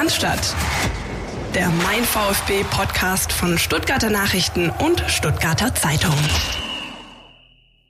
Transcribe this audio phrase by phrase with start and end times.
[0.00, 0.56] Cannstatt.
[1.54, 6.14] Der Mein VfB Podcast von Stuttgarter Nachrichten und Stuttgarter Zeitung.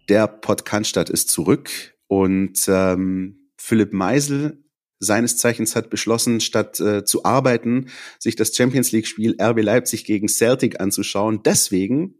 [0.08, 1.70] Der Podcast ist zurück
[2.08, 4.64] und ähm, Philipp Meisel
[4.98, 10.04] seines Zeichens hat beschlossen, statt äh, zu arbeiten, sich das Champions League Spiel RB Leipzig
[10.04, 11.44] gegen Celtic anzuschauen.
[11.44, 12.16] Deswegen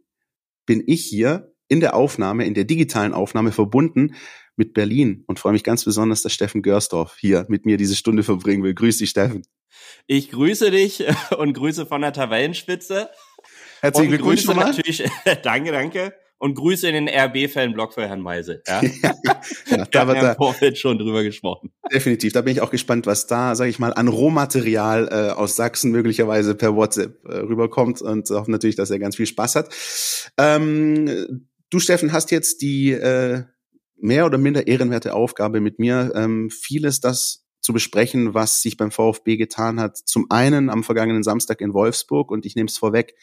[0.65, 4.15] bin ich hier in der Aufnahme, in der digitalen Aufnahme verbunden
[4.55, 8.23] mit Berlin und freue mich ganz besonders, dass Steffen Görsdorf hier mit mir diese Stunde
[8.23, 8.73] verbringen will.
[8.73, 9.43] Grüß dich, Steffen.
[10.07, 11.03] Ich grüße dich
[11.37, 13.09] und grüße von der Tabellenspitze.
[13.81, 14.65] Herzlichen Glückwunsch nochmal.
[14.65, 15.03] Natürlich,
[15.43, 16.13] danke, danke.
[16.37, 18.63] Und Grüße in den RB-Fan-Blog für Herrn Meisel.
[18.67, 19.15] Ja, ja,
[19.67, 21.71] ja da wird da Vorfeld schon drüber gesprochen.
[21.93, 22.33] Definitiv.
[22.33, 25.91] Da bin ich auch gespannt, was da, sage ich mal, an Rohmaterial äh, aus Sachsen
[25.91, 29.69] möglicherweise per WhatsApp äh, rüberkommt und hoffe natürlich, dass er ganz viel Spaß hat.
[30.39, 33.43] Ähm, du, Steffen, hast jetzt die äh,
[33.97, 38.91] mehr oder minder ehrenwerte Aufgabe mit mir, ähm, vieles das zu besprechen, was sich beim
[38.91, 39.97] VfB getan hat.
[39.97, 43.15] Zum einen am vergangenen Samstag in Wolfsburg und ich nehme es vorweg,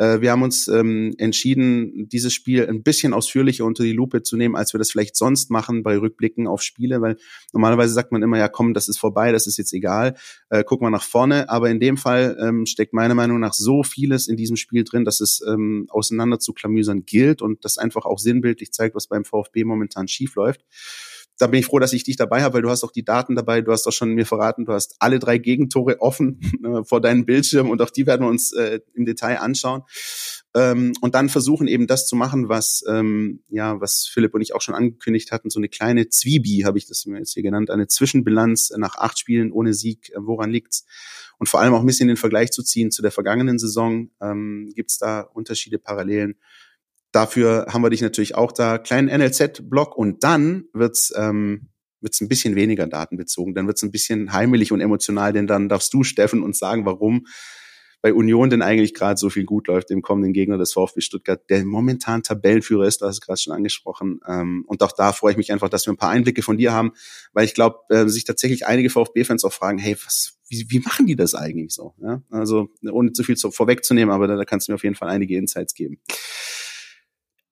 [0.00, 4.38] äh, wir haben uns ähm, entschieden, dieses Spiel ein bisschen ausführlicher unter die Lupe zu
[4.38, 7.18] nehmen, als wir das vielleicht sonst machen bei Rückblicken auf Spiele, weil
[7.52, 10.16] normalerweise sagt man immer, ja komm, das ist vorbei, das ist jetzt egal,
[10.48, 11.50] äh, guck mal nach vorne.
[11.50, 15.04] Aber in dem Fall ähm, steckt meiner Meinung nach so vieles in diesem Spiel drin,
[15.04, 19.26] dass es ähm, auseinander zu klamüsern gilt und das einfach auch sinnbildlich zeigt, was beim
[19.26, 20.64] VfB momentan schief läuft
[21.40, 23.34] da bin ich froh, dass ich dich dabei habe, weil du hast auch die Daten
[23.34, 27.00] dabei, du hast auch schon mir verraten, du hast alle drei Gegentore offen äh, vor
[27.00, 29.82] deinem Bildschirm und auch die werden wir uns äh, im Detail anschauen.
[30.54, 34.54] Ähm, und dann versuchen eben das zu machen, was ähm, ja, was Philipp und ich
[34.54, 37.86] auch schon angekündigt hatten, so eine kleine Zwiebie, habe ich das jetzt hier genannt, eine
[37.86, 40.84] Zwischenbilanz nach acht Spielen ohne Sieg, äh, woran liegt's?
[41.38, 44.10] Und vor allem auch ein bisschen den Vergleich zu ziehen zu der vergangenen Saison.
[44.20, 46.36] Ähm, Gibt es da Unterschiede, Parallelen?
[47.12, 48.78] Dafür haben wir dich natürlich auch da.
[48.78, 53.54] Kleinen NLZ-Block und dann wird's ähm, wird's ein bisschen weniger datenbezogen.
[53.54, 57.26] Dann wird's ein bisschen heimelig und emotional, denn dann darfst du, Steffen, uns sagen, warum
[58.02, 61.42] bei Union denn eigentlich gerade so viel gut läuft, dem kommenden Gegner des VfB Stuttgart,
[61.50, 64.20] der momentan Tabellenführer ist, du hast es gerade schon angesprochen.
[64.26, 66.72] Ähm, und auch da freue ich mich einfach, dass wir ein paar Einblicke von dir
[66.72, 66.92] haben,
[67.34, 71.06] weil ich glaube, äh, sich tatsächlich einige VfB-Fans auch fragen, hey, was, wie, wie machen
[71.06, 71.94] die das eigentlich so?
[72.00, 72.22] Ja?
[72.30, 75.10] Also ohne zu viel zu, vorwegzunehmen, aber da, da kannst du mir auf jeden Fall
[75.10, 76.00] einige Insights geben.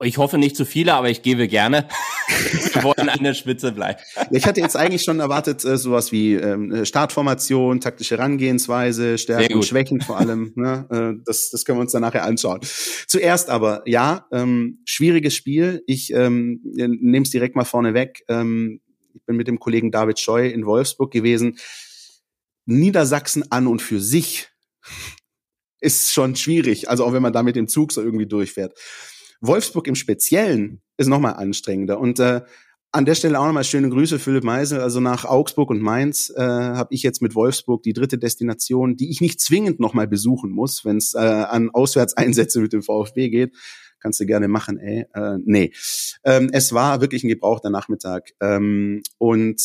[0.05, 1.89] Ich hoffe nicht zu viele, aber ich gebe gerne.
[2.73, 3.99] Wir wollen an der Spitze bleiben.
[4.31, 9.65] Ich hatte jetzt eigentlich schon erwartet, äh, sowas wie ähm, Startformation, taktische Herangehensweise, Stärken und
[9.65, 10.53] Schwächen vor allem.
[10.59, 10.87] Ne?
[10.91, 12.61] Äh, das, das können wir uns dann nachher anschauen.
[13.07, 15.83] Zuerst aber, ja, ähm, schwieriges Spiel.
[15.87, 18.25] Ich ähm, nehme es direkt mal vorne weg.
[18.29, 18.81] Ähm,
[19.15, 21.59] ich bin mit dem Kollegen David Scheu in Wolfsburg gewesen.
[22.67, 24.49] Niedersachsen an und für sich
[25.81, 26.89] ist schon schwierig.
[26.89, 28.75] Also auch wenn man da mit dem Zug so irgendwie durchfährt.
[29.41, 32.01] Wolfsburg im Speziellen ist nochmal anstrengender.
[32.01, 32.43] Und äh,
[32.91, 34.81] an der Stelle auch nochmal schöne Grüße, Philipp Meisel.
[34.81, 39.11] Also nach Augsburg und Mainz äh, habe ich jetzt mit Wolfsburg die dritte Destination, die
[39.11, 43.55] ich nicht zwingend nochmal besuchen muss, wenn es äh, an Auswärtseinsätze mit dem VfB geht.
[44.01, 45.05] Kannst du gerne machen, ey.
[45.13, 45.73] Äh, nee.
[46.25, 48.31] Ähm, es war wirklich ein gebrauchter Nachmittag.
[48.41, 49.61] Ähm, und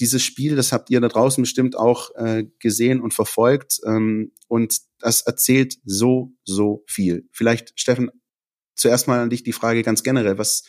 [0.00, 3.80] dieses Spiel, das habt ihr da draußen bestimmt auch äh, gesehen und verfolgt.
[3.84, 7.28] Ähm, und das erzählt so, so viel.
[7.32, 8.10] Vielleicht, Steffen,
[8.74, 10.38] zuerst mal an dich die Frage ganz generell.
[10.38, 10.64] Was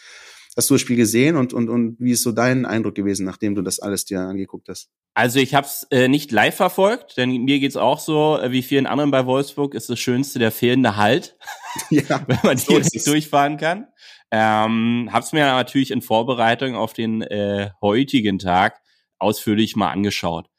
[0.56, 3.56] hast du das Spiel gesehen und, und, und wie ist so dein Eindruck gewesen, nachdem
[3.56, 4.90] du das alles dir angeguckt hast?
[5.16, 8.64] Also ich habe es äh, nicht live verfolgt, denn mir geht's auch so, äh, wie
[8.64, 11.38] vielen anderen bei Wolfsburg, ist das Schönste der fehlende Halt,
[11.90, 13.88] ja, wenn man so direkt durchfahren kann.
[14.32, 18.82] Ähm, habe es mir natürlich in Vorbereitung auf den äh, heutigen Tag
[19.20, 20.50] ausführlich mal angeschaut.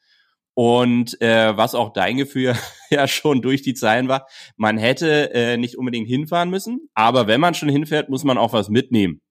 [0.55, 2.55] Und äh, was auch dein Gefühl
[2.89, 7.41] ja schon durch die Zeilen war, man hätte äh, nicht unbedingt hinfahren müssen, aber wenn
[7.41, 9.21] man schon hinfährt, muss man auch was mitnehmen.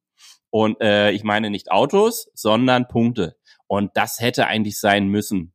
[0.50, 3.36] Und äh, ich meine nicht Autos, sondern Punkte.
[3.66, 5.54] Und das hätte eigentlich sein müssen.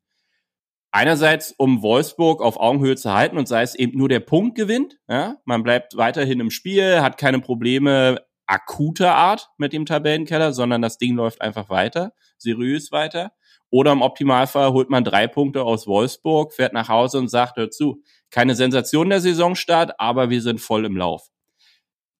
[0.91, 4.97] Einerseits, um Wolfsburg auf Augenhöhe zu halten und sei es eben nur der Punkt gewinnt.
[5.07, 5.38] Ja?
[5.46, 10.97] Man bleibt weiterhin im Spiel, hat keine Probleme akuter Art mit dem Tabellenkeller, sondern das
[10.97, 13.31] Ding läuft einfach weiter, seriös weiter.
[13.72, 18.01] Oder im Optimalfall holt man drei Punkte aus Wolfsburg, fährt nach Hause und sagt dazu,
[18.31, 21.30] keine Sensation der Saisonstart, aber wir sind voll im Lauf.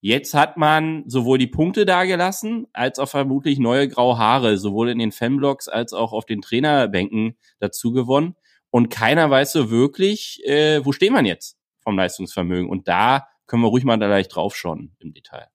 [0.01, 5.00] Jetzt hat man sowohl die Punkte dagelassen, als auch vermutlich neue graue Haare, sowohl in
[5.00, 8.36] den Fanblocks als auch auf den Trainerbänken dazu gewonnen.
[8.69, 12.69] Und keiner weiß so wirklich, äh, wo stehen wir jetzt vom Leistungsvermögen.
[12.69, 15.48] Und da können wir ruhig mal da leicht draufschauen im Detail.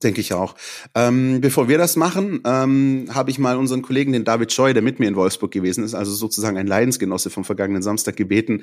[0.00, 0.54] Denke ich auch.
[0.94, 4.82] Ähm, bevor wir das machen, ähm, habe ich mal unseren Kollegen, den David Scheu, der
[4.82, 8.62] mit mir in Wolfsburg gewesen ist, also sozusagen ein Leidensgenosse vom vergangenen Samstag, gebeten,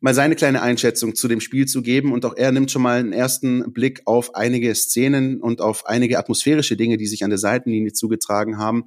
[0.00, 2.12] mal seine kleine Einschätzung zu dem Spiel zu geben.
[2.12, 6.18] Und auch er nimmt schon mal einen ersten Blick auf einige Szenen und auf einige
[6.18, 8.84] atmosphärische Dinge, die sich an der Seitenlinie zugetragen haben.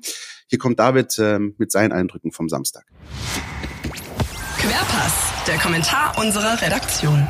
[0.47, 2.85] Hier kommt David ähm, mit seinen Eindrücken vom Samstag.
[4.59, 5.13] Querpass,
[5.47, 7.27] der Kommentar unserer Redaktion.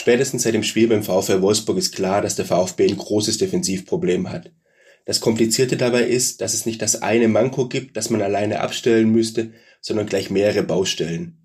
[0.00, 4.30] Spätestens seit dem Spiel beim VfL Wolfsburg ist klar, dass der VfB ein großes Defensivproblem
[4.30, 4.50] hat.
[5.04, 9.12] Das Komplizierte dabei ist, dass es nicht das eine Manko gibt, das man alleine abstellen
[9.12, 9.50] müsste,
[9.82, 11.36] sondern gleich mehrere Baustellen.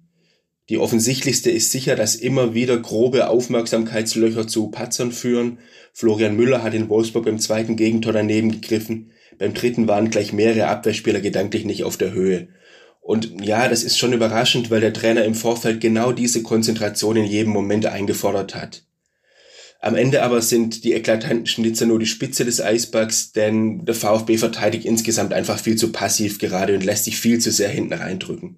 [0.70, 5.60] Die offensichtlichste ist sicher, dass immer wieder grobe Aufmerksamkeitslöcher zu Patzern führen.
[5.92, 9.12] Florian Müller hat in Wolfsburg beim zweiten Gegentor daneben gegriffen.
[9.38, 12.48] Beim dritten waren gleich mehrere Abwehrspieler gedanklich nicht auf der Höhe.
[13.06, 17.26] Und ja, das ist schon überraschend, weil der Trainer im Vorfeld genau diese Konzentration in
[17.26, 18.82] jedem Moment eingefordert hat.
[19.80, 24.40] Am Ende aber sind die eklatanten Schnitzer nur die Spitze des Eisbergs, denn der VfB
[24.40, 28.58] verteidigt insgesamt einfach viel zu passiv gerade und lässt sich viel zu sehr hinten reindrücken.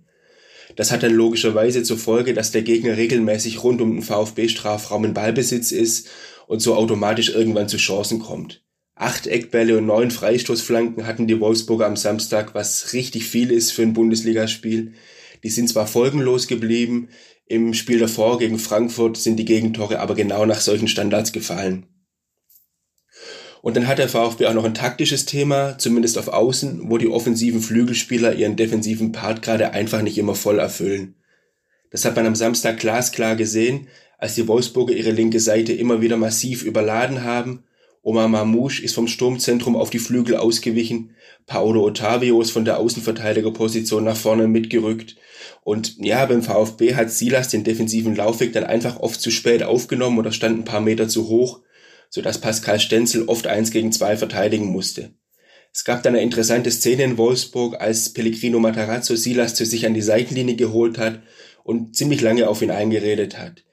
[0.78, 5.14] Das hat dann logischerweise zur Folge, dass der Gegner regelmäßig rund um den VfB-Strafraum in
[5.14, 6.08] Ballbesitz ist
[6.48, 8.64] und so automatisch irgendwann zu Chancen kommt.
[8.98, 13.84] Acht Eckbälle und neun Freistoßflanken hatten die Wolfsburger am Samstag, was richtig viel ist für
[13.84, 14.94] ein Bundesligaspiel.
[15.44, 17.10] Die sind zwar folgenlos geblieben,
[17.46, 21.86] im Spiel davor gegen Frankfurt sind die Gegentore aber genau nach solchen Standards gefallen.
[23.62, 27.08] Und dann hat der VfB auch noch ein taktisches Thema, zumindest auf Außen, wo die
[27.08, 31.16] offensiven Flügelspieler ihren defensiven Part gerade einfach nicht immer voll erfüllen.
[31.90, 36.18] Das hat man am Samstag glasklar gesehen, als die Wolfsburger ihre linke Seite immer wieder
[36.18, 37.64] massiv überladen haben.
[38.08, 41.14] Omar Mamouche ist vom Sturmzentrum auf die Flügel ausgewichen,
[41.46, 45.18] Paolo Ottavio ist von der Außenverteidigerposition nach vorne mitgerückt
[45.66, 50.20] und ja, beim VfB hat Silas den defensiven Laufweg dann einfach oft zu spät aufgenommen
[50.20, 51.60] oder stand ein paar Meter zu hoch,
[52.10, 55.12] sodass Pascal Stenzel oft eins gegen zwei verteidigen musste.
[55.74, 59.94] Es gab dann eine interessante Szene in Wolfsburg, als Pellegrino Matarazzo Silas zu sich an
[59.94, 61.24] die Seitenlinie geholt hat
[61.66, 63.66] und ziemlich lange auf ihn eingeredet hat.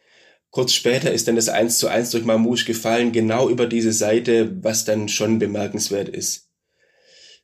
[0.54, 4.56] Kurz später ist dann das 1 zu 1 durch Mamouche gefallen, genau über diese Seite,
[4.62, 6.48] was dann schon bemerkenswert ist.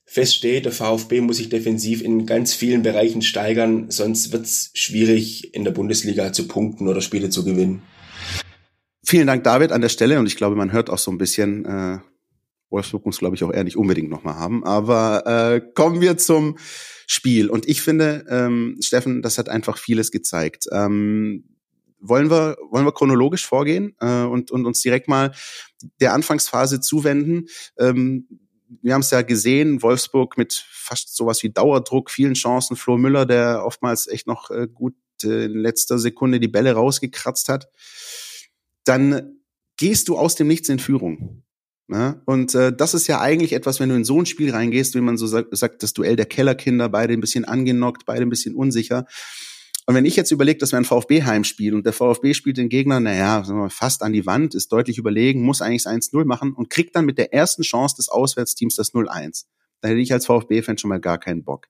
[0.04, 4.70] Fest steht, der VfB muss sich defensiv in ganz vielen Bereichen steigern, sonst wird es
[4.74, 7.82] schwierig, in der Bundesliga zu punkten oder Spiele zu gewinnen.
[9.04, 10.20] Vielen Dank, David, an der Stelle.
[10.20, 11.98] Und ich glaube, man hört auch so ein bisschen, äh,
[12.68, 14.62] Wolfsburg muss, glaube ich, auch eher nicht unbedingt nochmal haben.
[14.62, 16.58] Aber äh, kommen wir zum
[17.08, 17.50] Spiel.
[17.50, 20.66] Und ich finde, ähm, Steffen, das hat einfach vieles gezeigt.
[20.70, 21.50] Ähm,
[22.00, 25.32] wollen wir, wollen wir chronologisch vorgehen äh, und, und uns direkt mal
[26.00, 27.47] der Anfangsphase zuwenden?
[27.79, 28.26] Ähm,
[28.82, 33.26] wir haben es ja gesehen, Wolfsburg mit fast sowas wie Dauerdruck, vielen Chancen, Flo Müller,
[33.26, 37.69] der oftmals echt noch äh, gut äh, in letzter Sekunde die Bälle rausgekratzt hat.
[38.85, 39.41] Dann
[39.76, 41.43] gehst du aus dem Nichts in Führung.
[41.88, 42.23] Ne?
[42.25, 45.00] Und äh, das ist ja eigentlich etwas, wenn du in so ein Spiel reingehst, wie
[45.00, 48.55] man so sagt, sagt das Duell der Kellerkinder, beide ein bisschen angenockt, beide ein bisschen
[48.55, 49.06] unsicher.
[49.90, 53.00] Und wenn ich jetzt überlege, dass wir ein VfB-Heimspiel und der VfB spielt den Gegner,
[53.00, 56.94] naja, fast an die Wand, ist deutlich überlegen, muss eigentlich das 1-0 machen und kriegt
[56.94, 59.46] dann mit der ersten Chance des Auswärtsteams das 0-1.
[59.81, 61.66] Da hätte ich als VfB-Fan schon mal gar keinen Bock.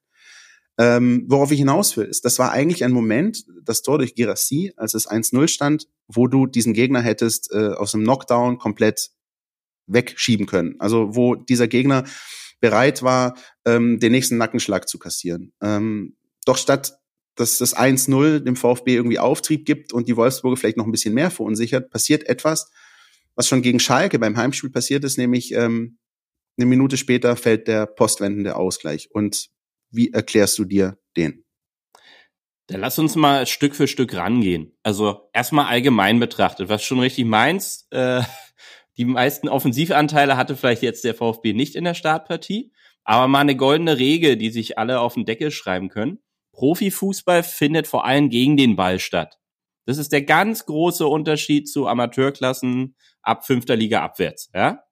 [0.76, 4.74] Ähm, worauf ich hinaus will, ist, das war eigentlich ein Moment, das Tor durch Girassi,
[4.76, 9.12] als es 1-0 stand, wo du diesen Gegner hättest äh, aus dem Knockdown komplett
[9.86, 10.76] wegschieben können.
[10.78, 12.04] Also wo dieser Gegner
[12.60, 15.54] bereit war, ähm, den nächsten Nackenschlag zu kassieren.
[15.62, 16.99] Ähm, doch statt
[17.40, 21.14] dass das 1-0 dem VfB irgendwie Auftrieb gibt und die Wolfsburger vielleicht noch ein bisschen
[21.14, 22.70] mehr verunsichert, passiert etwas,
[23.34, 25.98] was schon gegen Schalke beim Heimspiel passiert ist, nämlich ähm,
[26.56, 29.10] eine Minute später fällt der postwendende Ausgleich.
[29.12, 29.48] Und
[29.90, 31.44] wie erklärst du dir den?
[32.66, 34.76] Dann lass uns mal Stück für Stück rangehen.
[34.82, 38.22] Also erstmal allgemein betrachtet, was schon richtig meinst, äh,
[38.96, 42.72] die meisten Offensivanteile hatte vielleicht jetzt der VfB nicht in der Startpartie,
[43.02, 46.18] aber mal eine goldene Regel, die sich alle auf den Deckel schreiben können.
[46.52, 49.38] Profifußball findet vor allem gegen den Ball statt.
[49.86, 54.50] Das ist der ganz große Unterschied zu Amateurklassen ab fünfter Liga abwärts.
[54.54, 54.84] Ja?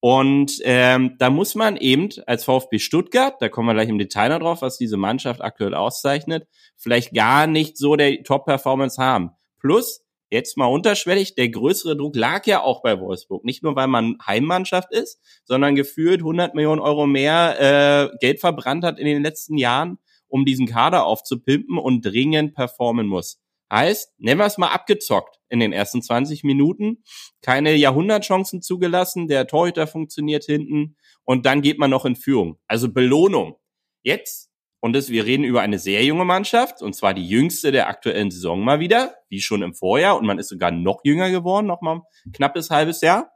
[0.00, 4.28] Und ähm, da muss man eben als VfB Stuttgart, da kommen wir gleich im Detail
[4.28, 9.30] noch drauf, was diese Mannschaft aktuell auszeichnet, vielleicht gar nicht so der Top-Performance haben.
[9.58, 13.44] Plus, jetzt mal unterschwellig, der größere Druck lag ja auch bei Wolfsburg.
[13.44, 18.84] Nicht nur, weil man Heimmannschaft ist, sondern gefühlt 100 Millionen Euro mehr äh, Geld verbrannt
[18.84, 19.98] hat in den letzten Jahren
[20.34, 23.40] um diesen Kader aufzupimpen und dringend performen muss.
[23.72, 27.04] Heißt, nehmen wir es mal abgezockt in den ersten 20 Minuten,
[27.40, 32.58] keine Jahrhundertchancen zugelassen, der Torhüter funktioniert hinten und dann geht man noch in Führung.
[32.66, 33.60] Also Belohnung.
[34.02, 34.50] Jetzt,
[34.80, 38.32] und das, wir reden über eine sehr junge Mannschaft, und zwar die jüngste der aktuellen
[38.32, 41.80] Saison mal wieder, wie schon im Vorjahr, und man ist sogar noch jünger geworden, noch
[41.80, 43.30] mal knappes halbes Jahr,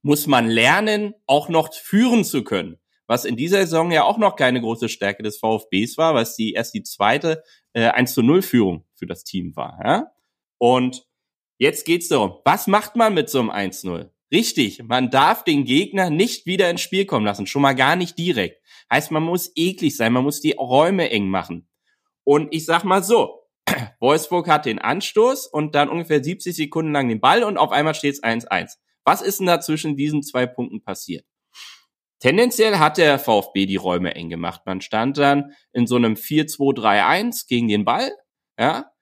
[0.00, 2.81] muss man lernen, auch noch führen zu können
[3.12, 6.54] was in dieser Saison ja auch noch keine große Stärke des VfBs war, was die
[6.54, 7.42] erst die zweite
[7.74, 9.78] äh, 1 zu 0 Führung für das Team war.
[9.84, 10.12] Ja?
[10.56, 11.06] Und
[11.58, 14.08] jetzt geht's darum, was macht man mit so einem 1-0?
[14.32, 18.16] Richtig, man darf den Gegner nicht wieder ins Spiel kommen lassen, schon mal gar nicht
[18.16, 18.62] direkt.
[18.90, 21.68] Heißt, man muss eklig sein, man muss die Räume eng machen.
[22.24, 23.42] Und ich sag mal so,
[24.00, 27.94] Wolfsburg hat den Anstoß und dann ungefähr 70 Sekunden lang den Ball und auf einmal
[27.94, 28.78] steht es 1-1.
[29.04, 31.26] Was ist denn da zwischen diesen zwei Punkten passiert?
[32.22, 34.60] Tendenziell hat der VfB die Räume eng gemacht.
[34.64, 38.12] Man stand dann in so einem 4-2-3-1 gegen den Ball,
[38.56, 38.92] ja.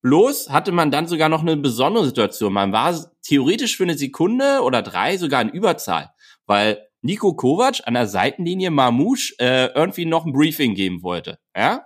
[0.00, 2.54] Bloß hatte man dann sogar noch eine besondere Situation.
[2.54, 6.12] Man war theoretisch für eine Sekunde oder drei sogar in Überzahl,
[6.46, 11.84] weil Nico Kovac an der Seitenlinie Mamouche äh, irgendwie noch ein Briefing geben wollte, ja.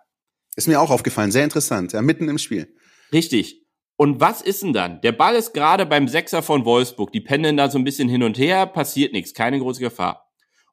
[0.54, 2.72] Ist mir auch aufgefallen, sehr interessant, ja, mitten im Spiel.
[3.12, 3.60] Richtig.
[3.96, 5.00] Und was ist denn dann?
[5.00, 7.10] Der Ball ist gerade beim Sechser von Wolfsburg.
[7.10, 10.25] Die pendeln da so ein bisschen hin und her, passiert nichts, keine große Gefahr.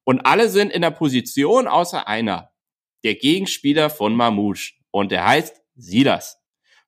[0.05, 2.51] Und alle sind in der Position, außer einer.
[3.03, 4.73] Der Gegenspieler von Mamouche.
[4.91, 6.37] Und der heißt Silas.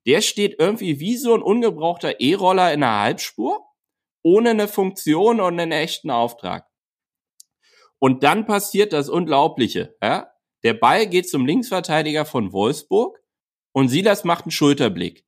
[0.06, 3.66] Der steht irgendwie wie so ein ungebrauchter E-Roller in der Halbspur,
[4.24, 6.68] ohne eine Funktion und einen echten Auftrag.
[8.00, 9.96] Und dann passiert das Unglaubliche.
[10.02, 10.32] Ja?
[10.64, 13.20] Der Ball geht zum Linksverteidiger von Wolfsburg
[13.72, 15.26] und Silas macht einen Schulterblick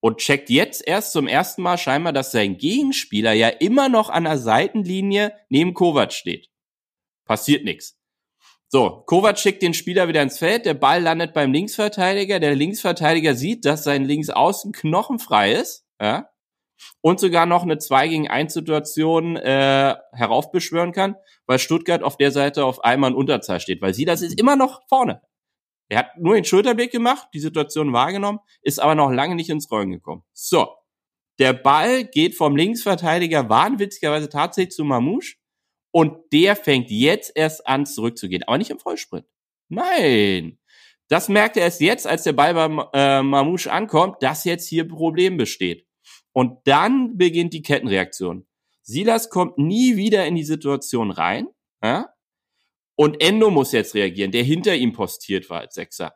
[0.00, 4.24] und checkt jetzt erst zum ersten Mal scheinbar, dass sein Gegenspieler ja immer noch an
[4.24, 6.48] der Seitenlinie neben Kovac steht.
[7.26, 7.98] Passiert nichts.
[8.68, 13.34] So, Kovac schickt den Spieler wieder ins Feld, der Ball landet beim Linksverteidiger, der Linksverteidiger
[13.34, 16.30] sieht, dass sein Linksaußen knochenfrei ist, ja,
[17.00, 21.16] und sogar noch eine 2 gegen 1 Situation äh, heraufbeschwören kann
[21.46, 24.56] weil Stuttgart auf der Seite auf einmal in Unterzahl steht, weil sie das ist immer
[24.56, 25.22] noch vorne.
[25.88, 29.70] Er hat nur den Schulterblick gemacht, die Situation wahrgenommen, ist aber noch lange nicht ins
[29.70, 30.24] Rollen gekommen.
[30.32, 30.68] So,
[31.38, 35.36] der Ball geht vom Linksverteidiger wahnwitzigerweise tatsächlich zu Mamouche
[35.96, 39.24] und der fängt jetzt erst an zurückzugehen, aber nicht im Vollsprint.
[39.70, 40.58] Nein,
[41.08, 44.86] das merkt er erst jetzt, als der Ball beim äh, Mamouche ankommt, dass jetzt hier
[44.86, 45.86] Problem besteht.
[46.32, 48.46] Und dann beginnt die Kettenreaktion.
[48.82, 51.46] Silas kommt nie wieder in die Situation rein.
[51.82, 52.10] Ja?
[52.94, 56.12] Und Endo muss jetzt reagieren, der hinter ihm postiert war als Sechser.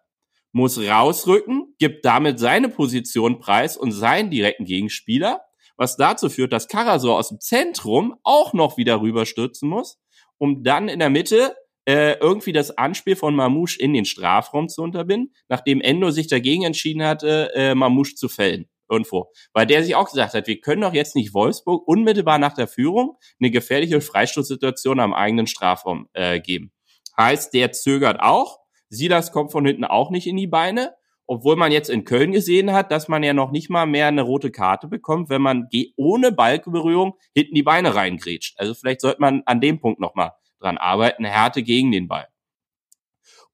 [0.52, 5.40] Muss rausrücken, gibt damit seine Position preis und seinen direkten Gegenspieler,
[5.80, 9.98] was dazu führt, dass Karasor aus dem Zentrum auch noch wieder rüberstürzen muss,
[10.36, 11.56] um dann in der Mitte
[11.86, 16.64] äh, irgendwie das Anspiel von Mamouche in den Strafraum zu unterbinden, nachdem Endo sich dagegen
[16.64, 19.32] entschieden hatte, äh, Mamouche zu fällen irgendwo.
[19.54, 22.68] Weil der sich auch gesagt hat, wir können doch jetzt nicht Wolfsburg unmittelbar nach der
[22.68, 26.72] Führung eine gefährliche Freistoßsituation am eigenen Strafraum äh, geben.
[27.16, 28.58] Heißt, der zögert auch.
[28.90, 30.92] Silas kommt von hinten auch nicht in die Beine.
[31.32, 34.22] Obwohl man jetzt in Köln gesehen hat, dass man ja noch nicht mal mehr eine
[34.22, 38.58] rote Karte bekommt, wenn man ohne Balkberührung hinten die Beine reingrätscht.
[38.58, 42.26] Also vielleicht sollte man an dem Punkt nochmal dran arbeiten, Härte gegen den Ball.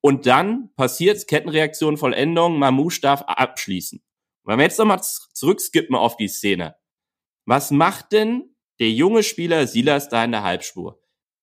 [0.00, 4.02] Und dann passiert's, Kettenreaktion, Vollendung, Mamouche darf abschließen.
[4.44, 6.76] Wenn wir jetzt nochmal zurückskippen auf die Szene.
[7.44, 10.98] Was macht denn der junge Spieler Silas da in der Halbspur?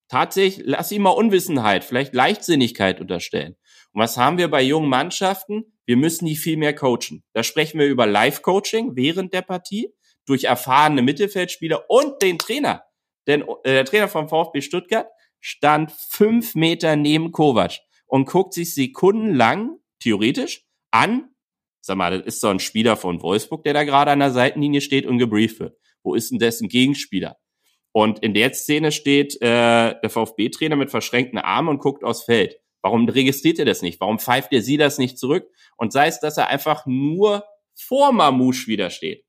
[0.08, 3.54] Tatsächlich, lass ihm mal Unwissenheit, vielleicht Leichtsinnigkeit unterstellen.
[3.94, 5.72] Und was haben wir bei jungen Mannschaften?
[5.86, 7.22] Wir müssen die viel mehr coachen.
[7.32, 9.94] Da sprechen wir über Live-Coaching während der Partie
[10.26, 12.82] durch erfahrene Mittelfeldspieler und den Trainer.
[13.26, 15.06] Denn äh, der Trainer vom VfB Stuttgart
[15.40, 21.30] stand fünf Meter neben Kovac und guckt sich sekundenlang, theoretisch, an,
[21.86, 24.80] Sag mal, das ist so ein Spieler von Wolfsburg, der da gerade an der Seitenlinie
[24.80, 25.76] steht und gebrieft wird.
[26.02, 27.36] Wo ist denn dessen Gegenspieler?
[27.92, 32.56] Und in der Szene steht äh, der VfB-Trainer mit verschränkten Armen und guckt aufs Feld.
[32.84, 33.98] Warum registriert er das nicht?
[33.98, 35.50] Warum pfeift er sie das nicht zurück?
[35.78, 37.42] Und sei es, dass er einfach nur
[37.74, 39.24] vor Mamouche wieder steht.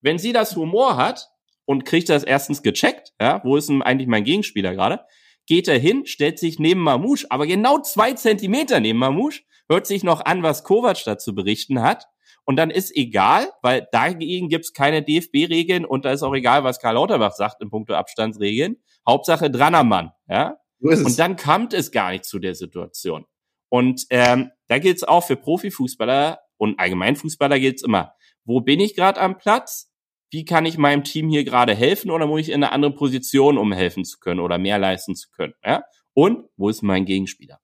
[0.00, 1.28] Wenn sie das Humor hat
[1.64, 5.04] und kriegt das erstens gecheckt, ja, wo ist denn eigentlich mein Gegenspieler gerade,
[5.46, 10.04] geht er hin, stellt sich neben Mamouche, aber genau zwei Zentimeter neben Mamouche hört sich
[10.04, 12.06] noch an, was Kovac dazu berichten hat.
[12.44, 16.78] Und dann ist egal, weil dagegen gibt's keine DFB-Regeln und da ist auch egal, was
[16.78, 18.76] Karl Lauterbach sagt in puncto Abstandsregeln.
[19.04, 20.12] Hauptsache dran am Mann.
[20.28, 20.60] Ja?
[21.04, 23.26] Und dann kommt es gar nicht zu der Situation.
[23.68, 28.14] Und ähm, da gilt's auch für Profifußballer und Allgemeinfußballer gilt's immer.
[28.44, 29.92] Wo bin ich gerade am Platz?
[30.32, 33.58] Wie kann ich meinem Team hier gerade helfen oder muss ich in eine andere Position,
[33.58, 35.54] um helfen zu können oder mehr leisten zu können?
[35.64, 35.82] Ja?
[36.14, 37.59] Und wo ist mein Gegenspieler?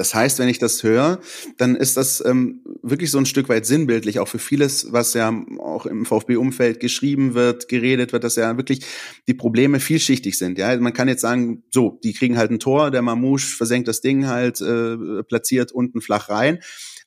[0.00, 1.20] Das heißt, wenn ich das höre,
[1.58, 5.30] dann ist das ähm, wirklich so ein Stück weit sinnbildlich, auch für vieles, was ja
[5.58, 8.80] auch im VfB-Umfeld geschrieben wird, geredet wird, dass ja wirklich
[9.28, 10.56] die Probleme vielschichtig sind.
[10.56, 14.00] Ja, man kann jetzt sagen, so, die kriegen halt ein Tor, der Mamouche versenkt das
[14.00, 16.60] Ding halt, äh, platziert unten flach rein.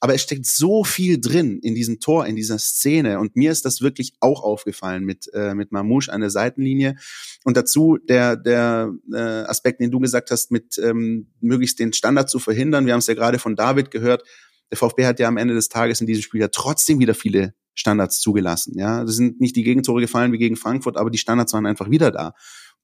[0.04, 3.22] Aber es steckt so viel drin in diesem Tor, in dieser Szene.
[3.22, 6.98] Und mir ist das wirklich auch aufgefallen mit, äh, mit Mamouche an der Seitenlinie.
[7.46, 12.30] Und dazu der, der äh, Aspekt, den du gesagt hast, mit ähm, möglichst den Standard
[12.30, 12.86] zu verhindern.
[12.86, 14.24] Wir haben es ja gerade von David gehört.
[14.72, 17.54] Der VfB hat ja am Ende des Tages in diesem Spiel ja trotzdem wieder viele
[17.74, 18.78] Standards zugelassen.
[18.78, 21.90] Ja, das sind nicht die Gegentore gefallen wie gegen Frankfurt, aber die Standards waren einfach
[21.90, 22.34] wieder da.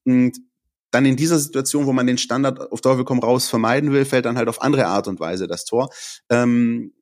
[0.06, 0.38] Und
[0.90, 4.24] dann in dieser Situation, wo man den Standard auf Teufel komm raus vermeiden will, fällt
[4.24, 5.90] dann halt auf andere Art und Weise das Tor.
[6.30, 6.94] Ähm,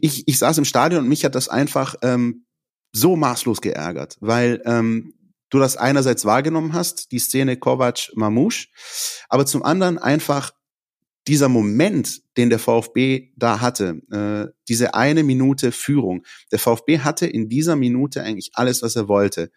[0.00, 2.46] ich, ich saß im Stadion und mich hat das einfach ähm,
[2.92, 5.14] so maßlos geärgert, weil ähm,
[5.50, 8.68] du das einerseits wahrgenommen hast, die Szene Kovac-Mamouche,
[9.28, 10.52] aber zum anderen einfach
[11.26, 16.24] dieser Moment, den der VfB da hatte, äh, diese eine Minute Führung.
[16.50, 19.50] Der VfB hatte in dieser Minute eigentlich alles, was er wollte.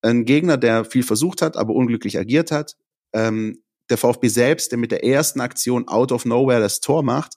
[0.00, 2.76] Ein Gegner, der viel versucht hat, aber unglücklich agiert hat.
[3.12, 7.34] Ähm, der VfB selbst, der mit der ersten Aktion out of nowhere das Tor macht.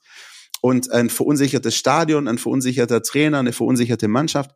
[0.64, 4.52] Und ein verunsichertes Stadion, ein verunsicherter Trainer, eine verunsicherte Mannschaft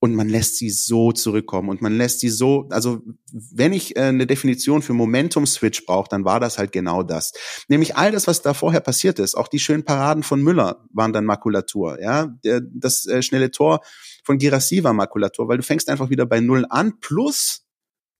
[0.00, 3.00] und man lässt sie so zurückkommen und man lässt sie so, also
[3.32, 7.32] wenn ich äh, eine Definition für Momentum-Switch brauche, dann war das halt genau das.
[7.68, 11.14] Nämlich all das, was da vorher passiert ist, auch die schönen Paraden von Müller waren
[11.14, 13.80] dann Makulatur, ja, Der, das äh, schnelle Tor
[14.24, 17.64] von Girassi war Makulatur, weil du fängst einfach wieder bei Null an, plus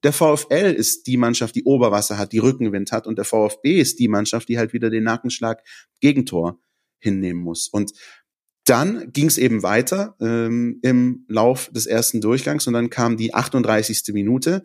[0.04, 3.98] der VfL ist die Mannschaft, die Oberwasser hat, die Rückenwind hat und der VfB ist
[3.98, 5.62] die Mannschaft, die halt wieder den Nackenschlag
[6.00, 6.58] Gegentor
[6.98, 7.68] hinnehmen muss.
[7.68, 7.92] Und
[8.64, 13.34] dann ging es eben weiter ähm, im Lauf des ersten Durchgangs und dann kam die
[13.34, 14.02] 38.
[14.12, 14.62] Minute.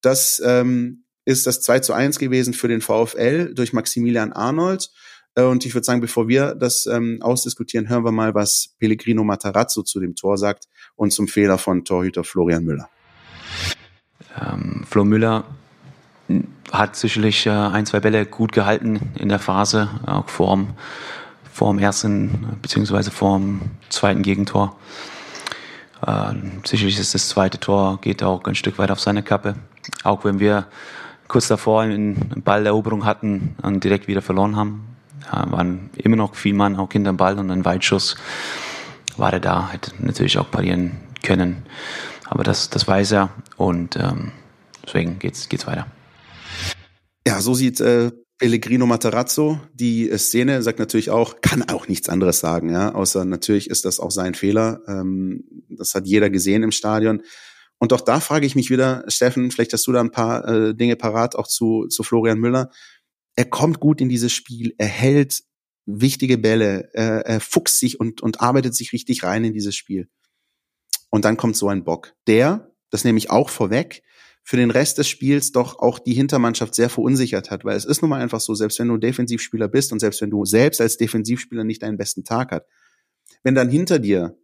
[0.00, 4.90] Das ähm, ist das 2 zu 1 gewesen für den VfL durch Maximilian Arnold.
[5.34, 9.24] Äh, und ich würde sagen, bevor wir das ähm, ausdiskutieren, hören wir mal, was Pellegrino
[9.24, 10.64] Matarazzo zu dem Tor sagt
[10.96, 12.88] und zum Fehler von Torhüter Florian Müller.
[14.40, 15.44] Ähm, Flo Müller
[16.72, 20.74] hat sicherlich äh, ein, zwei Bälle gut gehalten in der Phase, auch vorm
[21.54, 24.76] vor dem ersten beziehungsweise vor dem zweiten Gegentor.
[26.04, 26.34] Äh,
[26.64, 29.54] sicherlich ist das zweite Tor, geht auch ein Stück weit auf seine Kappe.
[30.02, 30.66] Auch wenn wir
[31.28, 34.96] kurz davor eine Balleroberung hatten und direkt wieder verloren haben,
[35.32, 38.16] äh, waren immer noch viel Mann auch hinterm Ball und ein Weitschuss
[39.16, 41.62] war er da, hätte natürlich auch parieren können.
[42.24, 44.32] Aber das, das weiß er und ähm,
[44.84, 45.86] deswegen geht's, geht's weiter.
[47.24, 52.40] Ja, so sieht äh, Pellegrino Materazzo, die Szene sagt natürlich auch, kann auch nichts anderes
[52.40, 54.80] sagen, ja, außer natürlich ist das auch sein Fehler.
[54.88, 57.22] Ähm, das hat jeder gesehen im Stadion.
[57.78, 60.74] Und auch da frage ich mich wieder, Steffen, vielleicht hast du da ein paar äh,
[60.74, 62.70] Dinge parat, auch zu, zu Florian Müller.
[63.36, 65.42] Er kommt gut in dieses Spiel, er hält
[65.86, 70.08] wichtige Bälle, er, er fuchst sich und, und arbeitet sich richtig rein in dieses Spiel.
[71.10, 72.14] Und dann kommt so ein Bock.
[72.26, 74.02] Der, das nehme ich auch vorweg,
[74.46, 78.02] für den Rest des Spiels doch auch die Hintermannschaft sehr verunsichert hat, weil es ist
[78.02, 80.98] nun mal einfach so, selbst wenn du Defensivspieler bist und selbst wenn du selbst als
[80.98, 82.66] Defensivspieler nicht deinen besten Tag hat,
[83.42, 84.36] wenn dann hinter dir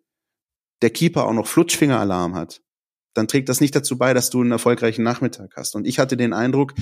[0.80, 2.62] der Keeper auch noch Flutschfingeralarm hat,
[3.12, 5.74] dann trägt das nicht dazu bei, dass du einen erfolgreichen Nachmittag hast.
[5.76, 6.72] Und ich hatte den Eindruck,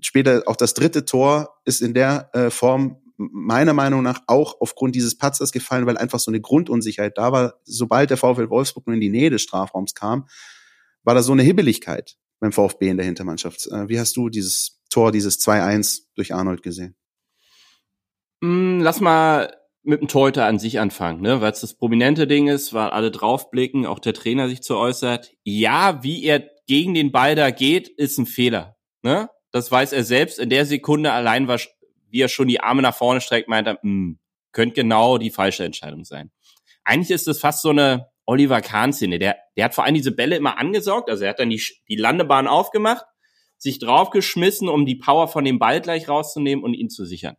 [0.00, 4.94] später auch das dritte Tor ist in der äh, Form meiner Meinung nach auch aufgrund
[4.94, 7.60] dieses Patzers gefallen, weil einfach so eine Grundunsicherheit da war.
[7.64, 10.28] Sobald der VfL Wolfsburg nur in die Nähe des Strafraums kam,
[11.02, 13.66] war da so eine Hibbeligkeit beim VfB in der Hintermannschaft.
[13.66, 16.96] Äh, wie hast du dieses Tor, dieses 2-1 durch Arnold gesehen?
[18.40, 21.40] Mm, lass mal mit dem Torhüter an sich anfangen, ne?
[21.40, 25.32] weil es das prominente Ding ist, weil alle draufblicken, auch der Trainer sich zu äußert.
[25.44, 28.76] Ja, wie er gegen den Ball da geht, ist ein Fehler.
[29.02, 29.30] Ne?
[29.50, 30.38] Das weiß er selbst.
[30.38, 31.58] In der Sekunde allein, war,
[32.10, 34.18] wie er schon die Arme nach vorne streckt, meint er, hm,
[34.52, 36.30] könnte genau die falsche Entscheidung sein.
[36.84, 39.18] Eigentlich ist es fast so eine Oliver Kahn-Szene.
[39.18, 41.96] Der, der hat vor allem diese Bälle immer angesaugt, also er hat dann die, die
[41.96, 43.06] Landebahn aufgemacht,
[43.56, 47.36] sich draufgeschmissen, um die Power von dem Ball gleich rauszunehmen und ihn zu sichern.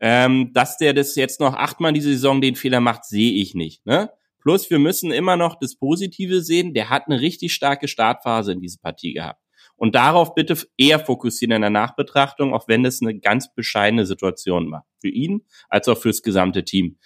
[0.00, 3.86] Ähm, dass der das jetzt noch achtmal diese Saison den Fehler macht, sehe ich nicht.
[3.86, 4.10] Ne?
[4.40, 6.74] Plus, wir müssen immer noch das Positive sehen.
[6.74, 9.40] Der hat eine richtig starke Startphase in diese Partie gehabt.
[9.76, 14.70] Und darauf bitte eher fokussieren in der Nachbetrachtung, auch wenn es eine ganz bescheidene Situation
[14.72, 14.84] war.
[15.00, 16.98] Für ihn als auch fürs gesamte Team.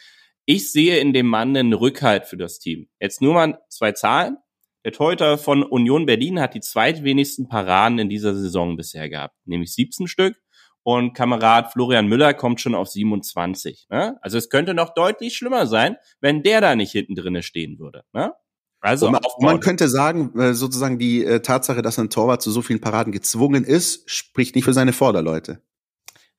[0.48, 2.88] Ich sehe in dem Mann einen Rückhalt für das Team.
[3.00, 4.36] Jetzt nur mal zwei Zahlen.
[4.84, 9.74] Der Torhüter von Union Berlin hat die zweitwenigsten Paraden in dieser Saison bisher gehabt, nämlich
[9.74, 10.36] 17 Stück.
[10.84, 13.88] Und Kamerad Florian Müller kommt schon auf 27.
[13.90, 14.16] Ne?
[14.22, 18.04] Also es könnte noch deutlich schlimmer sein, wenn der da nicht hinten drinne stehen würde.
[18.12, 18.32] Ne?
[18.78, 22.62] Also man, man, könnte sagen, äh, sozusagen die äh, Tatsache, dass ein Torwart zu so
[22.62, 25.60] vielen Paraden gezwungen ist, spricht nicht für seine Vorderleute.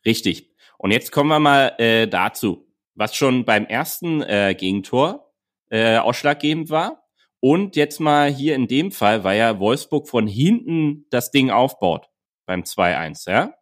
[0.05, 0.55] Richtig.
[0.77, 2.66] Und jetzt kommen wir mal äh, dazu
[2.97, 5.31] was schon beim ersten äh, Gegentor
[5.69, 7.03] äh, ausschlaggebend war.
[7.39, 12.09] Und jetzt mal hier in dem Fall, weil ja Wolfsburg von hinten das Ding aufbaut
[12.45, 13.53] beim 2-1, ja.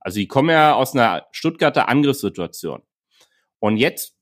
[0.00, 2.82] Also die kommen ja aus einer Stuttgarter Angriffssituation.
[3.60, 4.16] Und jetzt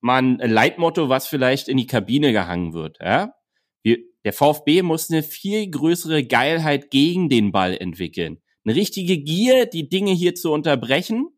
[0.00, 3.34] mal ein Leitmotto, was vielleicht in die Kabine gehangen wird, ja.
[3.82, 8.40] Wir, der VfB muss eine viel größere Geilheit gegen den Ball entwickeln.
[8.64, 11.28] Eine richtige Gier, die Dinge hier zu unterbrechen,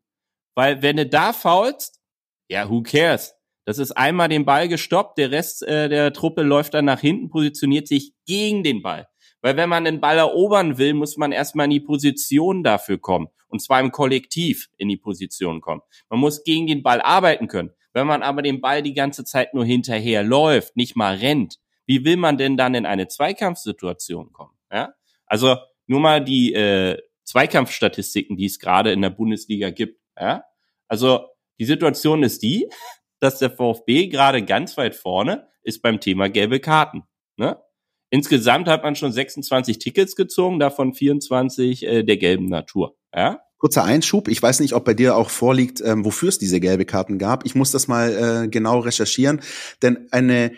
[0.55, 1.96] weil wenn du da faulst,
[2.49, 3.33] ja, who cares?
[3.65, 7.29] Das ist einmal den Ball gestoppt, der Rest äh, der Truppe läuft dann nach hinten,
[7.29, 9.07] positioniert sich gegen den Ball.
[9.41, 13.27] Weil wenn man den Ball erobern will, muss man erstmal in die Position dafür kommen.
[13.49, 15.81] Und zwar im Kollektiv in die Position kommen.
[16.09, 17.71] Man muss gegen den Ball arbeiten können.
[17.93, 22.03] Wenn man aber den Ball die ganze Zeit nur hinterher läuft, nicht mal rennt, wie
[22.03, 24.53] will man denn dann in eine Zweikampfsituation kommen?
[24.71, 24.93] Ja?
[25.25, 25.57] Also
[25.87, 30.01] nur mal die äh, Zweikampfstatistiken, die es gerade in der Bundesliga gibt.
[30.19, 30.43] Ja?
[30.87, 31.27] Also
[31.59, 32.69] die Situation ist die,
[33.19, 37.03] dass der VfB gerade ganz weit vorne ist beim Thema gelbe Karten.
[37.37, 37.57] Ne?
[38.09, 42.95] Insgesamt hat man schon 26 Tickets gezogen, davon 24 äh, der gelben Natur.
[43.13, 43.41] Ja?
[43.57, 46.85] Kurzer Einschub, ich weiß nicht, ob bei dir auch vorliegt, ähm, wofür es diese gelbe
[46.85, 47.45] Karten gab.
[47.45, 49.41] Ich muss das mal äh, genau recherchieren,
[49.81, 50.51] denn eine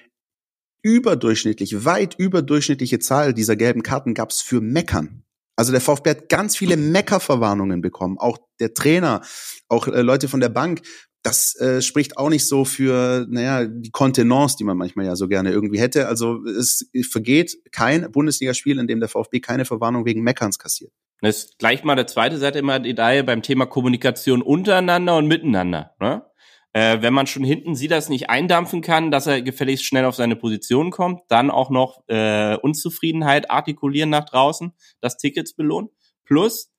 [0.82, 5.24] überdurchschnittlich, weit überdurchschnittliche Zahl dieser gelben Karten gab es für Meckern.
[5.60, 8.18] Also der VfB hat ganz viele Meckerverwarnungen bekommen.
[8.18, 9.20] Auch der Trainer,
[9.68, 10.84] auch äh, Leute von der Bank.
[11.22, 15.28] Das äh, spricht auch nicht so für, naja, die Kontenance, die man manchmal ja so
[15.28, 16.08] gerne irgendwie hätte.
[16.08, 20.94] Also es vergeht kein Bundesligaspiel, in dem der VfB keine Verwarnung wegen Meckerns kassiert.
[21.20, 25.28] Das ist gleich mal der zweite Seite immer die Idee beim Thema Kommunikation untereinander und
[25.28, 25.94] miteinander.
[26.00, 26.22] Ne?
[26.80, 30.16] Äh, wenn man schon hinten sieht, dass nicht eindampfen kann, dass er gefälligst schnell auf
[30.16, 35.90] seine Position kommt, dann auch noch äh, Unzufriedenheit artikulieren nach draußen, das Tickets belohnen.
[36.24, 36.72] Plus,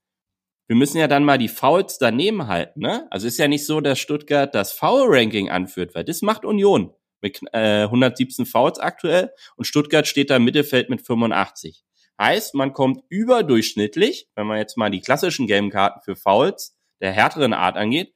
[0.69, 2.81] wir müssen ja dann mal die Fouls daneben halten.
[2.81, 3.09] Ne?
[3.11, 7.39] Also ist ja nicht so, dass Stuttgart das Foul-Ranking anführt, weil das macht Union mit
[7.53, 11.85] äh, 117 Fouls aktuell und Stuttgart steht da im Mittelfeld mit 85.
[12.19, 17.13] Heißt, man kommt überdurchschnittlich, wenn man jetzt mal die klassischen gelben Karten für Fouls der
[17.13, 18.15] härteren Art angeht,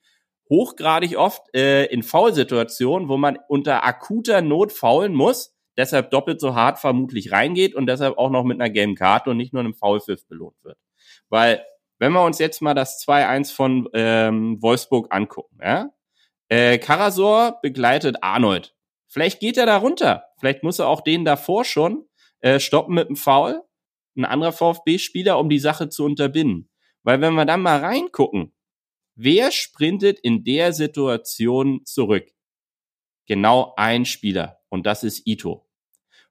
[0.54, 6.54] hochgradig oft äh, in Foul-Situationen, wo man unter akuter Not faulen muss, deshalb doppelt so
[6.54, 9.74] hart vermutlich reingeht und deshalb auch noch mit einer gelben Karte und nicht nur einem
[9.74, 10.78] Foulpfiff belohnt wird.
[11.28, 11.64] Weil,
[11.98, 15.90] wenn wir uns jetzt mal das 2-1 von ähm, Wolfsburg angucken, ja,
[16.48, 18.74] äh, Karasor begleitet Arnold.
[19.08, 20.24] Vielleicht geht er da runter.
[20.38, 22.06] Vielleicht muss er auch den davor schon
[22.40, 23.62] äh, stoppen mit dem Foul
[24.16, 26.70] ein anderer VfB-Spieler, um die Sache zu unterbinden.
[27.02, 28.53] Weil wenn wir dann mal reingucken,
[29.14, 32.30] wer sprintet in der Situation zurück?
[33.26, 34.60] Genau ein Spieler.
[34.68, 35.66] Und das ist Ito.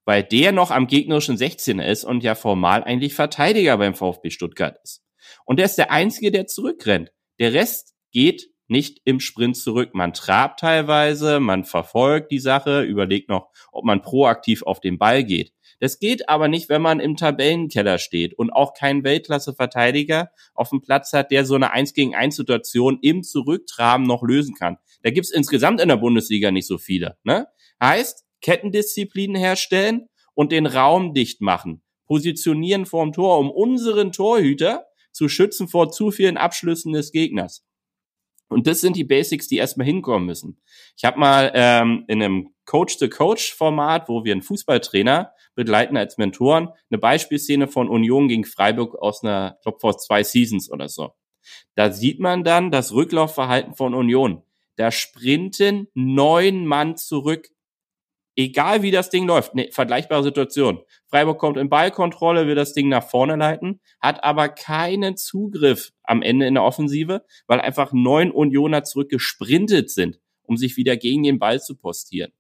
[0.06, 4.78] Weil der noch am gegnerischen 16er ist und ja formal eigentlich Verteidiger beim VfB Stuttgart
[4.84, 5.02] ist.
[5.46, 7.12] Und der ist der Einzige, der zurückrennt.
[7.40, 9.92] Der Rest geht nicht im Sprint zurück.
[9.94, 15.24] Man trabt teilweise, man verfolgt die Sache, überlegt noch, ob man proaktiv auf den Ball
[15.24, 15.54] geht.
[15.80, 20.82] Das geht aber nicht, wenn man im Tabellenkeller steht und auch keinen Weltklasse-Verteidiger auf dem
[20.82, 24.78] Platz hat, der so eine 1 gegen 1 Situation im Zurücktraben noch lösen kann.
[25.02, 27.18] Da gibt's insgesamt in der Bundesliga nicht so viele.
[27.24, 27.48] Ne?
[27.82, 31.82] Heißt, Kettendisziplinen herstellen und den Raum dicht machen.
[32.06, 37.66] Positionieren vorm Tor, um unseren Torhüter zu schützen vor zu vielen Abschlüssen des Gegners.
[38.54, 40.62] Und das sind die Basics, die erstmal hinkommen müssen.
[40.96, 46.98] Ich habe mal ähm, in einem Coach-to-Coach-Format, wo wir einen Fußballtrainer begleiten als Mentoren, eine
[46.98, 51.14] Beispielszene von Union gegen Freiburg aus einer, ich glaube, vor zwei Seasons oder so.
[51.76, 54.44] Da sieht man dann das Rücklaufverhalten von Union.
[54.76, 57.50] Da sprinten neun Mann zurück
[58.36, 60.80] egal wie das Ding läuft, ne, vergleichbare Situation.
[61.08, 66.22] Freiburg kommt in Ballkontrolle, will das Ding nach vorne leiten, hat aber keinen Zugriff am
[66.22, 71.40] Ende in der Offensive, weil einfach neun Unioner zurückgesprintet sind, um sich wieder gegen den
[71.40, 72.32] Ball zu postieren.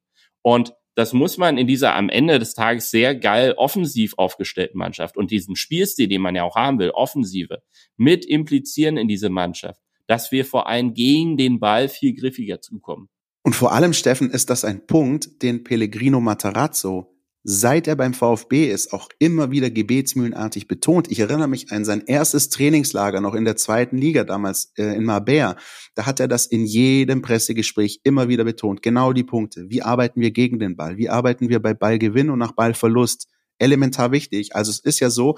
[0.41, 5.17] Und das muss man in dieser am Ende des Tages sehr geil offensiv aufgestellten Mannschaft
[5.17, 7.63] und diesem Spielstil, den man ja auch haben will, Offensive,
[7.97, 13.09] mit implizieren in diese Mannschaft, dass wir vor allem gegen den Ball viel griffiger zukommen.
[13.43, 18.71] Und vor allem, Steffen, ist das ein Punkt, den Pellegrino Matarazzo, seit er beim VfB
[18.71, 21.11] ist, auch immer wieder gebetsmühlenartig betont.
[21.11, 25.03] Ich erinnere mich an sein erstes Trainingslager noch in der zweiten Liga damals äh, in
[25.03, 25.57] Marbella.
[25.93, 28.81] Da hat er das in jedem Pressegespräch immer wieder betont.
[28.81, 29.69] Genau die Punkte.
[29.69, 30.95] Wie arbeiten wir gegen den Ball?
[30.95, 33.27] Wie arbeiten wir bei Ballgewinn und nach Ballverlust?
[33.59, 34.55] Elementar wichtig.
[34.55, 35.37] Also es ist ja so,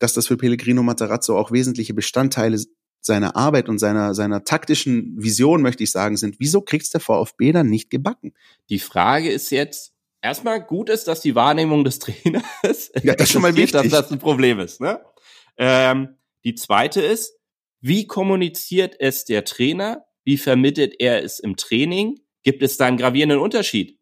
[0.00, 2.58] dass das für Pellegrino Matarazzo auch wesentliche Bestandteile
[3.00, 7.52] seiner Arbeit und seiner, seiner taktischen Vision, möchte ich sagen, sind, wieso kriegt's der VfB
[7.52, 8.34] dann nicht gebacken?
[8.68, 12.44] Die Frage ist jetzt, erstmal gut ist, dass die Wahrnehmung des Trainers,
[13.02, 14.80] ja, das ist schon mal wichtig, dass das ein Problem ist.
[14.80, 15.00] Ne?
[15.56, 17.34] Ähm, die zweite ist,
[17.80, 20.04] wie kommuniziert es der Trainer?
[20.24, 22.20] Wie vermittelt er es im Training?
[22.42, 23.98] Gibt es da einen gravierenden Unterschied?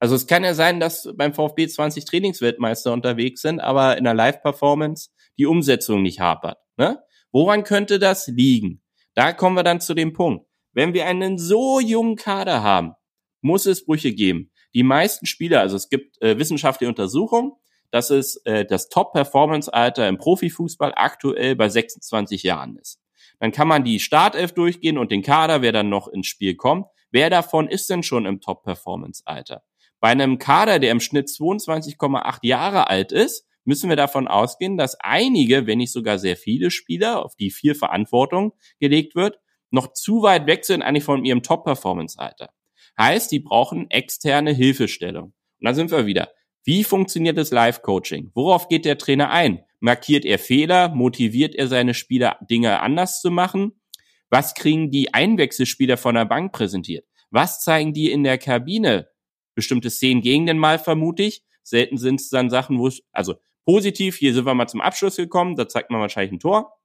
[0.00, 4.14] Also es kann ja sein, dass beim VfB 20 Trainingsweltmeister unterwegs sind, aber in der
[4.14, 6.58] Live-Performance die Umsetzung nicht hapert.
[6.76, 7.00] Ne?
[7.32, 8.82] Woran könnte das liegen?
[9.14, 10.46] Da kommen wir dann zu dem Punkt.
[10.72, 12.94] Wenn wir einen so jungen Kader haben,
[13.40, 14.50] muss es Brüche geben.
[14.74, 17.52] Die meisten Spieler, also es gibt äh, wissenschaftliche Untersuchungen,
[17.90, 23.00] dass es äh, das Top-Performance-Alter im Profifußball aktuell bei 26 Jahren ist.
[23.40, 26.86] Dann kann man die Startelf durchgehen und den Kader, wer dann noch ins Spiel kommt.
[27.10, 29.62] Wer davon ist denn schon im Top-Performance-Alter?
[29.98, 34.98] Bei einem Kader, der im Schnitt 22,8 Jahre alt ist, müssen wir davon ausgehen, dass
[35.00, 39.38] einige, wenn nicht sogar sehr viele Spieler, auf die viel Verantwortung gelegt wird,
[39.70, 42.50] noch zu weit weg sind eigentlich von ihrem Top-Performance-Alter.
[42.98, 45.32] Heißt, die brauchen externe Hilfestellung.
[45.60, 46.30] Und dann sind wir wieder.
[46.64, 48.32] Wie funktioniert das Live-Coaching?
[48.34, 49.64] Worauf geht der Trainer ein?
[49.78, 50.88] Markiert er Fehler?
[50.90, 53.80] Motiviert er seine Spieler, Dinge anders zu machen?
[54.28, 57.06] Was kriegen die Einwechselspieler von der Bank präsentiert?
[57.30, 59.08] Was zeigen die in der Kabine?
[59.54, 61.42] Bestimmte Szenen gegen den Mal vermute ich.
[61.62, 65.16] Selten sind es dann Sachen, wo es, also positiv, hier sind wir mal zum Abschluss
[65.16, 66.78] gekommen, da zeigt man wahrscheinlich ein Tor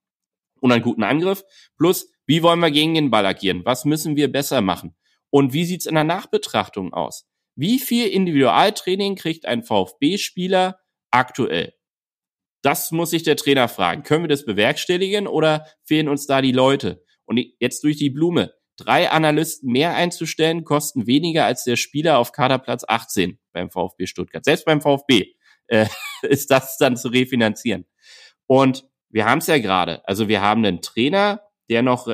[0.59, 1.43] und einen guten Angriff.
[1.77, 3.63] Plus, wie wollen wir gegen den Ball agieren?
[3.65, 4.95] Was müssen wir besser machen?
[5.29, 7.27] Und wie sieht's in der Nachbetrachtung aus?
[7.55, 10.79] Wie viel Individualtraining kriegt ein VfB-Spieler
[11.11, 11.73] aktuell?
[12.61, 14.03] Das muss sich der Trainer fragen.
[14.03, 17.03] Können wir das bewerkstelligen oder fehlen uns da die Leute?
[17.25, 18.53] Und jetzt durch die Blume.
[18.77, 24.43] Drei Analysten mehr einzustellen, kosten weniger als der Spieler auf Kaderplatz 18 beim VfB Stuttgart.
[24.43, 25.34] Selbst beim VfB
[25.67, 25.87] äh,
[26.21, 27.85] ist das dann zu refinanzieren.
[28.47, 30.07] Und wir haben es ja gerade.
[30.07, 32.07] Also wir haben einen Trainer, der noch,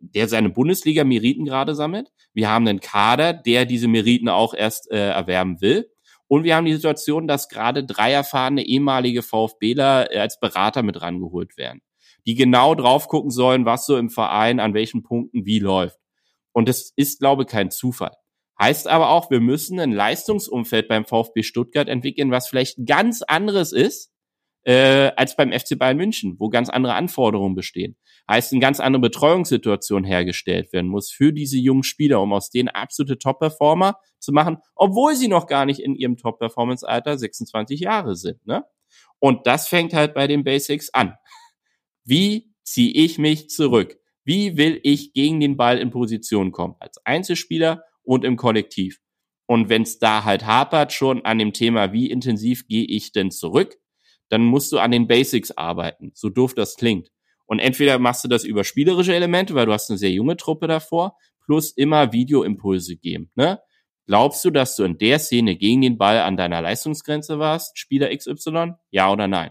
[0.00, 2.10] der seine Bundesliga-Meriten gerade sammelt.
[2.32, 5.90] Wir haben einen Kader, der diese Meriten auch erst äh, erwerben will.
[6.26, 11.00] Und wir haben die Situation, dass gerade drei erfahrene ehemalige VfBler äh, als Berater mit
[11.00, 11.80] rangeholt werden
[12.28, 15.98] die genau drauf gucken sollen, was so im Verein an welchen Punkten wie läuft.
[16.52, 18.12] Und das ist, glaube ich, kein Zufall.
[18.60, 23.72] Heißt aber auch, wir müssen ein Leistungsumfeld beim VfB Stuttgart entwickeln, was vielleicht ganz anderes
[23.72, 24.12] ist
[24.64, 27.96] äh, als beim FC Bayern München, wo ganz andere Anforderungen bestehen.
[28.28, 32.68] Heißt, eine ganz andere Betreuungssituation hergestellt werden muss für diese jungen Spieler, um aus denen
[32.68, 38.44] absolute Top-Performer zu machen, obwohl sie noch gar nicht in ihrem Top-Performance-Alter 26 Jahre sind.
[38.46, 38.64] Ne?
[39.20, 41.14] Und das fängt halt bei den Basics an.
[42.04, 43.98] Wie ziehe ich mich zurück?
[44.24, 46.74] Wie will ich gegen den Ball in Position kommen?
[46.80, 49.00] Als Einzelspieler und im Kollektiv.
[49.46, 53.30] Und wenn es da halt hapert schon an dem Thema, wie intensiv gehe ich denn
[53.30, 53.76] zurück,
[54.30, 57.10] dann musst du an den Basics arbeiten, so doof das klingt.
[57.44, 60.66] Und entweder machst du das über spielerische Elemente, weil du hast eine sehr junge Truppe
[60.66, 63.30] davor, plus immer Videoimpulse geben.
[63.34, 63.58] Ne?
[64.06, 68.14] Glaubst du, dass du in der Szene gegen den Ball an deiner Leistungsgrenze warst, Spieler
[68.14, 68.72] XY?
[68.90, 69.50] Ja oder nein?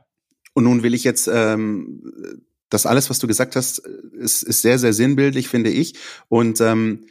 [0.53, 2.01] Und nun will ich jetzt ähm,
[2.69, 5.93] das alles, was du gesagt hast, ist, ist sehr, sehr sinnbildlich, finde ich.
[6.27, 7.05] Und ähm,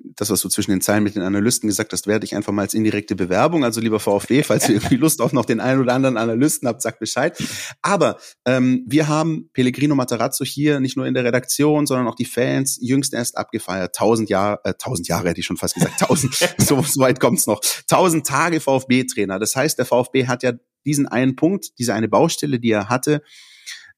[0.00, 2.62] das, was du zwischen den Zeilen mit den Analysten gesagt hast, werde ich einfach mal
[2.62, 3.64] als indirekte Bewerbung.
[3.64, 6.82] Also lieber VfB, falls ihr irgendwie Lust auf noch den einen oder anderen Analysten habt,
[6.82, 7.36] sagt Bescheid.
[7.82, 12.24] Aber ähm, wir haben Pellegrino Matarazzo hier nicht nur in der Redaktion, sondern auch die
[12.24, 13.94] Fans jüngst erst abgefeiert.
[13.94, 17.46] Tausend Jahre, äh, tausend Jahre hätte ich schon fast gesagt, tausend, so, so weit kommt's
[17.46, 17.60] noch.
[17.86, 19.38] Tausend Tage VfB-Trainer.
[19.38, 20.52] Das heißt, der VfB hat ja
[20.84, 23.22] diesen einen Punkt, diese eine Baustelle, die er hatte,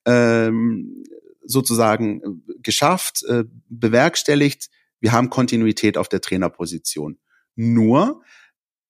[0.06, 1.04] ähm,
[1.44, 4.68] sozusagen äh, geschafft, äh, bewerkstelligt.
[5.00, 7.18] Wir haben Kontinuität auf der Trainerposition.
[7.56, 8.22] Nur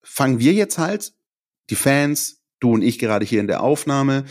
[0.03, 1.13] fangen wir jetzt halt,
[1.71, 4.25] die Fans, du und ich gerade hier in der Aufnahme,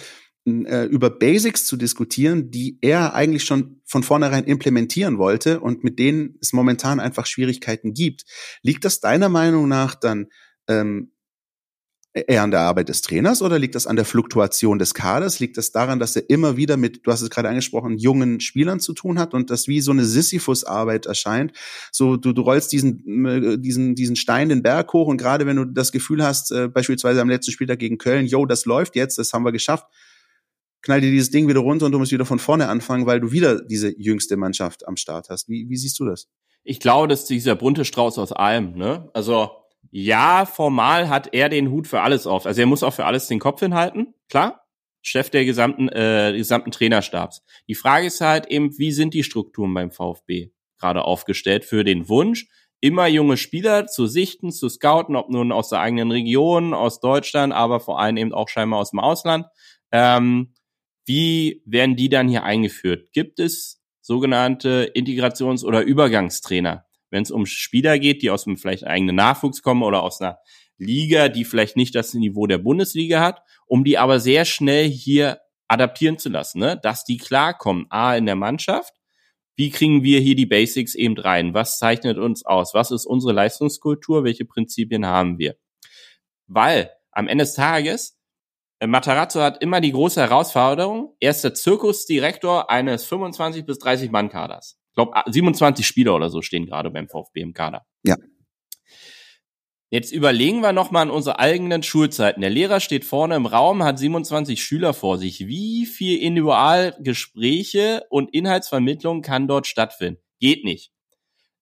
[0.45, 5.99] äh, über Basics zu diskutieren, die er eigentlich schon von vornherein implementieren wollte und mit
[5.99, 8.25] denen es momentan einfach Schwierigkeiten gibt.
[8.61, 10.27] Liegt das deiner Meinung nach dann
[10.67, 11.11] ähm,
[12.27, 15.39] eher an der Arbeit des Trainers oder liegt das an der Fluktuation des Kaders?
[15.39, 18.79] Liegt das daran, dass er immer wieder mit, du hast es gerade angesprochen, jungen Spielern
[18.79, 21.53] zu tun hat und das wie so eine Sisyphus-Arbeit erscheint?
[21.91, 25.57] So, du, du rollst diesen, äh, diesen, diesen Stein den Berg hoch und gerade wenn
[25.57, 29.17] du das Gefühl hast, äh, beispielsweise am letzten Spieltag gegen Köln, yo, das läuft jetzt,
[29.17, 29.85] das haben wir geschafft,
[30.81, 33.31] knall dir dieses Ding wieder runter und du musst wieder von vorne anfangen, weil du
[33.31, 35.49] wieder diese jüngste Mannschaft am Start hast.
[35.49, 36.27] Wie, wie siehst du das?
[36.63, 39.09] Ich glaube, dass dieser bunte Strauß aus allem, ne?
[39.13, 39.49] Also,
[39.91, 42.45] ja, formal hat er den Hut für alles auf.
[42.45, 44.65] Also er muss auch für alles den Kopf hinhalten, klar.
[45.01, 47.43] Chef der gesamten, äh, gesamten Trainerstabs.
[47.67, 52.09] Die Frage ist halt eben, wie sind die Strukturen beim VfB gerade aufgestellt für den
[52.09, 52.47] Wunsch,
[52.81, 57.53] immer junge Spieler zu sichten, zu scouten, ob nun aus der eigenen Region, aus Deutschland,
[57.53, 59.45] aber vor allem eben auch scheinbar aus dem Ausland.
[59.91, 60.53] Ähm,
[61.05, 63.11] wie werden die dann hier eingeführt?
[63.11, 66.85] Gibt es sogenannte Integrations- oder Übergangstrainer?
[67.09, 70.39] Wenn es um Spieler geht, die aus einem vielleicht eigenen Nachwuchs kommen oder aus einer
[70.77, 75.39] Liga, die vielleicht nicht das Niveau der Bundesliga hat, um die aber sehr schnell hier
[75.67, 76.79] adaptieren zu lassen, ne?
[76.81, 78.93] dass die klarkommen, A, in der Mannschaft,
[79.55, 81.53] wie kriegen wir hier die Basics eben rein?
[81.53, 82.73] Was zeichnet uns aus?
[82.73, 84.23] Was ist unsere Leistungskultur?
[84.23, 85.57] Welche Prinzipien haben wir?
[86.47, 88.17] Weil am Ende des Tages,
[88.79, 94.11] äh, Matarazzo hat immer die große Herausforderung, er ist der Zirkusdirektor eines 25 bis 30
[94.11, 97.85] Mann Kaders glaube, 27 Spieler oder so stehen gerade beim VfB im Kader.
[98.03, 98.15] Ja.
[99.91, 102.41] Jetzt überlegen wir nochmal an unsere eigenen Schulzeiten.
[102.41, 105.47] Der Lehrer steht vorne im Raum, hat 27 Schüler vor sich.
[105.47, 110.21] Wie viel Individualgespräche und Inhaltsvermittlung kann dort stattfinden?
[110.39, 110.91] Geht nicht.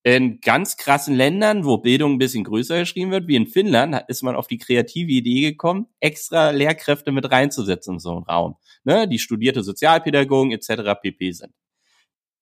[0.04, 4.23] In ganz krassen Ländern, wo Bildung ein bisschen größer geschrieben wird, wie in Finnland, ist
[4.23, 9.08] man auf die kreative Idee gekommen, extra Lehrkräfte mit reinzusetzen in so einen Raum, ne,
[9.08, 11.00] die studierte Sozialpädagogen etc.
[11.02, 11.32] pp.
[11.32, 11.54] sind.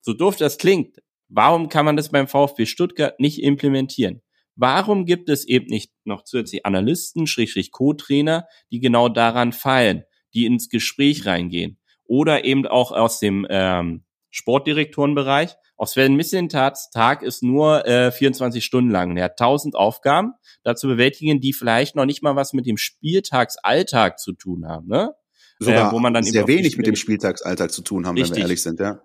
[0.05, 4.21] So doof das klingt, warum kann man das beim VfB Stuttgart nicht implementieren?
[4.55, 10.03] Warum gibt es eben nicht noch zusätzlich Analysten, Schrägstrich Co-Trainer, die genau daran feilen,
[10.35, 11.79] die ins Gespräch reingehen?
[12.03, 15.55] Oder eben auch aus dem ähm, Sportdirektorenbereich.
[15.75, 19.17] Auch Sven Missentats Tag ist nur äh, 24 Stunden lang.
[19.17, 24.19] Er hat 1000 Aufgaben dazu bewältigen, die vielleicht noch nicht mal was mit dem Spieltagsalltag
[24.19, 24.87] zu tun haben.
[24.87, 25.15] Ne?
[25.57, 28.33] Sogar äh, wo man dann sehr wenig mit dem Spieltagsalltag zu tun haben, Richtig.
[28.33, 28.79] wenn wir ehrlich sind.
[28.79, 29.01] Ja.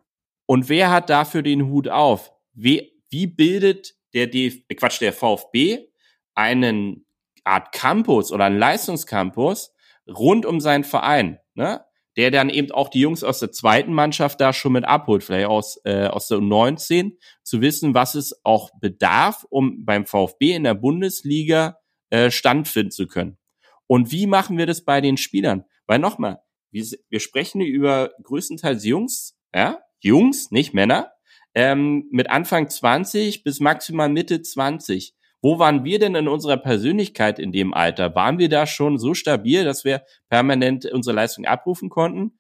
[0.50, 2.32] Und wer hat dafür den Hut auf?
[2.54, 5.86] Wie, wie bildet der DF äh, Quatsch, der VfB
[6.34, 7.06] einen
[7.44, 9.72] Art Campus oder einen Leistungscampus
[10.08, 11.84] rund um seinen Verein, ne?
[12.16, 15.46] der dann eben auch die Jungs aus der zweiten Mannschaft da schon mit abholt, vielleicht
[15.46, 17.12] aus, äh, aus der U19,
[17.44, 23.06] zu wissen, was es auch bedarf, um beim VfB in der Bundesliga äh, standfinden zu
[23.06, 23.38] können.
[23.86, 25.64] Und wie machen wir das bei den Spielern?
[25.86, 26.40] Weil nochmal,
[26.72, 31.12] wir, wir sprechen über größtenteils Jungs, ja, Jungs, nicht Männer,
[31.54, 35.14] ähm, mit Anfang 20 bis maximal Mitte 20.
[35.42, 38.14] Wo waren wir denn in unserer Persönlichkeit in dem Alter?
[38.14, 42.32] Waren wir da schon so stabil, dass wir permanent unsere Leistung abrufen konnten?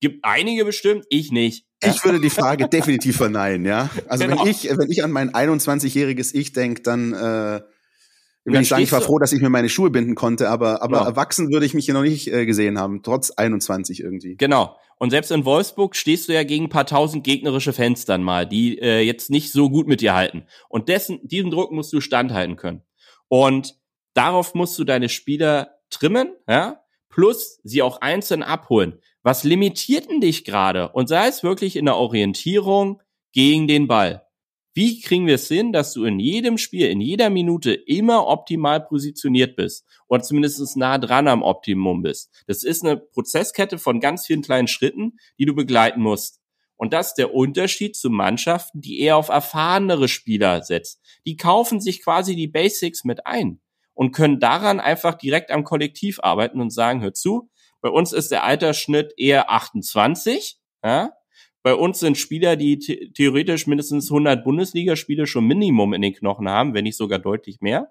[0.00, 1.66] Gibt einige bestimmt, ich nicht.
[1.82, 3.90] Ich würde die Frage definitiv verneinen, ja.
[4.08, 4.44] Also genau.
[4.44, 7.60] wenn ich, wenn ich an mein 21-jähriges Ich denke, dann äh,
[8.44, 11.08] ich sagen, ich war froh, dass ich mir meine Schuhe binden konnte, aber, aber genau.
[11.08, 14.36] erwachsen würde ich mich hier noch nicht äh, gesehen haben, trotz 21 irgendwie.
[14.36, 14.76] Genau.
[14.96, 18.46] Und selbst in Wolfsburg stehst du ja gegen ein paar tausend gegnerische Fans dann mal,
[18.46, 20.44] die äh, jetzt nicht so gut mit dir halten.
[20.68, 22.82] Und dessen, diesem Druck musst du standhalten können.
[23.28, 23.76] Und
[24.12, 28.98] darauf musst du deine Spieler trimmen, ja, plus sie auch einzeln abholen.
[29.22, 30.90] Was limitiert denn dich gerade?
[30.90, 33.00] Und sei es wirklich in der Orientierung
[33.32, 34.23] gegen den Ball.
[34.76, 38.84] Wie kriegen wir es hin, dass du in jedem Spiel, in jeder Minute immer optimal
[38.84, 42.30] positioniert bist oder zumindest nah dran am Optimum bist?
[42.48, 46.40] Das ist eine Prozesskette von ganz vielen kleinen Schritten, die du begleiten musst.
[46.76, 51.00] Und das ist der Unterschied zu Mannschaften, die eher auf erfahrenere Spieler setzt.
[51.24, 53.60] Die kaufen sich quasi die Basics mit ein
[53.94, 57.48] und können daran einfach direkt am Kollektiv arbeiten und sagen, hör zu,
[57.80, 61.12] bei uns ist der Altersschnitt eher 28, ja,
[61.64, 62.78] bei uns sind Spieler, die
[63.14, 67.88] theoretisch mindestens 100 Bundesligaspiele schon Minimum in den Knochen haben, wenn nicht sogar deutlich mehr.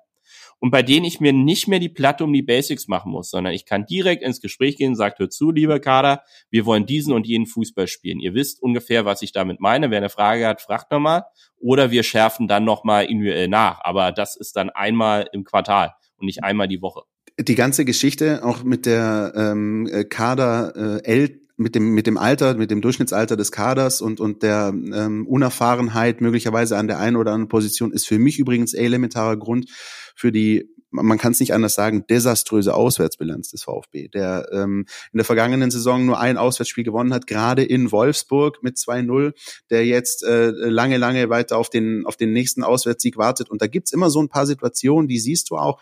[0.59, 3.51] Und bei denen ich mir nicht mehr die Platte um die Basics machen muss, sondern
[3.51, 7.25] ich kann direkt ins Gespräch gehen sagt, hör zu, lieber Kader, wir wollen diesen und
[7.25, 8.19] jenen Fußball spielen.
[8.19, 9.89] Ihr wisst ungefähr, was ich damit meine.
[9.89, 11.23] Wer eine Frage hat, fragt nochmal.
[11.57, 13.79] Oder wir schärfen dann nochmal individuell nach.
[13.83, 17.01] Aber das ist dann einmal im Quartal und nicht einmal die Woche
[17.39, 22.55] die ganze Geschichte auch mit der ähm, Kader äh, L mit dem, mit dem Alter,
[22.55, 27.31] mit dem Durchschnittsalter des Kaders und, und der ähm, Unerfahrenheit möglicherweise an der einen oder
[27.31, 29.69] anderen Position ist für mich übrigens elementarer Grund
[30.15, 35.17] für die man kann es nicht anders sagen, desaströse Auswärtsbilanz des VfB, der ähm, in
[35.17, 39.33] der vergangenen Saison nur ein Auswärtsspiel gewonnen hat, gerade in Wolfsburg mit 2-0,
[39.71, 43.49] der jetzt äh, lange, lange weiter auf den, auf den nächsten Auswärtssieg wartet.
[43.49, 45.81] Und da gibt's immer so ein paar Situationen, die siehst du auch,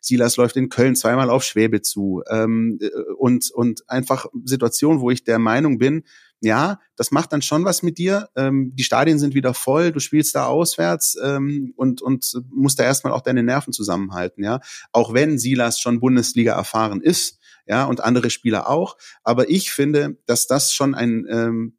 [0.00, 5.10] Silas läuft in Köln zweimal auf Schwäbe zu ähm, äh, und und einfach Situationen, wo
[5.10, 6.04] ich der Meinung bin,
[6.40, 8.28] ja, das macht dann schon was mit dir.
[8.36, 12.84] Ähm, die Stadien sind wieder voll, du spielst da auswärts ähm, und und musst da
[12.84, 14.60] erstmal auch deine Nerven zusammenhalten, ja.
[14.92, 18.96] Auch wenn Silas schon Bundesliga erfahren ist, ja, und andere Spieler auch.
[19.22, 21.77] Aber ich finde, dass das schon ein ähm,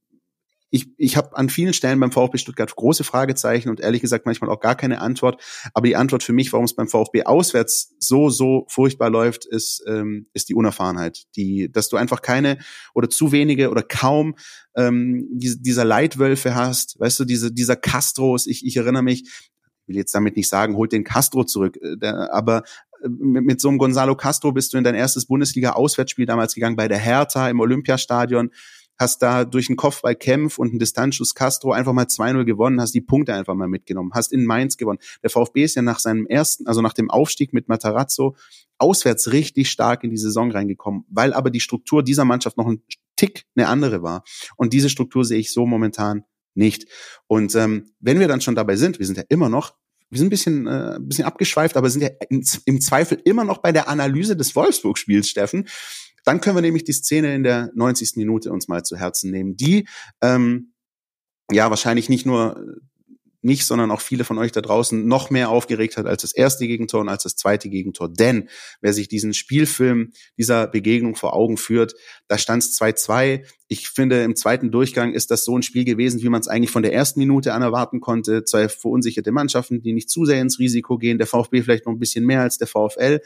[0.71, 4.49] ich, ich habe an vielen Stellen beim VfB Stuttgart große Fragezeichen und ehrlich gesagt manchmal
[4.49, 5.41] auch gar keine Antwort.
[5.73, 9.83] Aber die Antwort für mich, warum es beim VfB auswärts so, so furchtbar läuft, ist,
[9.87, 11.25] ähm, ist die Unerfahrenheit.
[11.35, 12.59] Die, dass du einfach keine
[12.93, 14.35] oder zu wenige oder kaum
[14.75, 16.99] ähm, die, dieser Leitwölfe hast.
[16.99, 19.29] Weißt du, diese, dieser Castros, ich, ich erinnere mich,
[19.87, 22.63] will jetzt damit nicht sagen, holt den Castro zurück, äh, der, aber
[23.03, 26.75] äh, mit, mit so einem Gonzalo Castro bist du in dein erstes Bundesliga-Auswärtsspiel damals gegangen
[26.75, 28.51] bei der Hertha im Olympiastadion
[28.99, 32.93] hast da durch einen Kopfball Kempf und einen Distanzschuss Castro einfach mal 2-0 gewonnen, hast
[32.93, 34.99] die Punkte einfach mal mitgenommen, hast in Mainz gewonnen.
[35.23, 38.35] Der VfB ist ja nach seinem ersten, also nach dem Aufstieg mit Matarazzo
[38.77, 42.83] auswärts richtig stark in die Saison reingekommen, weil aber die Struktur dieser Mannschaft noch ein
[43.15, 44.23] Tick eine andere war.
[44.55, 46.85] Und diese Struktur sehe ich so momentan nicht.
[47.27, 49.73] Und ähm, wenn wir dann schon dabei sind, wir sind ja immer noch
[50.09, 53.43] wir sind ein bisschen, äh, ein bisschen abgeschweift, aber sind ja im, im Zweifel immer
[53.43, 55.67] noch bei der Analyse des Wolfsburg-Spiels, Steffen.
[56.25, 58.13] Dann können wir nämlich die Szene in der 90.
[58.15, 59.87] Minute uns mal zu Herzen nehmen, die
[60.21, 60.73] ähm,
[61.51, 62.63] ja wahrscheinlich nicht nur
[63.41, 66.67] nicht, sondern auch viele von euch da draußen noch mehr aufgeregt hat als das erste
[66.67, 68.09] Gegentor und als das zweite Gegentor.
[68.09, 68.49] Denn
[68.81, 71.93] wer sich diesen Spielfilm dieser Begegnung vor Augen führt,
[72.27, 73.45] da stand es 2-2.
[73.67, 76.71] Ich finde, im zweiten Durchgang ist das so ein Spiel gewesen, wie man es eigentlich
[76.71, 78.43] von der ersten Minute an erwarten konnte.
[78.43, 81.17] Zwei verunsicherte Mannschaften, die nicht zu sehr ins Risiko gehen.
[81.17, 83.21] Der VfB vielleicht noch ein bisschen mehr als der VfL.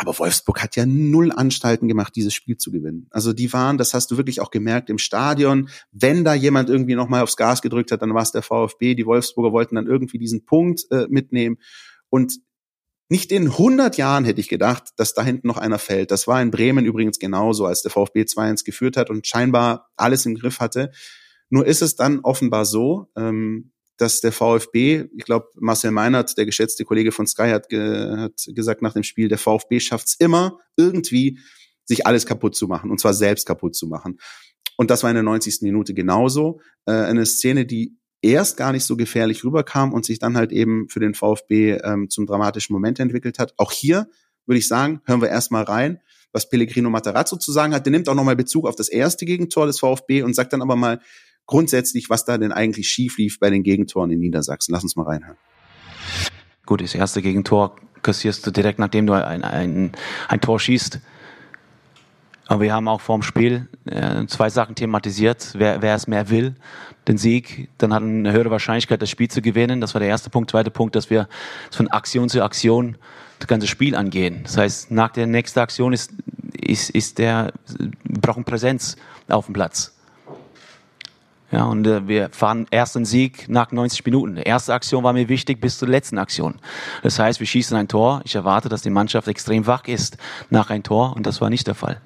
[0.00, 3.08] Aber Wolfsburg hat ja null Anstalten gemacht, dieses Spiel zu gewinnen.
[3.10, 5.68] Also die waren, das hast du wirklich auch gemerkt im Stadion.
[5.90, 8.94] Wenn da jemand irgendwie nochmal aufs Gas gedrückt hat, dann war es der VfB.
[8.94, 11.58] Die Wolfsburger wollten dann irgendwie diesen Punkt äh, mitnehmen.
[12.10, 12.38] Und
[13.08, 16.12] nicht in 100 Jahren hätte ich gedacht, dass da hinten noch einer fällt.
[16.12, 20.26] Das war in Bremen übrigens genauso, als der VfB 2-1 geführt hat und scheinbar alles
[20.26, 20.92] im Griff hatte.
[21.50, 26.46] Nur ist es dann offenbar so, ähm, dass der VfB, ich glaube, Marcel Meinert, der
[26.46, 30.14] geschätzte Kollege von Sky, hat, ge hat gesagt nach dem Spiel, der VfB schafft es
[30.18, 31.38] immer irgendwie,
[31.84, 34.18] sich alles kaputt zu machen, und zwar selbst kaputt zu machen.
[34.76, 35.62] Und das war in der 90.
[35.62, 36.60] Minute genauso.
[36.86, 40.88] Äh, eine Szene, die erst gar nicht so gefährlich rüberkam und sich dann halt eben
[40.88, 43.54] für den VfB ähm, zum dramatischen Moment entwickelt hat.
[43.56, 44.08] Auch hier
[44.46, 46.00] würde ich sagen, hören wir erstmal rein,
[46.32, 47.86] was Pellegrino Matarazzo zu sagen hat.
[47.86, 50.76] Der nimmt auch nochmal Bezug auf das erste Gegentor des VfB und sagt dann aber
[50.76, 51.00] mal
[51.48, 54.72] grundsätzlich, was da denn eigentlich schief lief bei den Gegentoren in Niedersachsen.
[54.72, 55.38] Lass uns mal reinhören.
[56.64, 59.92] Gut, das erste Gegentor kassierst du direkt, nachdem du ein, ein,
[60.28, 61.00] ein Tor schießt.
[62.46, 65.54] Aber wir haben auch vorm Spiel äh, zwei Sachen thematisiert.
[65.56, 66.54] Wer, wer es mehr will,
[67.06, 69.80] den Sieg, dann hat eine höhere Wahrscheinlichkeit, das Spiel zu gewinnen.
[69.80, 70.50] Das war der erste Punkt.
[70.50, 71.28] Zweiter Punkt, dass wir
[71.70, 72.96] von Aktion zu Aktion
[73.38, 74.40] das ganze Spiel angehen.
[74.44, 76.12] Das heißt, nach der nächsten Aktion ist,
[76.52, 78.96] ist, ist der, wir brauchen Präsenz
[79.28, 79.97] auf dem Platz.
[81.50, 84.36] Ja, und äh, wir fahren ersten Sieg nach 90 Minuten.
[84.36, 86.56] Die erste Aktion war mir wichtig bis zur letzten Aktion.
[87.02, 88.20] Das heißt, wir schießen ein Tor.
[88.24, 90.18] Ich erwarte, dass die Mannschaft extrem wach ist
[90.50, 92.00] nach ein Tor und das war nicht der Fall.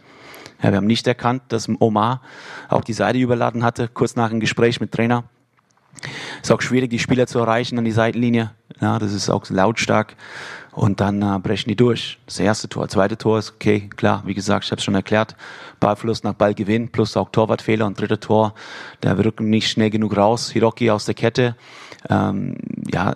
[0.63, 2.23] Ja, wir haben nicht erkannt, dass Omar
[2.69, 5.25] auch die Seite überladen hatte, kurz nach einem Gespräch mit Trainer.
[6.41, 8.53] Es ist auch schwierig, die Spieler zu erreichen an die Seitenlinie.
[8.81, 10.15] Ja, das ist auch lautstark.
[10.73, 12.19] Und dann äh, brechen die durch.
[12.27, 12.89] Das erste Tor.
[12.89, 15.37] Zweite Tor ist okay, klar, wie gesagt, ich habe es schon erklärt.
[15.81, 17.87] Ballfluss nach Ballgewinn plus auch Torwartfehler.
[17.87, 18.55] Und dritte Tor,
[19.03, 20.51] der rücken nicht schnell genug raus.
[20.51, 21.57] Hiroki aus der Kette.
[22.09, 22.57] Ähm,
[22.91, 23.15] ja,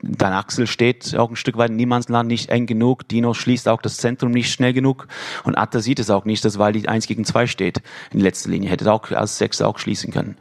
[0.00, 3.08] Dein Axel steht auch ein Stück weit in Niemandsland nicht eng genug.
[3.08, 5.08] Dino schließt auch das Zentrum nicht schnell genug.
[5.42, 8.50] Und Atta sieht es auch nicht, dass weil die 1 gegen 2 steht in letzter
[8.50, 8.70] Linie.
[8.70, 10.36] Hätte auch als Sechser auch schließen können.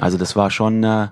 [0.00, 1.08] Also das war schon äh,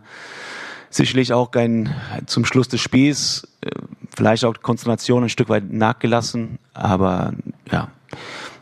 [0.89, 3.71] sicherlich auch ein zum Schluss des Spiels äh,
[4.17, 6.59] vielleicht auch die Konzentration ein Stück weit nachgelassen.
[6.75, 7.33] Aber
[7.71, 7.91] ja,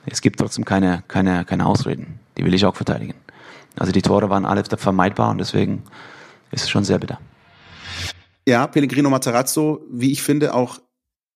[0.07, 2.21] es gibt trotzdem keine, keine, keine Ausreden.
[2.37, 3.15] Die will ich auch verteidigen.
[3.77, 5.83] Also die Tore waren alle vermeidbar und deswegen
[6.51, 7.21] ist es schon sehr bitter.
[8.47, 10.79] Ja, Pellegrino Matarazzo, wie ich finde, auch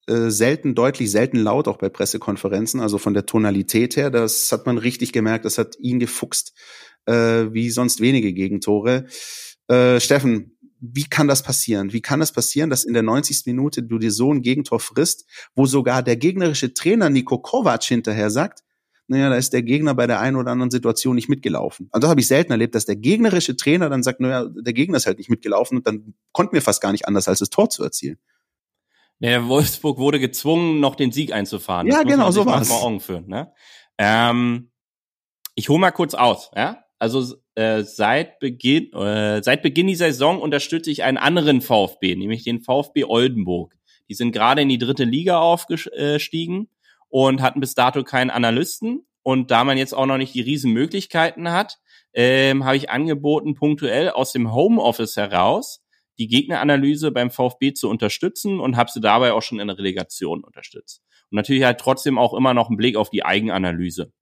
[0.09, 4.67] äh, selten, deutlich selten laut, auch bei Pressekonferenzen, also von der Tonalität her, das hat
[4.67, 6.55] man richtig gemerkt, das hat ihn gefuchst,
[7.07, 7.13] äh,
[7.53, 9.07] wie sonst wenige Gegentore.
[9.69, 10.52] Äh, Steffen,
[10.85, 11.93] wie kann das passieren?
[11.93, 13.47] Wie kann das passieren, dass in der 90.
[13.47, 15.25] Minute du dir so ein Gegentor frisst,
[15.55, 18.65] wo sogar der gegnerische Trainer Niko Kovac hinterher sagt,
[19.07, 21.89] naja, da ist der Gegner bei der einen oder anderen Situation nicht mitgelaufen.
[21.93, 24.97] Also das habe ich selten erlebt, dass der gegnerische Trainer dann sagt, naja, der Gegner
[24.97, 27.71] ist halt nicht mitgelaufen und dann konnten wir fast gar nicht anders, als das Tor
[27.71, 28.19] zu erzielen.
[29.21, 31.87] Ja, Wolfsburg wurde gezwungen, noch den Sieg einzufahren.
[31.87, 32.69] Das ja, genau, so war es.
[33.29, 33.53] Ne?
[33.99, 34.73] ähm,
[35.55, 36.51] ich hole mal kurz aus.
[36.57, 36.82] Ja?
[37.03, 42.45] Also äh, seit Beginn äh, seit Beginn dieser Saison unterstütze ich einen anderen VfB, nämlich
[42.45, 43.75] den VfB Oldenburg.
[44.09, 46.69] Die sind gerade in die dritte Liga aufgestiegen
[47.09, 49.05] und hatten bis dato keinen Analysten.
[49.25, 51.81] Und da man jetzt auch noch nicht die riesen Möglichkeiten hat,
[52.15, 55.83] ähm, habe ich angeboten, punktuell aus dem Homeoffice heraus
[56.21, 60.45] die Gegneranalyse beim VfB zu unterstützen und habe sie dabei auch schon in der Relegation
[60.45, 61.03] unterstützt.
[61.33, 64.13] Und natürlich halt trotzdem auch immer noch einen Blick auf die Eigenanalyse.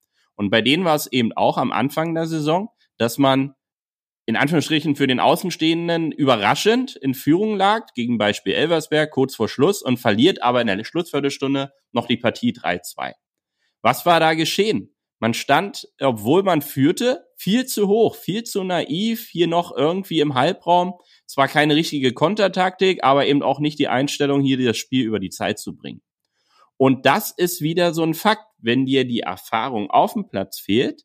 [0.40, 3.54] Und bei denen war es eben auch am Anfang der Saison, dass man
[4.24, 9.82] in Anführungsstrichen für den Außenstehenden überraschend in Führung lag, gegen Beispiel Elversberg kurz vor Schluss
[9.82, 13.12] und verliert aber in der Schlussviertelstunde noch die Partie 3-2.
[13.82, 14.96] Was war da geschehen?
[15.18, 20.32] Man stand, obwohl man führte, viel zu hoch, viel zu naiv, hier noch irgendwie im
[20.32, 20.94] Halbraum.
[21.26, 25.28] Zwar keine richtige Kontertaktik, aber eben auch nicht die Einstellung, hier das Spiel über die
[25.28, 26.00] Zeit zu bringen.
[26.80, 31.02] Und das ist wieder so ein Fakt, wenn dir die Erfahrung auf dem Platz fehlt,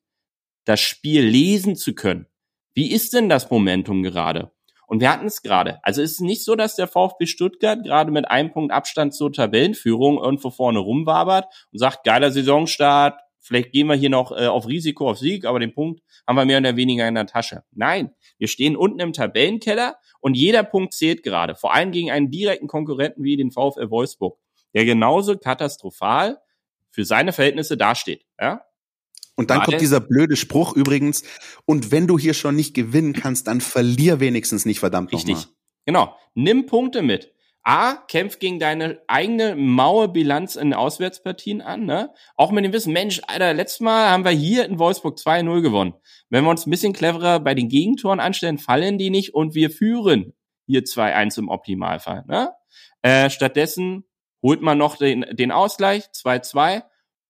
[0.63, 2.27] das Spiel lesen zu können,
[2.73, 4.53] wie ist denn das Momentum gerade?
[4.87, 5.79] Und wir hatten es gerade.
[5.83, 9.33] Also es ist nicht so, dass der VfB Stuttgart gerade mit einem Punkt Abstand zur
[9.33, 14.69] Tabellenführung irgendwo vorne rumwabert und sagt, geiler Saisonstart, vielleicht gehen wir hier noch äh, auf
[14.69, 17.63] Risiko, auf Sieg, aber den Punkt haben wir mehr oder weniger in der Tasche.
[17.71, 21.53] Nein, wir stehen unten im Tabellenkeller und jeder Punkt zählt gerade.
[21.53, 24.39] Vor allem gegen einen direkten Konkurrenten wie den VfL Wolfsburg,
[24.75, 26.39] der genauso katastrophal
[26.91, 28.25] für seine Verhältnisse dasteht.
[28.39, 28.61] Ja?
[29.35, 29.71] Und dann Warte.
[29.71, 31.23] kommt dieser blöde Spruch übrigens,
[31.65, 35.35] und wenn du hier schon nicht gewinnen kannst, dann verlier wenigstens nicht, verdammt nochmal.
[35.35, 35.53] Richtig.
[35.85, 36.15] Genau.
[36.35, 37.33] Nimm Punkte mit.
[37.67, 42.13] A, kämpf gegen deine eigene maue Bilanz in Auswärtspartien an, ne?
[42.35, 45.95] Auch mit dem Wissen, Mensch, Alter, letztes Mal haben wir hier in Wolfsburg 2-0 gewonnen.
[46.29, 49.71] Wenn wir uns ein bisschen cleverer bei den Gegentoren anstellen, fallen die nicht und wir
[49.71, 50.33] führen
[50.67, 52.51] hier 2-1 im Optimalfall, ne?
[53.01, 54.05] Äh, stattdessen
[54.45, 56.83] holt man noch den, den Ausgleich, 2-2,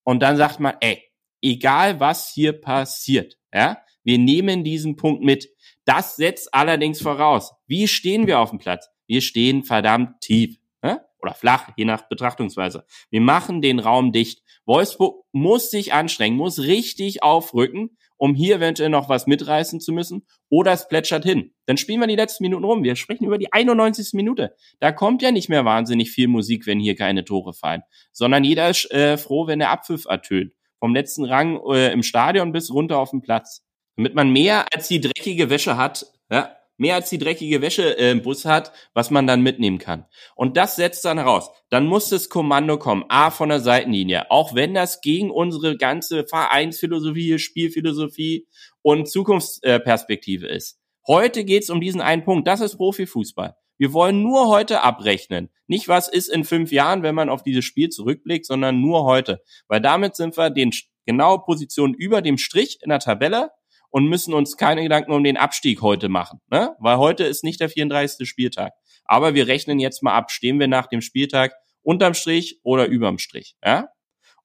[0.03, 1.01] und dann sagt man, ey,
[1.41, 5.47] egal was hier passiert, ja, wir nehmen diesen Punkt mit.
[5.85, 8.89] Das setzt allerdings voraus, wie stehen wir auf dem Platz?
[9.07, 10.57] Wir stehen verdammt tief.
[10.83, 11.05] Ja?
[11.21, 12.85] oder flach, je nach Betrachtungsweise.
[13.09, 14.43] Wir machen den Raum dicht.
[14.65, 20.25] Wolfsburg muss sich anstrengen, muss richtig aufrücken, um hier eventuell noch was mitreißen zu müssen.
[20.49, 21.53] Oder es plätschert hin.
[21.65, 22.83] Dann spielen wir die letzten Minuten rum.
[22.83, 24.13] Wir sprechen über die 91.
[24.13, 24.55] Minute.
[24.79, 27.83] Da kommt ja nicht mehr wahnsinnig viel Musik, wenn hier keine Tore fallen.
[28.11, 30.53] Sondern jeder ist äh, froh, wenn der Abpfiff ertönt.
[30.79, 33.65] Vom letzten Rang äh, im Stadion bis runter auf den Platz.
[33.97, 38.11] Damit man mehr als die dreckige Wäsche hat, ja, mehr als die dreckige Wäsche äh,
[38.11, 40.05] im Bus hat, was man dann mitnehmen kann.
[40.35, 41.49] Und das setzt dann heraus.
[41.69, 46.25] Dann muss das Kommando kommen, A von der Seitenlinie, auch wenn das gegen unsere ganze
[46.25, 48.47] Vereinsphilosophie, Spielphilosophie
[48.81, 50.79] und Zukunftsperspektive ist.
[51.07, 52.47] Heute geht's um diesen einen Punkt.
[52.47, 53.55] Das ist Profifußball.
[53.77, 55.49] Wir wollen nur heute abrechnen.
[55.67, 59.41] Nicht was ist in fünf Jahren, wenn man auf dieses Spiel zurückblickt, sondern nur heute.
[59.67, 60.71] Weil damit sind wir den
[61.05, 63.51] genaue Position über dem Strich in der Tabelle
[63.95, 66.75] und müssen uns keine Gedanken um den Abstieg heute machen, ne?
[66.79, 68.27] weil heute ist nicht der 34.
[68.27, 68.73] Spieltag.
[69.05, 73.19] Aber wir rechnen jetzt mal ab, stehen wir nach dem Spieltag unterm Strich oder überm
[73.19, 73.55] Strich.
[73.63, 73.87] Ja?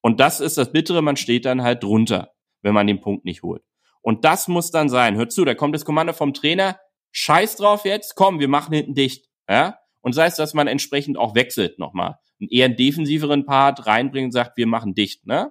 [0.03, 2.31] Und das ist das Bittere, man steht dann halt drunter,
[2.63, 3.65] wenn man den Punkt nicht holt.
[4.03, 5.17] Und das muss dann sein.
[5.17, 6.79] Hört zu, da kommt das Kommando vom Trainer,
[7.11, 9.27] scheiß drauf jetzt, komm, wir machen hinten dicht.
[9.49, 9.79] Ja?
[10.01, 12.19] Und sei es, dass man entsprechend auch wechselt nochmal.
[12.41, 15.27] Einen eher defensiveren Part reinbringen und sagt, wir machen dicht.
[15.27, 15.51] Ne?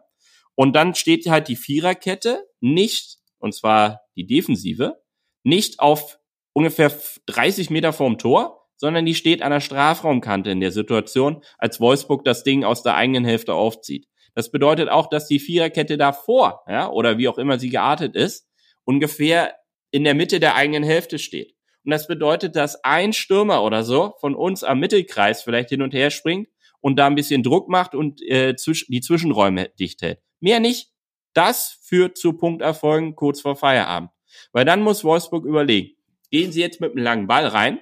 [0.55, 5.01] Und dann steht halt die Viererkette nicht und zwar die Defensive,
[5.43, 6.19] nicht auf
[6.53, 6.91] ungefähr
[7.25, 12.23] 30 Meter vorm Tor, sondern die steht an der Strafraumkante in der Situation, als Wolfsburg
[12.23, 14.07] das Ding aus der eigenen Hälfte aufzieht.
[14.35, 18.47] Das bedeutet auch, dass die Viererkette davor, ja, oder wie auch immer sie geartet ist,
[18.85, 19.55] ungefähr
[19.91, 21.55] in der Mitte der eigenen Hälfte steht.
[21.83, 25.93] Und das bedeutet, dass ein Stürmer oder so von uns am Mittelkreis vielleicht hin und
[25.93, 26.47] her springt
[26.81, 30.19] und da ein bisschen Druck macht und äh, die Zwischenräume dicht hält.
[30.39, 30.91] Mehr nicht,
[31.33, 34.11] das führt zu Punkterfolgen kurz vor Feierabend.
[34.51, 35.95] Weil dann muss Wolfsburg überlegen,
[36.31, 37.79] gehen sie jetzt mit einem langen Ball rein,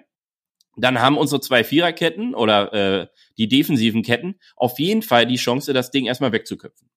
[0.77, 5.73] dann haben unsere zwei Viererketten oder äh, die defensiven Ketten auf jeden Fall die Chance,
[5.73, 6.89] das Ding erstmal wegzuköpfen.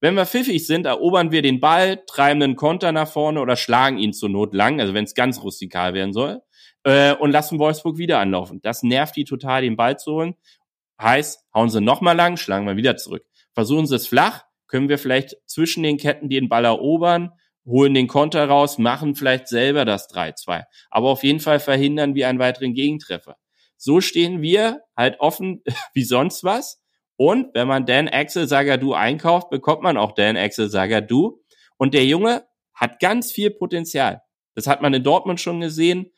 [0.00, 3.98] Wenn wir pfiffig sind, erobern wir den Ball, treiben einen Konter nach vorne oder schlagen
[3.98, 6.42] ihn zur Not lang, also wenn es ganz rustikal werden soll,
[6.84, 8.60] äh, und lassen Wolfsburg wieder anlaufen.
[8.62, 10.34] Das nervt die total, den Ball zu holen.
[11.00, 13.24] Heißt, hauen sie nochmal lang, schlagen wir wieder zurück.
[13.52, 17.32] Versuchen sie es flach, können wir vielleicht zwischen den Ketten den Ball erobern,
[17.64, 20.64] holen den Konter raus, machen vielleicht selber das 3-2.
[20.90, 23.36] Aber auf jeden Fall verhindern wir einen weiteren Gegentreffer.
[23.76, 25.62] So stehen wir halt offen
[25.94, 26.80] wie sonst was.
[27.16, 31.40] Und wenn man Dan Axel Sagadu einkauft, bekommt man auch Dan Axel Sagadu.
[31.76, 32.44] Und der Junge
[32.74, 34.22] hat ganz viel Potenzial.
[34.54, 36.12] Das hat man in Dortmund schon gesehen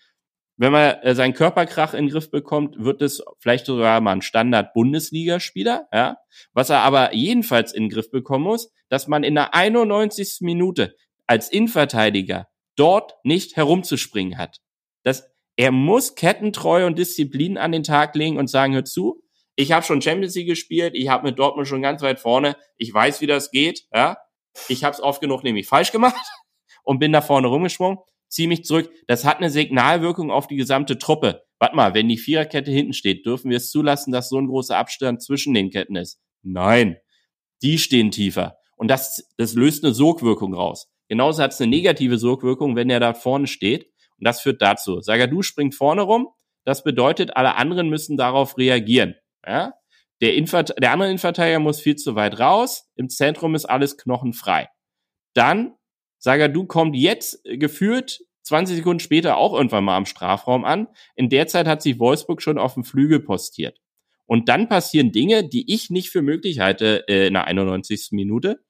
[0.59, 4.23] wenn man äh, seinen Körperkrach in den Griff bekommt, wird es vielleicht sogar mal ein
[4.23, 6.17] Standard-Bundesligaspieler, ja.
[6.53, 10.39] Was er aber jedenfalls in den Griff bekommen muss, dass man in der 91.
[10.41, 10.97] Minute
[11.27, 14.59] als Innenverteidiger dort nicht herumzuspringen hat.
[15.05, 19.23] Das, er muss Kettentreue und Disziplin an den Tag legen und sagen, hör zu,
[19.55, 22.93] ich habe schon Champions League gespielt, ich habe mit Dortmund schon ganz weit vorne, ich
[22.93, 24.19] weiß, wie das geht, ja.
[24.67, 26.17] Ich habe es oft genug nämlich falsch gemacht
[26.83, 27.99] und bin da vorne rumgesprungen
[28.29, 28.91] zieh mich zurück.
[29.07, 31.43] Das hat eine Signalwirkung auf die gesamte Truppe.
[31.59, 34.76] Warte mal, wenn die Viererkette hinten steht, dürfen wir es zulassen, dass so ein großer
[34.76, 36.20] Abstand zwischen den Ketten ist?
[36.43, 36.99] Nein.
[37.62, 38.59] Die stehen tiefer.
[38.76, 40.89] Und das, das löst eine Sogwirkung raus.
[41.09, 43.87] Genauso hat es eine negative Sogwirkung, wenn er da vorne steht.
[44.18, 45.01] Und das führt dazu.
[45.01, 46.29] Sagadu springt vorne rum.
[46.64, 49.16] Das bedeutet, alle anderen müssen darauf reagieren.
[49.45, 49.72] Ja?
[50.20, 52.89] Der, Infert der andere Innenverteidiger muss viel zu weit raus.
[52.95, 54.68] Im Zentrum ist alles knochenfrei.
[55.35, 55.74] Dann
[56.19, 60.89] Sagadu kommt jetzt äh, geführt 20 Sekunden später auch irgendwann mal am Strafraum an.
[61.16, 63.79] In der Zeit hat sich Wolfsburg schon auf dem Flügel postiert.
[64.27, 68.09] Und dann passieren Dinge, die ich nicht für möglich halte äh, in der 91.
[68.12, 68.61] Minute.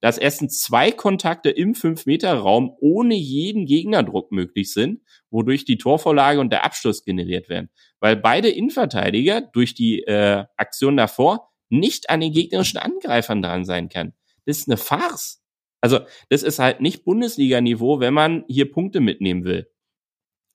[0.00, 5.00] Dass erstens zwei Kontakte im 5-Meter-Raum ohne jeden Gegnerdruck möglich sind,
[5.30, 7.68] wodurch die Torvorlage und der Abschluss generiert werden.
[7.98, 13.88] Weil beide Innenverteidiger durch die äh, Aktion davor nicht an den gegnerischen Angreifern dran sein
[13.88, 14.14] kann.
[14.46, 15.42] Das ist eine Farce.
[15.80, 19.70] Also das ist halt nicht Bundesliga-Niveau, wenn man hier Punkte mitnehmen will.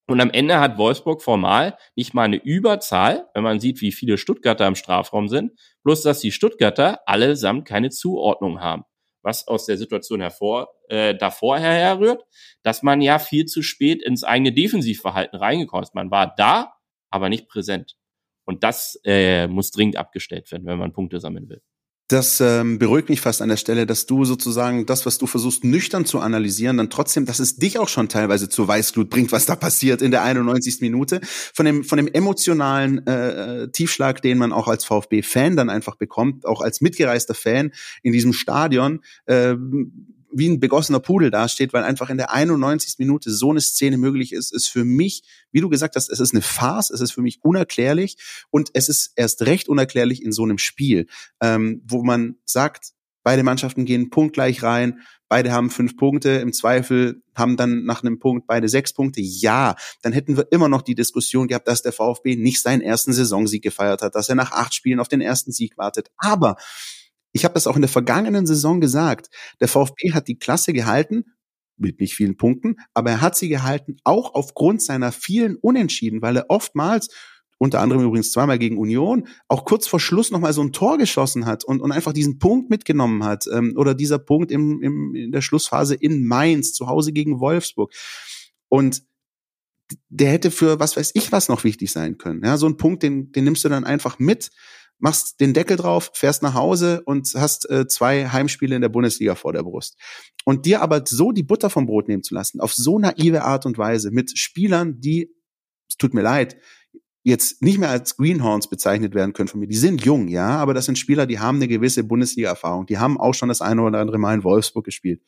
[0.07, 4.17] Und am Ende hat Wolfsburg formal nicht mal eine Überzahl, wenn man sieht, wie viele
[4.17, 5.53] Stuttgarter im Strafraum sind,
[5.83, 8.83] bloß dass die Stuttgarter allesamt keine Zuordnung haben.
[9.21, 12.25] Was aus der Situation hervor, äh, davor herrührt,
[12.63, 15.95] dass man ja viel zu spät ins eigene Defensivverhalten reingekommen ist.
[15.95, 16.73] Man war da,
[17.09, 17.95] aber nicht präsent.
[18.45, 21.61] Und das äh, muss dringend abgestellt werden, wenn man Punkte sammeln will
[22.13, 25.63] das ähm, beruhigt mich fast an der Stelle, dass du sozusagen das, was du versuchst
[25.63, 29.47] nüchtern zu analysieren, dann trotzdem, dass es dich auch schon teilweise zur Weißglut bringt, was
[29.47, 30.81] da passiert in der 91.
[30.81, 31.21] Minute.
[31.23, 36.45] Von dem, von dem emotionalen äh, Tiefschlag, den man auch als VfB-Fan dann einfach bekommt,
[36.45, 37.71] auch als mitgereister Fan
[38.03, 39.55] in diesem Stadion, äh,
[40.33, 42.95] wie ein begossener Pudel dasteht, weil einfach in der 91.
[42.97, 46.33] Minute so eine Szene möglich ist, ist für mich, wie du gesagt hast, es ist
[46.33, 48.17] eine Farce, es ist für mich unerklärlich
[48.49, 51.07] und es ist erst recht unerklärlich in so einem Spiel,
[51.41, 57.23] ähm, wo man sagt, beide Mannschaften gehen punktgleich rein, beide haben fünf Punkte, im Zweifel
[57.35, 59.21] haben dann nach einem Punkt beide sechs Punkte.
[59.21, 63.13] Ja, dann hätten wir immer noch die Diskussion gehabt, dass der VfB nicht seinen ersten
[63.13, 66.11] Saisonsieg gefeiert hat, dass er nach acht Spielen auf den ersten Sieg wartet.
[66.17, 66.57] Aber
[67.33, 69.27] ich habe das auch in der vergangenen Saison gesagt.
[69.59, 71.25] Der VfB hat die Klasse gehalten,
[71.75, 76.37] mit nicht vielen Punkten, aber er hat sie gehalten, auch aufgrund seiner vielen Unentschieden, weil
[76.37, 77.09] er oftmals
[77.57, 81.45] unter anderem übrigens zweimal gegen Union, auch kurz vor Schluss nochmal so ein Tor geschossen
[81.45, 83.45] hat und, und einfach diesen Punkt mitgenommen hat.
[83.51, 87.93] Ähm, oder dieser Punkt im, im, in der Schlussphase in Mainz, zu Hause gegen Wolfsburg.
[88.67, 89.03] Und
[90.09, 92.43] der hätte für was weiß ich was noch wichtig sein können.
[92.43, 94.49] Ja, so ein Punkt, den, den nimmst du dann einfach mit
[95.03, 99.35] machst den Deckel drauf, fährst nach Hause und hast äh, zwei Heimspiele in der Bundesliga
[99.35, 99.99] vor der Brust.
[100.45, 103.65] Und dir aber so die Butter vom Brot nehmen zu lassen, auf so naive Art
[103.65, 105.29] und Weise, mit Spielern, die,
[105.89, 106.55] es tut mir leid,
[107.21, 109.67] jetzt nicht mehr als Greenhorns bezeichnet werden können von mir.
[109.67, 112.85] Die sind jung, ja, aber das sind Spieler, die haben eine gewisse Bundesliga-Erfahrung.
[112.85, 115.21] Die haben auch schon das eine oder andere Mal in Wolfsburg gespielt.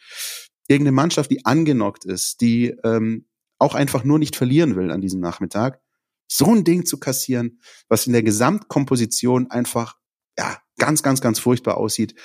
[0.69, 3.27] Irgendeine Mannschaft, die angenockt ist, die ähm,
[3.59, 5.81] auch einfach nur nicht verlieren will an diesem Nachmittag,
[6.27, 9.95] so ein Ding zu kassieren, was in der Gesamtkomposition einfach
[10.37, 12.15] ja ganz, ganz, ganz furchtbar aussieht.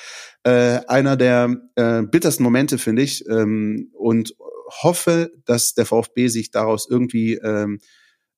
[0.43, 4.35] Äh, einer der äh, bittersten Momente finde ich ähm, und
[4.83, 7.81] hoffe, dass der VfB sich daraus irgendwie ähm,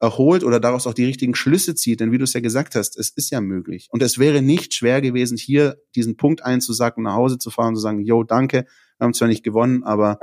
[0.01, 2.01] erholt oder daraus auch die richtigen Schlüsse zieht.
[2.01, 3.89] Denn wie du es ja gesagt hast, es ist ja möglich.
[3.91, 7.77] Und es wäre nicht schwer gewesen, hier diesen Punkt einzusacken, nach Hause zu fahren und
[7.77, 8.67] zu sagen, yo, danke,
[8.99, 10.19] wir haben zwar nicht gewonnen, aber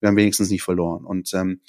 [0.00, 1.04] wir haben wenigstens nicht verloren.
[1.04, 1.60] Und ähm,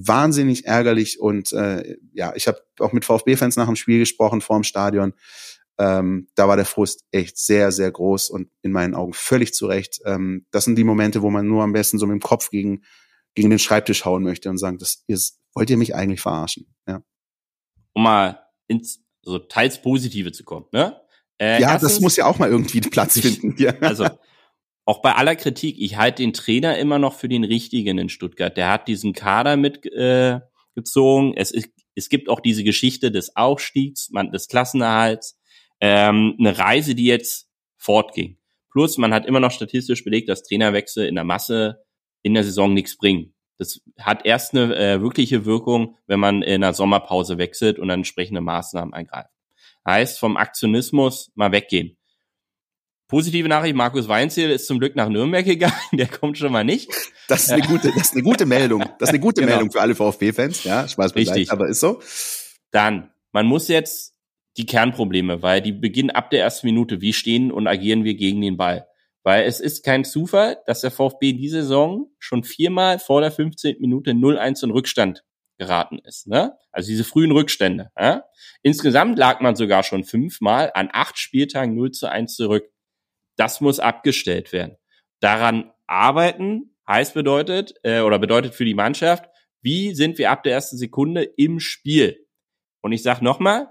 [0.00, 4.56] wahnsinnig ärgerlich und äh, ja, ich habe auch mit VfB-Fans nach dem Spiel gesprochen vor
[4.56, 5.12] dem Stadion.
[5.76, 9.66] Ähm, da war der Frust echt sehr, sehr groß und in meinen Augen völlig zu
[9.66, 10.00] Recht.
[10.04, 12.84] Ähm, das sind die Momente, wo man nur am besten so mit dem Kopf gegen,
[13.34, 16.72] gegen den Schreibtisch hauen möchte und sagen, das ist, wollt ihr mich eigentlich verarschen?
[16.86, 17.02] Ja.
[17.92, 21.00] Um mal ins so teils Positive zu kommen, ne?
[21.38, 23.54] Äh, ja, erstens, das muss ja auch mal irgendwie Platz finden.
[23.58, 23.72] Ja.
[23.80, 24.06] Also
[24.88, 28.56] auch bei aller Kritik, ich halte den Trainer immer noch für den richtigen in Stuttgart.
[28.56, 31.34] Der hat diesen Kader mitgezogen.
[31.34, 35.38] Äh, es, ist, es gibt auch diese Geschichte des Aufstiegs, man, des Klassenerhalts,
[35.82, 38.38] ähm, eine Reise, die jetzt fortging.
[38.72, 41.84] Plus, man hat immer noch statistisch belegt, dass Trainerwechsel in der Masse
[42.22, 43.34] in der Saison nichts bringen.
[43.58, 48.00] Das hat erst eine äh, wirkliche Wirkung, wenn man in der Sommerpause wechselt und dann
[48.00, 49.28] entsprechende Maßnahmen eingreift.
[49.86, 51.97] Heißt, vom Aktionismus mal weggehen.
[53.08, 56.90] Positive Nachricht, Markus Weinziel ist zum Glück nach Nürnberg gegangen, der kommt schon mal nicht.
[57.26, 58.84] Das ist eine gute, das ist eine gute Meldung.
[58.98, 59.54] Das ist eine gute genau.
[59.54, 61.50] Meldung für alle VfB-Fans, ja, Spaß beiseite, Richtig.
[61.50, 62.00] aber ist so.
[62.70, 64.14] Dann, man muss jetzt
[64.58, 68.42] die Kernprobleme, weil die beginnen ab der ersten Minute, wie stehen und agieren wir gegen
[68.42, 68.86] den Ball.
[69.22, 73.76] Weil es ist kein Zufall, dass der VfB diese Saison schon viermal vor der 15.
[73.80, 75.24] Minute 0-1 in Rückstand
[75.58, 76.26] geraten ist.
[76.26, 76.56] Ne?
[76.72, 77.90] Also diese frühen Rückstände.
[77.98, 78.24] Ja?
[78.62, 82.70] Insgesamt lag man sogar schon fünfmal an acht Spieltagen 0 zu 1 zurück.
[83.38, 84.76] Das muss abgestellt werden.
[85.20, 89.24] Daran arbeiten heißt bedeutet äh, oder bedeutet für die Mannschaft,
[89.62, 92.26] wie sind wir ab der ersten Sekunde im Spiel?
[92.80, 93.68] Und ich sage nochmal,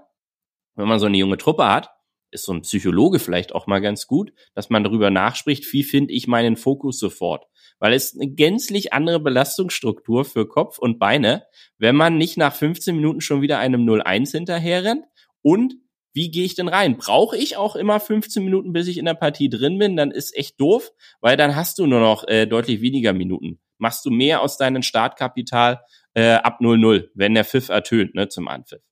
[0.74, 1.90] wenn man so eine junge Truppe hat,
[2.30, 6.12] ist so ein Psychologe vielleicht auch mal ganz gut, dass man darüber nachspricht, wie finde
[6.12, 7.46] ich meinen Fokus sofort.
[7.78, 11.44] Weil es eine gänzlich andere Belastungsstruktur für Kopf und Beine,
[11.78, 15.04] wenn man nicht nach 15 Minuten schon wieder einem 0-1 hinterher rennt
[15.42, 15.74] und
[16.12, 16.96] wie gehe ich denn rein?
[16.96, 19.96] Brauche ich auch immer 15 Minuten, bis ich in der Partie drin bin?
[19.96, 20.90] Dann ist echt doof,
[21.20, 23.60] weil dann hast du nur noch äh, deutlich weniger Minuten.
[23.78, 25.80] Machst du mehr aus deinem Startkapital
[26.14, 28.82] äh, ab 0-0, wenn der Pfiff ertönt, ne, zum Anpfiff.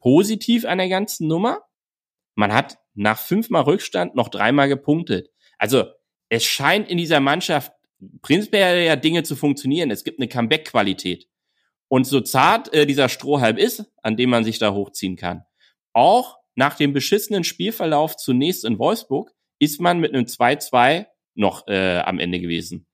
[0.00, 1.60] Positiv an der ganzen Nummer,
[2.34, 5.28] man hat nach fünfmal Rückstand noch dreimal gepunktet.
[5.58, 5.84] Also
[6.28, 7.72] es scheint in dieser Mannschaft
[8.22, 9.90] prinzipiell ja Dinge zu funktionieren.
[9.90, 11.28] Es gibt eine Comeback-Qualität.
[11.88, 15.44] Und so zart äh, dieser Strohhalm ist, an dem man sich da hochziehen kann,
[15.96, 21.98] auch nach dem beschissenen Spielverlauf zunächst in Wolfsburg ist man mit einem 2-2 noch äh,
[21.98, 22.86] am Ende gewesen.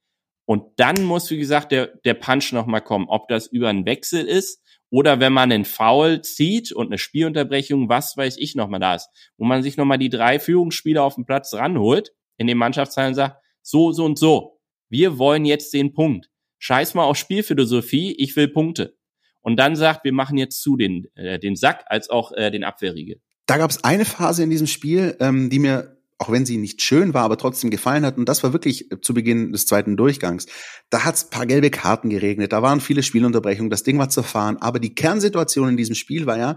[0.45, 4.25] Und dann muss, wie gesagt, der, der Punch nochmal kommen, ob das über einen Wechsel
[4.25, 8.95] ist oder wenn man einen Foul zieht und eine Spielunterbrechung, was weiß ich nochmal da
[8.95, 13.15] ist, wo man sich nochmal die drei Führungsspieler auf den Platz ranholt, in den Mannschaftsteilen
[13.15, 16.29] sagt, so, so und so, wir wollen jetzt den Punkt.
[16.59, 18.97] Scheiß mal auf Spielphilosophie, ich will Punkte
[19.43, 22.63] und dann sagt, wir machen jetzt zu den, äh, den Sack als auch äh, den
[22.63, 23.21] Abwehrriegel.
[23.45, 26.81] Da gab es eine Phase in diesem Spiel, ähm, die mir auch wenn sie nicht
[26.81, 28.17] schön war, aber trotzdem gefallen hat.
[28.17, 30.45] Und das war wirklich zu Beginn des zweiten Durchgangs.
[30.89, 34.57] Da hat es paar gelbe Karten geregnet, da waren viele Spielunterbrechungen, das Ding war zerfahren.
[34.61, 36.55] Aber die Kernsituation in diesem Spiel war ja,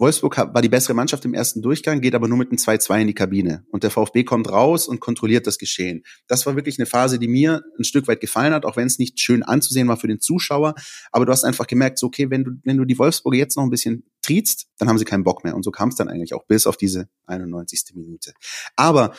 [0.00, 3.06] Wolfsburg war die bessere Mannschaft im ersten Durchgang, geht aber nur mit einem 2-2 in
[3.08, 3.66] die Kabine.
[3.70, 6.04] Und der VfB kommt raus und kontrolliert das Geschehen.
[6.26, 8.98] Das war wirklich eine Phase, die mir ein Stück weit gefallen hat, auch wenn es
[8.98, 10.74] nicht schön anzusehen war für den Zuschauer.
[11.12, 13.64] Aber du hast einfach gemerkt, so, okay, wenn du, wenn du die Wolfsburger jetzt noch
[13.64, 15.54] ein bisschen triezt, dann haben sie keinen Bock mehr.
[15.54, 17.94] Und so kam es dann eigentlich auch bis auf diese 91.
[17.94, 18.32] Minute.
[18.76, 19.12] Aber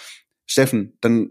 [0.47, 1.29] Steffen, dann,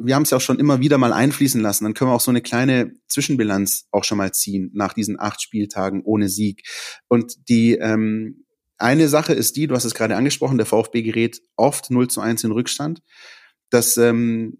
[0.00, 2.20] wir haben es ja auch schon immer wieder mal einfließen lassen, dann können wir auch
[2.20, 6.62] so eine kleine Zwischenbilanz auch schon mal ziehen nach diesen acht Spieltagen ohne Sieg.
[7.06, 8.45] Und die, ähm,
[8.78, 12.20] eine Sache ist die, du hast es gerade angesprochen, der VfB gerät oft 0 zu
[12.20, 13.02] 1 in Rückstand.
[13.70, 14.58] Das ähm,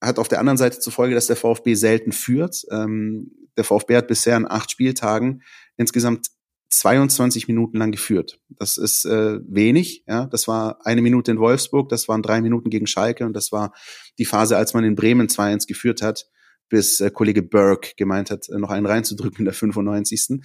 [0.00, 2.64] hat auf der anderen Seite zur Folge, dass der VfB selten führt.
[2.70, 5.42] Ähm, der VfB hat bisher in acht Spieltagen
[5.76, 6.28] insgesamt
[6.68, 8.40] 22 Minuten lang geführt.
[8.48, 10.04] Das ist äh, wenig.
[10.06, 13.52] Ja, das war eine Minute in Wolfsburg, das waren drei Minuten gegen Schalke und das
[13.52, 13.72] war
[14.18, 16.26] die Phase, als man in Bremen 2-1 geführt hat,
[16.68, 20.40] bis äh, Kollege Burke gemeint hat, noch einen reinzudrücken in der 95.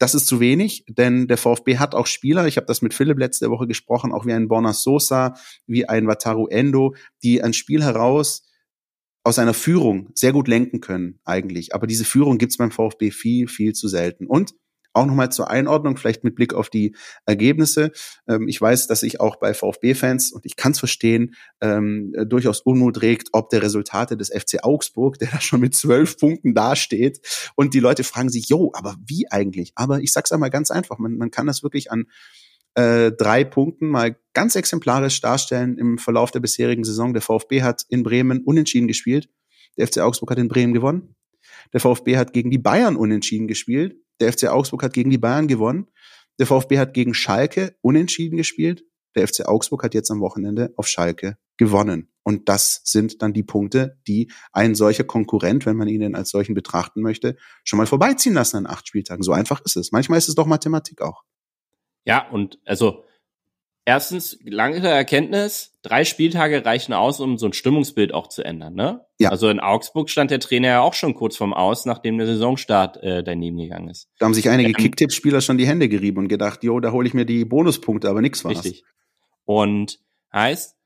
[0.00, 3.18] Das ist zu wenig, denn der VfB hat auch Spieler, ich habe das mit Philipp
[3.18, 5.34] letzte Woche gesprochen, auch wie ein Borna Sosa,
[5.66, 8.48] wie ein Wataru Endo, die ein Spiel heraus
[9.24, 11.74] aus einer Führung sehr gut lenken können eigentlich.
[11.74, 14.26] Aber diese Führung gibt's beim VfB viel, viel zu selten.
[14.26, 14.54] Und
[14.92, 16.94] auch nochmal zur Einordnung, vielleicht mit Blick auf die
[17.26, 17.92] Ergebnisse.
[18.28, 22.60] Ähm, ich weiß, dass sich auch bei VfB-Fans, und ich kann es verstehen, ähm, durchaus
[22.60, 27.20] Unmut regt, ob der Resultate des FC Augsburg, der da schon mit zwölf Punkten dasteht.
[27.54, 29.72] Und die Leute fragen sich, jo, aber wie eigentlich?
[29.74, 32.06] Aber ich sag's einmal ganz einfach, man, man kann das wirklich an
[32.74, 37.12] äh, drei Punkten mal ganz exemplarisch darstellen im Verlauf der bisherigen Saison.
[37.12, 39.28] Der VfB hat in Bremen unentschieden gespielt.
[39.76, 41.14] Der FC Augsburg hat in Bremen gewonnen.
[41.72, 43.96] Der VfB hat gegen die Bayern unentschieden gespielt.
[44.20, 45.90] Der FC Augsburg hat gegen die Bayern gewonnen.
[46.38, 48.84] Der VfB hat gegen Schalke unentschieden gespielt.
[49.16, 52.10] Der FC Augsburg hat jetzt am Wochenende auf Schalke gewonnen.
[52.22, 56.54] Und das sind dann die Punkte, die ein solcher Konkurrent, wenn man ihn als solchen
[56.54, 59.22] betrachten möchte, schon mal vorbeiziehen lassen an acht Spieltagen.
[59.22, 59.90] So einfach ist es.
[59.90, 61.22] Manchmal ist es doch Mathematik auch.
[62.04, 63.04] Ja, und also
[63.84, 68.74] erstens, lange Erkenntnis, drei Spieltage reichen aus, um so ein Stimmungsbild auch zu ändern.
[68.74, 69.04] Ne?
[69.18, 69.30] Ja.
[69.30, 73.02] Also in Augsburg stand der Trainer ja auch schon kurz vorm Aus, nachdem der Saisonstart
[73.02, 74.08] äh, daneben gegangen ist.
[74.18, 77.06] Da haben sich einige ähm, Kicktipp-Spieler schon die Hände gerieben und gedacht, jo, da hole
[77.06, 78.64] ich mir die Bonuspunkte, aber nix war's.
[78.64, 78.84] Richtig.
[79.44, 79.98] Und
[80.32, 80.76] heißt,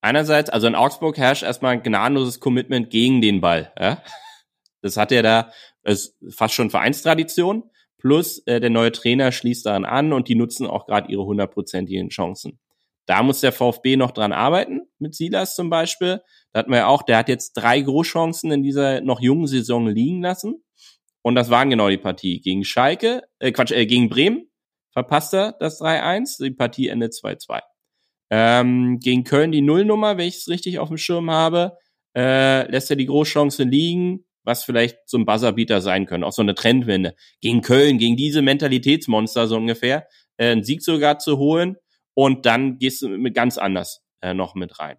[0.00, 3.72] einerseits, also in Augsburg herrscht erstmal ein gnadenloses Commitment gegen den Ball.
[3.78, 4.02] Ja?
[4.82, 5.50] Das hat er da,
[5.84, 7.64] ist fast schon Vereinstradition.
[8.02, 12.08] Plus äh, der neue Trainer schließt daran an und die nutzen auch gerade ihre hundertprozentigen
[12.08, 12.58] Chancen.
[13.06, 16.20] Da muss der VfB noch dran arbeiten, mit Silas zum Beispiel.
[16.52, 19.86] Da hatten wir ja auch, der hat jetzt drei Großchancen in dieser noch jungen Saison
[19.86, 20.64] liegen lassen.
[21.22, 22.40] Und das waren genau die Partie.
[22.40, 24.50] Gegen Schalke, äh Quatsch, äh, gegen Bremen
[24.90, 26.42] verpasst er das 3-1.
[26.42, 27.60] Die Partie endet 2-2.
[28.30, 31.76] Ähm, gegen Köln die Nullnummer, wenn ich es richtig auf dem Schirm habe,
[32.16, 36.42] äh, lässt er die Großchance liegen, was vielleicht so ein Buzzerbeater sein können, auch so
[36.42, 37.14] eine Trendwende.
[37.40, 41.76] Gegen Köln, gegen diese Mentalitätsmonster so ungefähr, äh, einen Sieg sogar zu holen
[42.14, 44.98] und dann gehst du mit ganz anders äh, noch mit rein.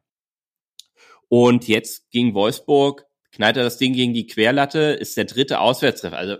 [1.30, 6.18] Und jetzt gegen Wolfsburg knallt er das Ding gegen die Querlatte, ist der dritte Auswärtstreffer.
[6.18, 6.38] Also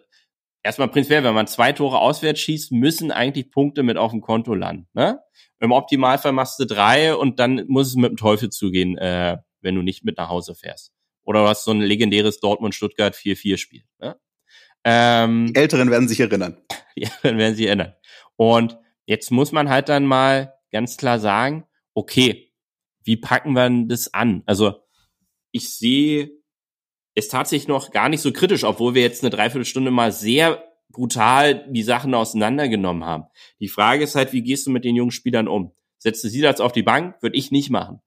[0.62, 4.54] erstmal prinzipiell, wenn man zwei Tore auswärts schießt, müssen eigentlich Punkte mit auf dem Konto
[4.54, 4.88] landen.
[4.94, 5.20] Ne?
[5.60, 9.76] Im Optimalfall machst du drei und dann muss es mit dem Teufel zugehen, äh, wenn
[9.76, 10.92] du nicht mit nach Hause fährst.
[11.24, 13.84] Oder was so ein legendäres Dortmund-Stuttgart 4-4-Spiel.
[14.00, 14.20] Ne?
[14.84, 16.58] Ähm, die Älteren werden sich erinnern.
[16.96, 17.94] Die Älteren werden sich erinnern.
[18.36, 22.52] Und jetzt muss man halt dann mal ganz klar sagen, okay,
[23.04, 24.44] wie packen wir das an?
[24.46, 24.76] Also
[25.52, 26.32] ich sehe
[27.16, 31.68] es tatsächlich noch gar nicht so kritisch, obwohl wir jetzt eine Dreiviertelstunde mal sehr brutal
[31.72, 33.26] die Sachen auseinandergenommen haben.
[33.60, 35.74] Die Frage ist halt, wie gehst du mit den jungen Spielern um?
[35.98, 37.22] Setzt du sie das auf die Bank?
[37.22, 38.02] Würde ich nicht machen.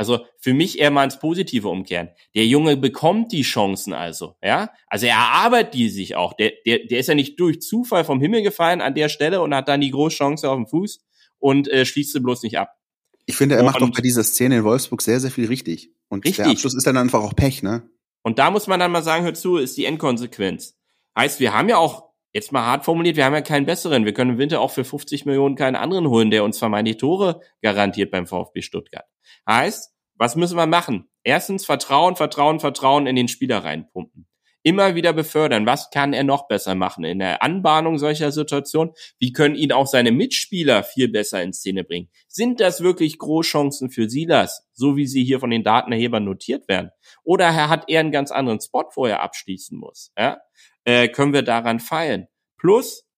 [0.00, 2.08] Also für mich eher mal ins Positive umkehren.
[2.34, 4.70] Der Junge bekommt die Chancen also, ja.
[4.86, 6.32] Also er erarbeitet die sich auch.
[6.32, 9.54] Der, der, der ist ja nicht durch Zufall vom Himmel gefallen an der Stelle und
[9.54, 11.04] hat dann die große Chance auf dem Fuß
[11.38, 12.78] und äh, schließt sie bloß nicht ab.
[13.26, 15.92] Ich finde, er und, macht doch bei dieser Szene in Wolfsburg sehr, sehr viel richtig.
[16.08, 16.44] Und richtig.
[16.44, 17.82] der Abschluss ist dann einfach auch Pech, ne?
[18.22, 20.78] Und da muss man dann mal sagen, hör zu, ist die Endkonsequenz.
[21.14, 24.06] Heißt, wir haben ja auch, jetzt mal hart formuliert, wir haben ja keinen besseren.
[24.06, 27.42] Wir können im Winter auch für 50 Millionen keinen anderen holen, der uns vermeintlich Tore
[27.60, 29.04] garantiert beim VfB Stuttgart.
[29.48, 29.89] Heißt,
[30.20, 31.08] was müssen wir machen?
[31.24, 34.26] Erstens Vertrauen, Vertrauen, Vertrauen in den Spieler reinpumpen.
[34.62, 35.64] Immer wieder befördern.
[35.64, 38.92] Was kann er noch besser machen in der Anbahnung solcher Situationen?
[39.18, 42.10] Wie können ihn auch seine Mitspieler viel besser in Szene bringen?
[42.28, 46.90] Sind das wirklich Großchancen für Silas, so wie sie hier von den Datenerhebern notiert werden?
[47.24, 50.12] Oder hat er einen ganz anderen Spot, wo er abschließen muss?
[50.18, 50.42] Ja?
[50.84, 52.26] Äh, können wir daran feilen?
[52.58, 53.08] Plus,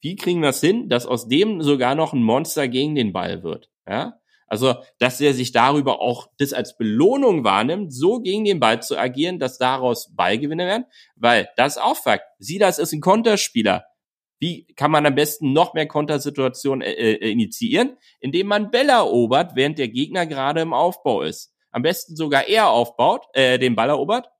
[0.00, 3.44] wie kriegen wir es hin, dass aus dem sogar noch ein Monster gegen den Ball
[3.44, 3.70] wird?
[3.88, 4.19] Ja?
[4.50, 8.98] Also, dass er sich darüber auch das als Belohnung wahrnimmt, so gegen den Ball zu
[8.98, 12.24] agieren, dass daraus Ballgewinne werden, weil das ist auch Fakt.
[12.40, 13.84] Silas ist ein Konterspieler.
[14.40, 17.96] Wie kann man am besten noch mehr Kontersituationen äh, äh, initiieren?
[18.18, 21.54] Indem man Bälle erobert, während der Gegner gerade im Aufbau ist.
[21.70, 24.30] Am besten sogar er aufbaut, äh, den Ball erobert,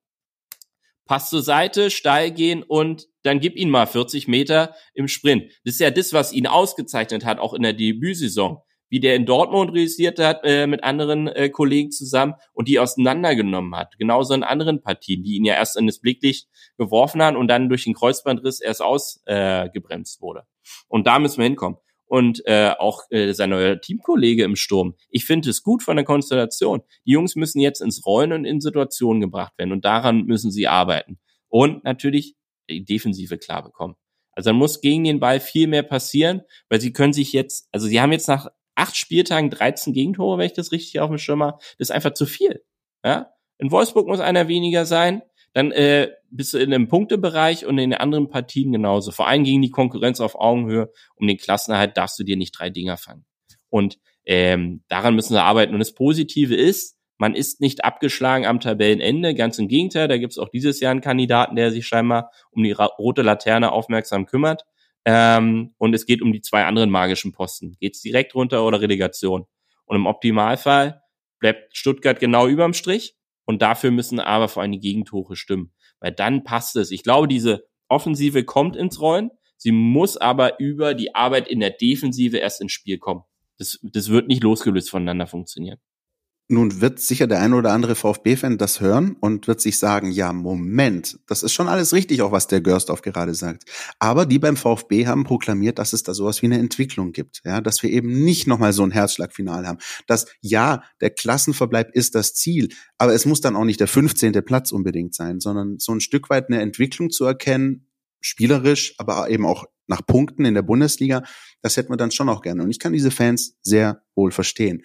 [1.04, 5.52] passt zur Seite, steil gehen und dann gib ihn mal 40 Meter im Sprint.
[5.64, 9.24] Das ist ja das, was ihn ausgezeichnet hat, auch in der Debütsaison wie der in
[9.24, 13.96] Dortmund realisiert hat äh, mit anderen äh, Kollegen zusammen und die auseinandergenommen hat.
[13.98, 17.68] Genauso in anderen Partien, die ihn ja erst in das Blicklicht geworfen haben und dann
[17.68, 20.42] durch den Kreuzbandriss erst ausgebremst äh, wurde.
[20.88, 21.78] Und da müssen wir hinkommen.
[22.06, 24.96] Und äh, auch äh, sein neuer Teamkollege im Sturm.
[25.10, 26.82] Ich finde es gut von der Konstellation.
[27.06, 30.66] Die Jungs müssen jetzt ins Rollen und in Situationen gebracht werden und daran müssen sie
[30.66, 31.20] arbeiten.
[31.48, 32.34] Und natürlich
[32.68, 33.94] die Defensive klar bekommen.
[34.32, 37.86] Also dann muss gegen den Ball viel mehr passieren, weil sie können sich jetzt, also
[37.86, 38.48] sie haben jetzt nach
[38.80, 42.14] acht Spieltagen 13 Gegentore, wenn ich das richtig auf dem Schirm habe, das ist einfach
[42.14, 42.64] zu viel.
[43.04, 43.32] Ja?
[43.58, 45.22] In Wolfsburg muss einer weniger sein,
[45.52, 49.10] dann äh, bist du in einem Punktebereich und in den anderen Partien genauso.
[49.10, 52.70] Vor allem gegen die Konkurrenz auf Augenhöhe, um den Klassenerhalt darfst du dir nicht drei
[52.70, 53.24] Dinger fangen.
[53.68, 55.72] Und ähm, daran müssen wir arbeiten.
[55.74, 60.32] Und das Positive ist, man ist nicht abgeschlagen am Tabellenende, ganz im Gegenteil, da gibt
[60.32, 64.64] es auch dieses Jahr einen Kandidaten, der sich scheinbar um die rote Laterne aufmerksam kümmert.
[65.04, 67.76] Ähm, und es geht um die zwei anderen magischen Posten.
[67.80, 69.46] Geht's direkt runter oder Relegation?
[69.86, 71.02] Und im Optimalfall
[71.38, 73.16] bleibt Stuttgart genau überm Strich.
[73.44, 75.72] Und dafür müssen aber vor allem die Gegentore stimmen.
[75.98, 76.90] Weil dann passt es.
[76.90, 79.30] Ich glaube, diese Offensive kommt ins Rollen.
[79.56, 83.24] Sie muss aber über die Arbeit in der Defensive erst ins Spiel kommen.
[83.58, 85.78] Das, das wird nicht losgelöst voneinander funktionieren.
[86.52, 90.32] Nun wird sicher der ein oder andere VfB-Fan das hören und wird sich sagen, ja,
[90.32, 93.70] Moment, das ist schon alles richtig, auch was der Görstorf gerade sagt.
[94.00, 97.60] Aber die beim VfB haben proklamiert, dass es da sowas wie eine Entwicklung gibt, ja,
[97.60, 99.78] dass wir eben nicht nochmal so ein Herzschlagfinal haben.
[100.08, 104.32] Dass, ja, der Klassenverbleib ist das Ziel, aber es muss dann auch nicht der 15.
[104.44, 107.86] Platz unbedingt sein, sondern so ein Stück weit eine Entwicklung zu erkennen,
[108.20, 111.22] spielerisch, aber eben auch nach Punkten in der Bundesliga,
[111.62, 112.64] das hätten wir dann schon auch gerne.
[112.64, 114.82] Und ich kann diese Fans sehr wohl verstehen.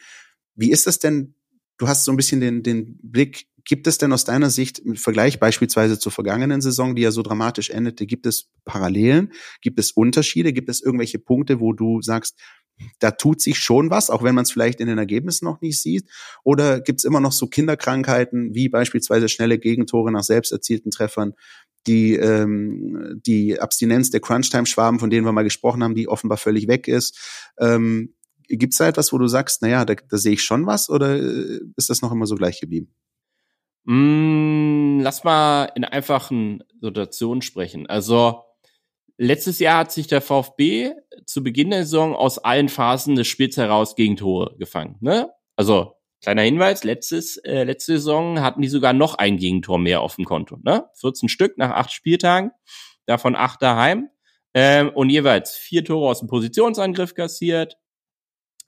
[0.53, 1.33] Wie ist das denn
[1.77, 4.95] du hast so ein bisschen den, den Blick, gibt es denn aus deiner Sicht im
[4.95, 9.91] Vergleich beispielsweise zur vergangenen Saison, die ja so dramatisch endete, gibt es Parallelen, gibt es
[9.91, 12.39] Unterschiede, gibt es irgendwelche Punkte, wo du sagst,
[12.99, 15.81] da tut sich schon was, auch wenn man es vielleicht in den Ergebnissen noch nicht
[15.81, 16.09] sieht?
[16.43, 21.33] Oder gibt es immer noch so Kinderkrankheiten wie beispielsweise schnelle Gegentore nach selbst erzielten Treffern,
[21.87, 26.67] die, ähm, die Abstinenz der Crunchtime-Schwaben, von denen wir mal gesprochen haben, die offenbar völlig
[26.67, 27.17] weg ist?
[27.59, 28.13] Ähm,
[28.47, 31.15] Gibt es da etwas, wo du sagst, naja, da, da sehe ich schon was oder
[31.15, 32.93] äh, ist das noch immer so gleich geblieben?
[33.85, 37.87] Mm, lass mal in einfachen Situationen sprechen.
[37.87, 38.43] Also
[39.17, 40.93] letztes Jahr hat sich der VfB
[41.25, 44.97] zu Beginn der Saison aus allen Phasen des Spiels heraus gegen Tore gefangen.
[45.01, 45.29] Ne?
[45.55, 50.15] Also kleiner Hinweis, letztes, äh, letzte Saison hatten die sogar noch ein Gegentor mehr auf
[50.15, 50.57] dem Konto.
[50.63, 50.85] Ne?
[50.99, 52.51] 14 Stück nach acht Spieltagen,
[53.05, 54.09] davon acht daheim.
[54.55, 57.77] Ähm, und jeweils vier Tore aus dem Positionsangriff kassiert,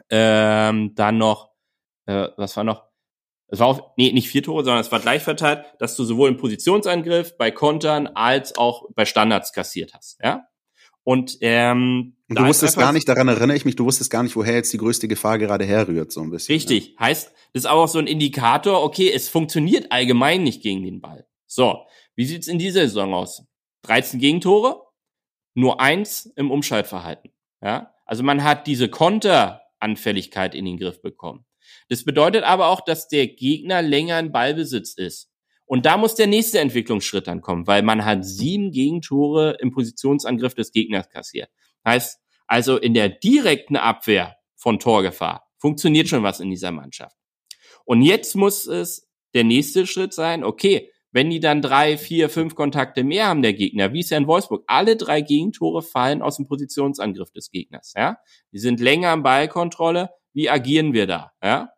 [0.10, 1.52] ähm, dann noch,
[2.06, 2.88] äh, was war noch?
[3.50, 6.30] Es war auch, nee, nicht vier Tore, sondern es war gleich verteilt, dass du sowohl
[6.30, 10.48] im Positionsangriff, bei Kontern als auch bei Standards kassiert hast, ja?
[11.08, 14.36] Und, ähm, und du wusstest gar nicht, daran erinnere ich mich, du wusstest gar nicht,
[14.36, 16.54] woher jetzt die größte Gefahr gerade herrührt, so ein bisschen.
[16.54, 16.96] Richtig.
[16.96, 17.06] Ja.
[17.06, 21.00] Heißt, das ist aber auch so ein Indikator, okay, es funktioniert allgemein nicht gegen den
[21.00, 21.26] Ball.
[21.46, 21.86] So,
[22.16, 23.46] wie sieht's in dieser Saison aus?
[23.84, 24.84] 13 Gegentore,
[25.54, 27.32] nur eins im Umschaltverhalten.
[27.62, 27.94] Ja?
[28.06, 31.46] Also man hat diese Konter Anfälligkeit in den Griff bekommen.
[31.90, 35.30] Das bedeutet aber auch, dass der Gegner länger in Ballbesitz ist.
[35.66, 40.54] Und da muss der nächste Entwicklungsschritt dann kommen, weil man hat sieben Gegentore im Positionsangriff
[40.54, 41.50] des Gegners kassiert.
[41.86, 47.18] Heißt, also in der direkten Abwehr von Torgefahr funktioniert schon was in dieser Mannschaft.
[47.84, 52.54] Und jetzt muss es der nächste Schritt sein, okay, wenn die dann drei, vier, fünf
[52.54, 56.36] Kontakte mehr haben, der Gegner, wie es ja in Wolfsburg, alle drei Gegentore fallen aus
[56.36, 58.20] dem Positionsangriff des Gegners, ja.
[58.52, 60.12] Die sind länger am Ballkontrolle.
[60.34, 61.70] Wie agieren wir da, ja?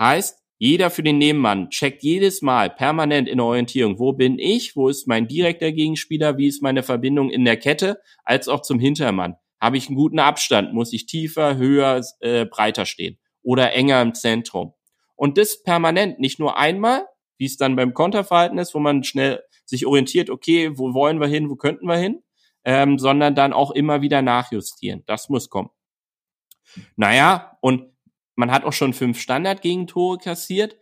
[0.00, 4.74] Heißt, jeder für den Nebenmann checkt jedes Mal permanent in der Orientierung, wo bin ich,
[4.74, 8.80] wo ist mein direkter Gegenspieler, wie ist meine Verbindung in der Kette, als auch zum
[8.80, 9.36] Hintermann.
[9.60, 14.14] Habe ich einen guten Abstand, muss ich tiefer, höher, äh, breiter stehen oder enger im
[14.14, 14.72] Zentrum.
[15.14, 17.06] Und das permanent, nicht nur einmal,
[17.42, 21.26] wie es dann beim Konterverhalten ist, wo man schnell sich orientiert, okay, wo wollen wir
[21.26, 22.22] hin, wo könnten wir hin,
[22.62, 25.02] ähm, sondern dann auch immer wieder nachjustieren.
[25.06, 25.70] Das muss kommen.
[26.94, 27.90] Naja, und
[28.36, 30.76] man hat auch schon fünf Standard-Gegentore kassiert.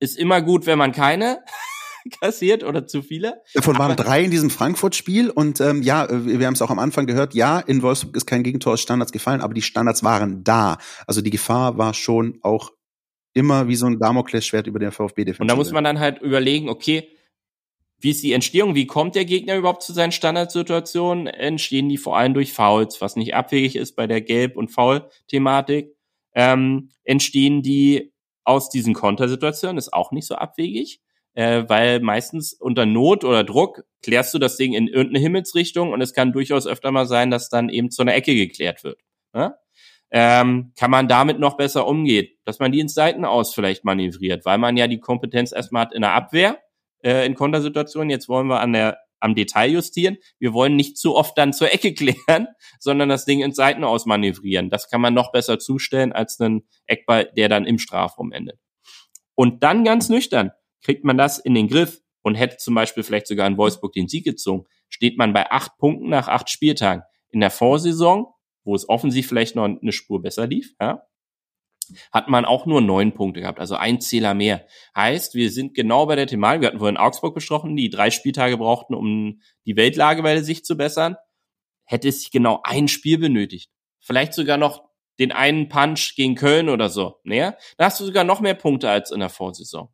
[0.00, 1.44] Ist immer gut, wenn man keine
[2.22, 3.42] kassiert oder zu viele.
[3.52, 7.04] Davon waren drei in diesem Frankfurt-Spiel und ähm, ja, wir haben es auch am Anfang
[7.04, 10.78] gehört, ja, in Wolfsburg ist kein Gegentor aus Standards gefallen, aber die Standards waren da.
[11.06, 12.72] Also die Gefahr war schon auch
[13.36, 15.40] immer wie so ein Damoklesschwert über den VfB defensiv.
[15.40, 17.10] Und da muss man dann halt überlegen, okay,
[17.98, 18.74] wie ist die Entstehung?
[18.74, 21.26] Wie kommt der Gegner überhaupt zu seinen Standardsituationen?
[21.26, 25.94] Entstehen die vor allem durch Fouls, was nicht abwegig ist bei der Gelb- und Foul-Thematik?
[26.34, 28.12] Ähm, entstehen die
[28.44, 29.78] aus diesen Kontersituationen?
[29.78, 31.00] Ist auch nicht so abwegig,
[31.34, 36.00] äh, weil meistens unter Not oder Druck klärst du das Ding in irgendeine Himmelsrichtung und
[36.00, 39.00] es kann durchaus öfter mal sein, dass dann eben zu einer Ecke geklärt wird.
[39.34, 39.54] Ne?
[40.10, 44.58] Ähm, kann man damit noch besser umgehen, dass man die ins Seitenaus vielleicht manövriert, weil
[44.58, 46.58] man ja die Kompetenz erstmal hat in der Abwehr
[47.02, 48.10] äh, in Kontersituationen.
[48.10, 50.18] Jetzt wollen wir an der am Detail justieren.
[50.38, 52.48] Wir wollen nicht zu oft dann zur Ecke klären,
[52.78, 54.70] sondern das Ding ins Seitenaus manövrieren.
[54.70, 58.58] Das kann man noch besser zustellen als einen Eckball, der dann im Strafraum endet.
[59.34, 60.52] Und dann ganz nüchtern
[60.82, 64.08] kriegt man das in den Griff und hätte zum Beispiel vielleicht sogar in Wolfsburg den
[64.08, 67.02] Sieg gezogen, steht man bei acht Punkten nach acht Spieltagen.
[67.30, 68.32] In der Vorsaison,
[68.66, 71.06] wo es offensiv vielleicht noch eine Spur besser lief, ja,
[72.12, 74.66] hat man auch nur neun Punkte gehabt, also ein Zähler mehr.
[74.96, 78.58] Heißt, wir sind genau bei der Thematik, wir hatten vorhin Augsburg besprochen, die drei Spieltage
[78.58, 81.16] brauchten, um die Weltlage bei sich zu bessern.
[81.84, 83.70] Hätte es genau ein Spiel benötigt.
[84.00, 84.84] Vielleicht sogar noch
[85.20, 87.20] den einen Punch gegen Köln oder so.
[87.22, 89.88] Naja, da hast du sogar noch mehr Punkte als in der Vorsaison.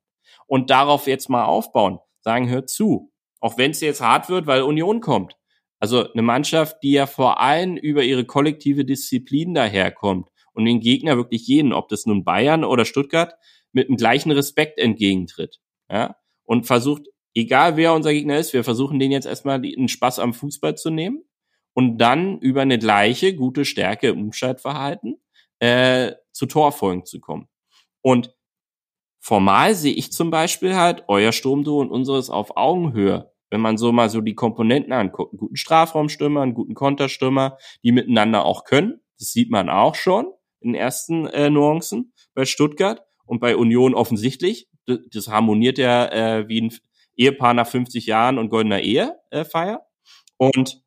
[0.47, 1.99] Und darauf jetzt mal aufbauen.
[2.21, 3.13] Sagen, hör zu.
[3.41, 5.37] Auch wenn es jetzt hart wird, weil Union kommt.
[5.83, 11.17] Also eine Mannschaft, die ja vor allem über ihre kollektive Disziplin daherkommt und den Gegner
[11.17, 13.35] wirklich jeden, ob das nun Bayern oder Stuttgart,
[13.73, 15.59] mit dem gleichen Respekt entgegentritt.
[15.91, 16.15] Ja?
[16.45, 20.35] Und versucht, egal wer unser Gegner ist, wir versuchen den jetzt erstmal einen Spaß am
[20.35, 21.25] Fußball zu nehmen
[21.75, 25.21] und dann über eine gleiche gute Stärke im Umschaltverhalten
[25.59, 27.49] äh, zu Torfolgen zu kommen.
[28.03, 28.33] Und
[29.19, 33.32] formal sehe ich zum Beispiel halt euer Sturmduo und unseres auf Augenhöhe.
[33.53, 37.93] Wenn man so mal so die Komponenten anguckt, einen guten Strafraumstürmer, einen guten Konterstürmer, die
[37.93, 39.03] miteinander auch können.
[39.19, 44.71] Das sieht man auch schon in ersten äh, Nuancen bei Stuttgart und bei Union offensichtlich.
[44.87, 46.75] Das, das harmoniert ja äh, wie ein
[47.15, 49.87] Ehepaar nach 50 Jahren und goldener Ehe äh, Feier.
[50.39, 50.83] Und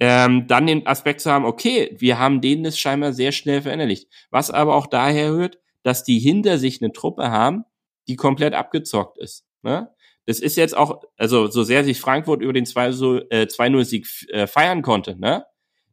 [0.00, 4.08] ähm, dann den Aspekt zu haben, okay, wir haben denen das scheinbar sehr schnell verinnerlicht.
[4.32, 7.64] Was aber auch daher hört, dass die hinter sich eine Truppe haben,
[8.08, 9.46] die komplett abgezockt ist.
[9.62, 9.88] Ne?
[10.26, 14.82] Das ist jetzt auch, also so sehr sich Frankfurt über den 2-0-Sieg äh, äh, feiern
[14.82, 15.44] konnte, ne?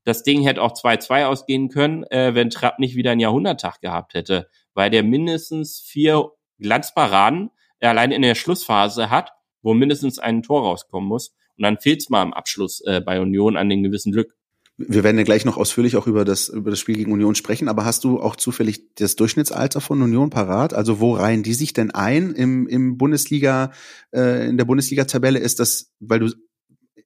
[0.05, 4.13] Das Ding hätte auch 2-2 ausgehen können, äh, wenn Trapp nicht wieder einen Jahrhunderttag gehabt
[4.13, 7.51] hätte, weil der mindestens vier Glanzparaden
[7.81, 11.35] allein in der Schlussphase hat, wo mindestens ein Tor rauskommen muss.
[11.57, 14.38] Und dann fehlt es mal am Abschluss bei Union an den gewissen Glück.
[14.81, 17.67] Wir werden ja gleich noch ausführlich auch über das, über das Spiel gegen Union sprechen,
[17.67, 20.73] aber hast du auch zufällig das Durchschnittsalter von Union parat?
[20.73, 23.73] Also wo reihen die sich denn ein im, im Bundesliga,
[24.13, 25.39] äh, in der Bundesliga-Tabelle?
[25.39, 26.31] Ist das, weil du,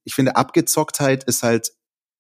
[0.04, 1.72] ich finde, Abgezocktheit ist halt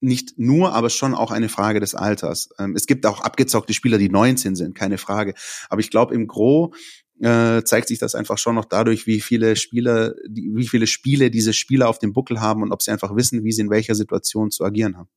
[0.01, 2.49] nicht nur, aber schon auch eine Frage des Alters.
[2.57, 5.35] Ähm, es gibt auch abgezockte Spieler, die 19 sind, keine Frage.
[5.69, 6.73] Aber ich glaube, im Gro
[7.21, 11.29] äh, zeigt sich das einfach schon noch dadurch, wie viele Spieler, die, wie viele Spiele
[11.29, 13.93] diese Spieler auf dem Buckel haben und ob sie einfach wissen, wie sie in welcher
[13.93, 15.09] Situation zu agieren haben.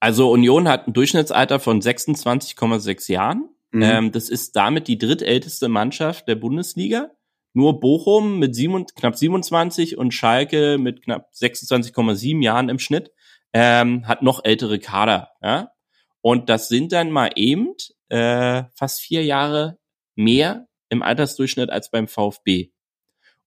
[0.00, 3.48] Also Union hat ein Durchschnittsalter von 26,6 Jahren.
[3.72, 3.82] Mhm.
[3.82, 7.10] Ähm, das ist damit die drittälteste Mannschaft der Bundesliga.
[7.54, 13.10] Nur Bochum mit sieben, knapp 27 und Schalke mit knapp 26,7 Jahren im Schnitt
[13.52, 15.30] ähm, hat noch ältere Kader.
[15.42, 15.72] Ja?
[16.20, 17.74] Und das sind dann mal eben
[18.08, 19.78] äh, fast vier Jahre
[20.14, 22.70] mehr im Altersdurchschnitt als beim VfB.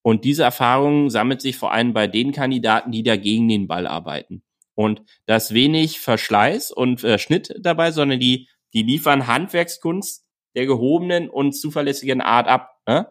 [0.02, 3.86] Und diese Erfahrung sammelt sich vor allem bei den Kandidaten, die da gegen den Ball
[3.86, 4.44] arbeiten.
[4.76, 10.66] Und da ist wenig Verschleiß und äh, Schnitt dabei, sondern die, die liefern Handwerkskunst der
[10.66, 12.70] gehobenen und zuverlässigen Art ab.
[12.88, 13.08] Ne?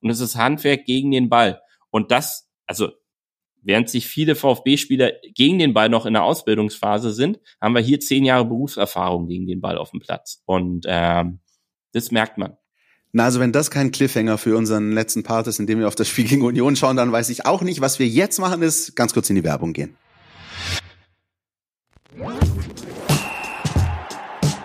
[0.00, 1.60] Und es ist Handwerk gegen den Ball.
[1.90, 2.90] Und das, also
[3.64, 7.98] Während sich viele VfB-Spieler gegen den Ball noch in der Ausbildungsphase sind, haben wir hier
[7.98, 10.42] zehn Jahre Berufserfahrung gegen den Ball auf dem Platz.
[10.44, 11.40] Und ähm,
[11.92, 12.58] das merkt man.
[13.12, 15.94] Na, also wenn das kein Cliffhanger für unseren letzten Part ist, in dem wir auf
[15.94, 17.80] das Spiel gegen Union schauen, dann weiß ich auch nicht.
[17.80, 19.96] Was wir jetzt machen, ist ganz kurz in die Werbung gehen.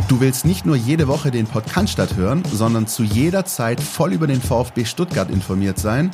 [0.07, 4.27] Du willst nicht nur jede Woche den Podcast hören, sondern zu jeder Zeit voll über
[4.27, 6.11] den VfB Stuttgart informiert sein?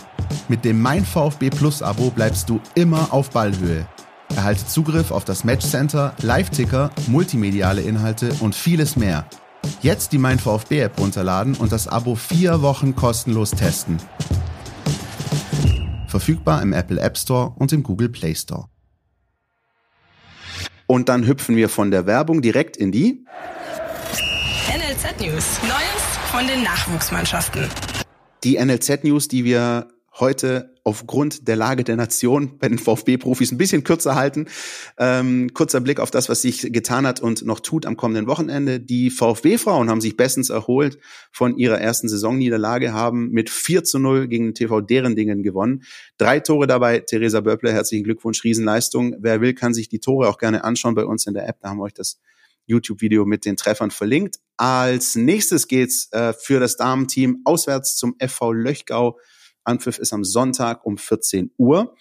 [0.48, 3.88] Mit dem Mein VfB Plus Abo bleibst du immer auf Ballhöhe.
[4.36, 9.26] Erhalte Zugriff auf das Matchcenter, Live-Ticker, multimediale Inhalte und vieles mehr.
[9.82, 13.98] Jetzt die Mein VfB App runterladen und das Abo vier Wochen kostenlos testen.
[16.08, 18.68] Verfügbar im Apple App Store und im Google Play Store.
[20.88, 23.26] Und dann hüpfen wir von der Werbung direkt in die
[24.70, 25.60] NLZ News.
[25.64, 27.68] Neues von den Nachwuchsmannschaften.
[28.44, 29.88] Die NLZ News, die wir
[30.20, 34.46] heute aufgrund der Lage der Nation bei den VfB-Profis ein bisschen kürzer halten.
[35.00, 38.80] Ähm, kurzer Blick auf das, was sich getan hat und noch tut am kommenden Wochenende.
[38.80, 41.00] Die VfB-Frauen haben sich bestens erholt
[41.32, 45.84] von ihrer ersten Saisonniederlage, haben mit 4 zu 0 gegen den TV Derendingen gewonnen.
[46.20, 47.00] Drei Tore dabei.
[47.00, 49.16] Theresa Böppler, herzlichen Glückwunsch, Riesenleistung.
[49.20, 51.58] Wer will, kann sich die Tore auch gerne anschauen bei uns in der App.
[51.62, 52.20] Da haben wir euch das
[52.68, 54.36] YouTube-Video mit den Treffern verlinkt.
[54.56, 59.18] Als nächstes geht's äh, für das Damenteam auswärts zum FV Löchgau.
[59.66, 61.96] Anpfiff ist am Sonntag um 14 Uhr.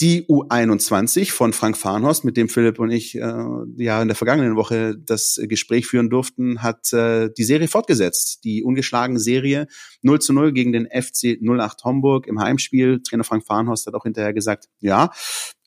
[0.00, 3.44] Die U21 von Frank Farnhorst, mit dem Philipp und ich äh,
[3.78, 8.44] ja in der vergangenen Woche das Gespräch führen durften, hat äh, die Serie fortgesetzt.
[8.44, 9.66] Die ungeschlagene Serie
[10.02, 13.02] 0 zu 0 gegen den FC 08 Homburg im Heimspiel.
[13.02, 15.10] Trainer Frank Farnhorst hat auch hinterher gesagt, ja,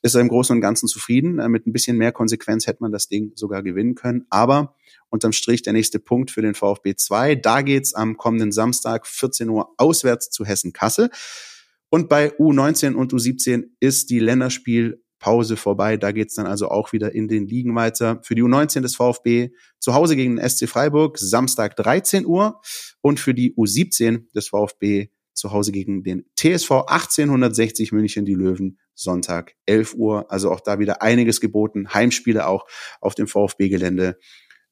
[0.00, 1.38] ist er im Großen und Ganzen zufrieden.
[1.38, 4.24] Äh, mit ein bisschen mehr Konsequenz hätte man das Ding sogar gewinnen können.
[4.30, 4.74] Aber
[5.12, 7.36] unterm Strich der nächste Punkt für den VfB 2.
[7.36, 11.10] Da geht's am kommenden Samstag 14 Uhr auswärts zu Hessen-Kassel.
[11.90, 15.98] Und bei U19 und U17 ist die Länderspielpause vorbei.
[15.98, 18.20] Da geht's dann also auch wieder in den Ligen weiter.
[18.24, 22.60] Für die U19 des VfB zu Hause gegen den SC Freiburg, Samstag 13 Uhr.
[23.02, 28.78] Und für die U17 des VfB zu Hause gegen den TSV 1860 München, die Löwen,
[28.94, 30.30] Sonntag 11 Uhr.
[30.30, 31.92] Also auch da wieder einiges geboten.
[31.92, 32.66] Heimspiele auch
[33.00, 34.18] auf dem VfB-Gelände.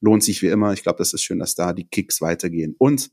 [0.01, 0.73] Lohnt sich wie immer.
[0.73, 2.75] Ich glaube, das ist schön, dass da die Kicks weitergehen.
[2.77, 3.11] Und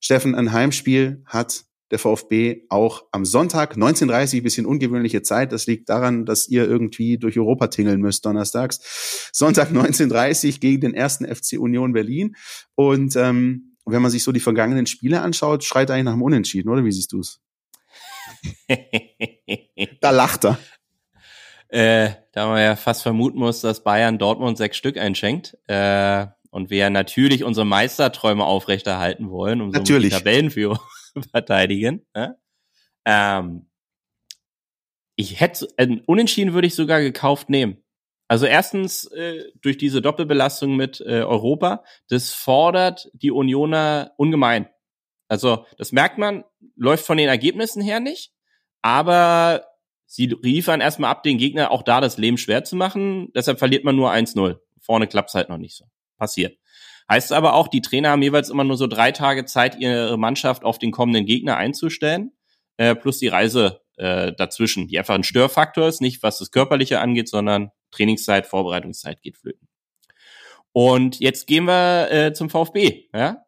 [0.00, 5.52] Steffen, ein Heimspiel hat der VfB auch am Sonntag 19.30 bisschen ungewöhnliche Zeit.
[5.52, 9.30] Das liegt daran, dass ihr irgendwie durch Europa tingeln müsst donnerstags.
[9.32, 12.36] Sonntag 19.30 gegen den ersten FC Union Berlin.
[12.74, 16.70] Und ähm, wenn man sich so die vergangenen Spiele anschaut, schreit eigentlich nach dem Unentschieden,
[16.70, 17.40] oder wie siehst du es?
[20.00, 20.58] da lacht er.
[21.70, 25.56] Äh, da man ja fast vermuten muss, dass Bayern Dortmund sechs Stück einschenkt.
[25.68, 30.80] Äh, und wir natürlich unsere Meisterträume aufrechterhalten wollen, um so die Tabellenführung
[31.30, 32.04] verteidigen.
[32.14, 32.36] Ne?
[33.04, 33.70] Ähm,
[35.14, 37.84] ich hätte, äh, unentschieden würde ich sogar gekauft nehmen.
[38.26, 44.68] Also erstens äh, durch diese Doppelbelastung mit äh, Europa, das fordert die Unioner ungemein.
[45.28, 46.44] Also das merkt man,
[46.74, 48.32] läuft von den Ergebnissen her nicht,
[48.82, 49.69] aber
[50.10, 53.32] sie liefern erstmal ab, den Gegner auch da das Leben schwer zu machen.
[53.32, 54.58] Deshalb verliert man nur 1-0.
[54.80, 55.84] Vorne klappt's halt noch nicht so.
[56.18, 56.58] Passiert.
[57.08, 60.64] Heißt aber auch, die Trainer haben jeweils immer nur so drei Tage Zeit, ihre Mannschaft
[60.64, 62.32] auf den kommenden Gegner einzustellen,
[62.76, 67.00] äh, plus die Reise äh, dazwischen, die einfach ein Störfaktor ist, nicht was das Körperliche
[67.00, 69.68] angeht, sondern Trainingszeit, Vorbereitungszeit geht flöten.
[70.72, 73.44] Und jetzt gehen wir äh, zum VfB, ja?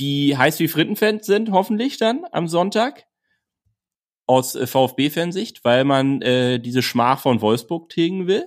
[0.00, 3.06] die heiß wie Frittenfans sind, hoffentlich dann am Sonntag
[4.26, 8.46] aus äh, VfB-Fansicht, weil man äh, diese Schmach von Wolfsburg tilgen will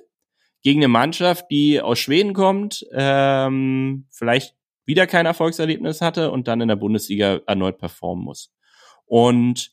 [0.61, 4.55] gegen eine Mannschaft, die aus Schweden kommt, ähm, vielleicht
[4.85, 8.51] wieder kein Erfolgserlebnis hatte und dann in der Bundesliga erneut performen muss.
[9.05, 9.71] Und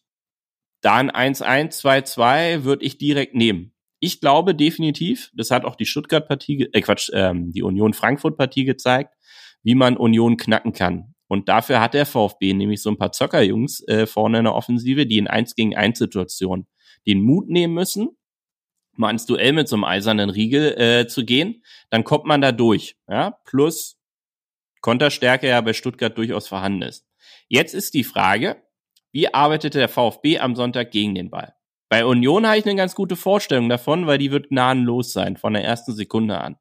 [0.83, 3.73] dann 1-1, 2-2 würde ich direkt nehmen.
[4.01, 9.15] Ich glaube definitiv, das hat auch die Stuttgart-Partie, äh Quatsch, ähm, die Union-Frankfurt-Partie gezeigt,
[9.63, 11.12] wie man Union knacken kann.
[11.33, 15.07] Und dafür hat der VfB nämlich so ein paar Zockerjungs äh, vorne in der Offensive,
[15.07, 16.67] die in 1 gegen 1 Situationen
[17.07, 18.11] den Mut nehmen müssen
[18.97, 22.53] mal ins Duell mit so einem eisernen Riegel äh, zu gehen, dann kommt man da
[22.53, 22.97] durch.
[23.09, 23.39] Ja?
[23.47, 23.99] Plus
[24.83, 27.07] Konterstärke ja bei Stuttgart durchaus vorhanden ist.
[27.49, 28.63] Jetzt ist die Frage,
[29.11, 31.55] wie arbeitete der VfB am Sonntag gegen den Ball?
[31.89, 35.55] Bei Union habe ich eine ganz gute Vorstellung davon, weil die wird gnadenlos sein, von
[35.55, 36.59] der ersten Sekunde an.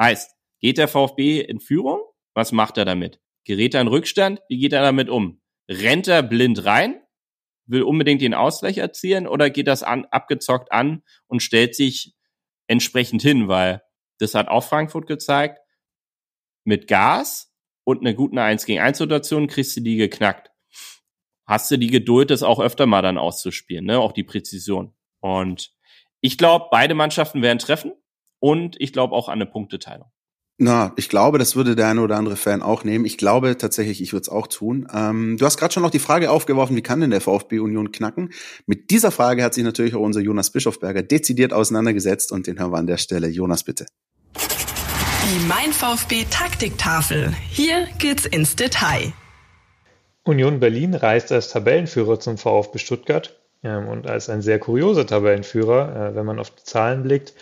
[0.00, 2.00] Heißt, geht der VfB in Führung?
[2.34, 3.20] Was macht er damit?
[3.44, 4.40] Gerät er in Rückstand?
[4.48, 5.40] Wie geht er damit um?
[5.68, 7.04] Rennt er blind rein?
[7.66, 12.14] will unbedingt den Ausgleich erzielen oder geht das an, abgezockt an und stellt sich
[12.66, 13.82] entsprechend hin, weil
[14.18, 15.60] das hat auch Frankfurt gezeigt.
[16.64, 17.52] Mit Gas
[17.84, 20.50] und einer guten 1 gegen 1 Situation kriegst du die geknackt.
[21.46, 23.98] Hast du die Geduld, das auch öfter mal dann auszuspielen, ne?
[23.98, 24.94] Auch die Präzision.
[25.20, 25.74] Und
[26.22, 27.92] ich glaube, beide Mannschaften werden treffen
[28.40, 30.10] und ich glaube auch an eine Punkteteilung.
[30.56, 33.04] Na, ich glaube, das würde der eine oder andere Fan auch nehmen.
[33.04, 34.86] Ich glaube tatsächlich, ich würde es auch tun.
[34.94, 37.90] Ähm, du hast gerade schon noch die Frage aufgeworfen, wie kann denn der VfB Union
[37.90, 38.30] knacken?
[38.66, 42.70] Mit dieser Frage hat sich natürlich auch unser Jonas Bischofberger dezidiert auseinandergesetzt und den hören
[42.70, 43.26] wir an der Stelle.
[43.28, 43.86] Jonas, bitte.
[44.36, 47.34] Die Mein VfB Taktiktafel.
[47.50, 49.12] Hier geht's ins Detail.
[50.22, 56.10] Union Berlin reist als Tabellenführer zum VfB Stuttgart ähm, und als ein sehr kurioser Tabellenführer,
[56.10, 57.34] äh, wenn man auf die Zahlen blickt.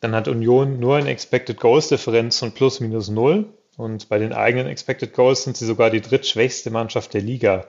[0.00, 3.46] Dann hat Union nur eine Expected Goals Differenz von plus minus null.
[3.76, 7.66] Und bei den eigenen Expected Goals sind sie sogar die drittschwächste Mannschaft der Liga.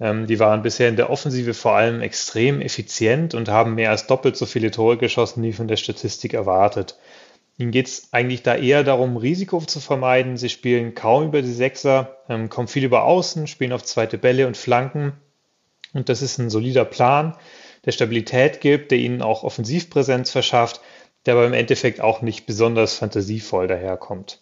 [0.00, 4.06] Ähm, die waren bisher in der Offensive vor allem extrem effizient und haben mehr als
[4.06, 6.96] doppelt so viele Tore geschossen, wie von der Statistik erwartet.
[7.56, 10.36] Ihnen geht es eigentlich da eher darum, Risiko zu vermeiden.
[10.36, 14.46] Sie spielen kaum über die Sechser, ähm, kommen viel über Außen, spielen auf zweite Bälle
[14.46, 15.12] und Flanken.
[15.92, 17.36] Und das ist ein solider Plan
[17.84, 20.80] der Stabilität gibt, der ihnen auch Offensivpräsenz verschafft,
[21.26, 24.40] der aber im Endeffekt auch nicht besonders fantasievoll daherkommt.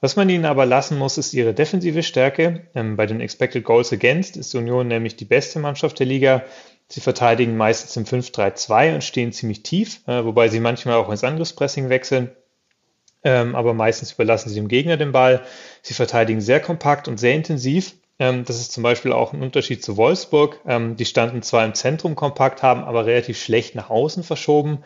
[0.00, 2.66] Was man ihnen aber lassen muss, ist ihre defensive Stärke.
[2.74, 6.44] Ähm, bei den Expected Goals Against ist Union nämlich die beste Mannschaft der Liga.
[6.88, 11.24] Sie verteidigen meistens im 5-3-2 und stehen ziemlich tief, äh, wobei sie manchmal auch ins
[11.24, 12.32] Angriffspressing wechseln.
[13.24, 15.42] Ähm, aber meistens überlassen sie dem Gegner den Ball.
[15.80, 17.94] Sie verteidigen sehr kompakt und sehr intensiv.
[18.18, 20.58] Ähm, das ist zum Beispiel auch ein Unterschied zu Wolfsburg.
[20.66, 24.82] Die standen zwar im Zentrum kompakt, haben aber relativ schlecht nach außen verschoben.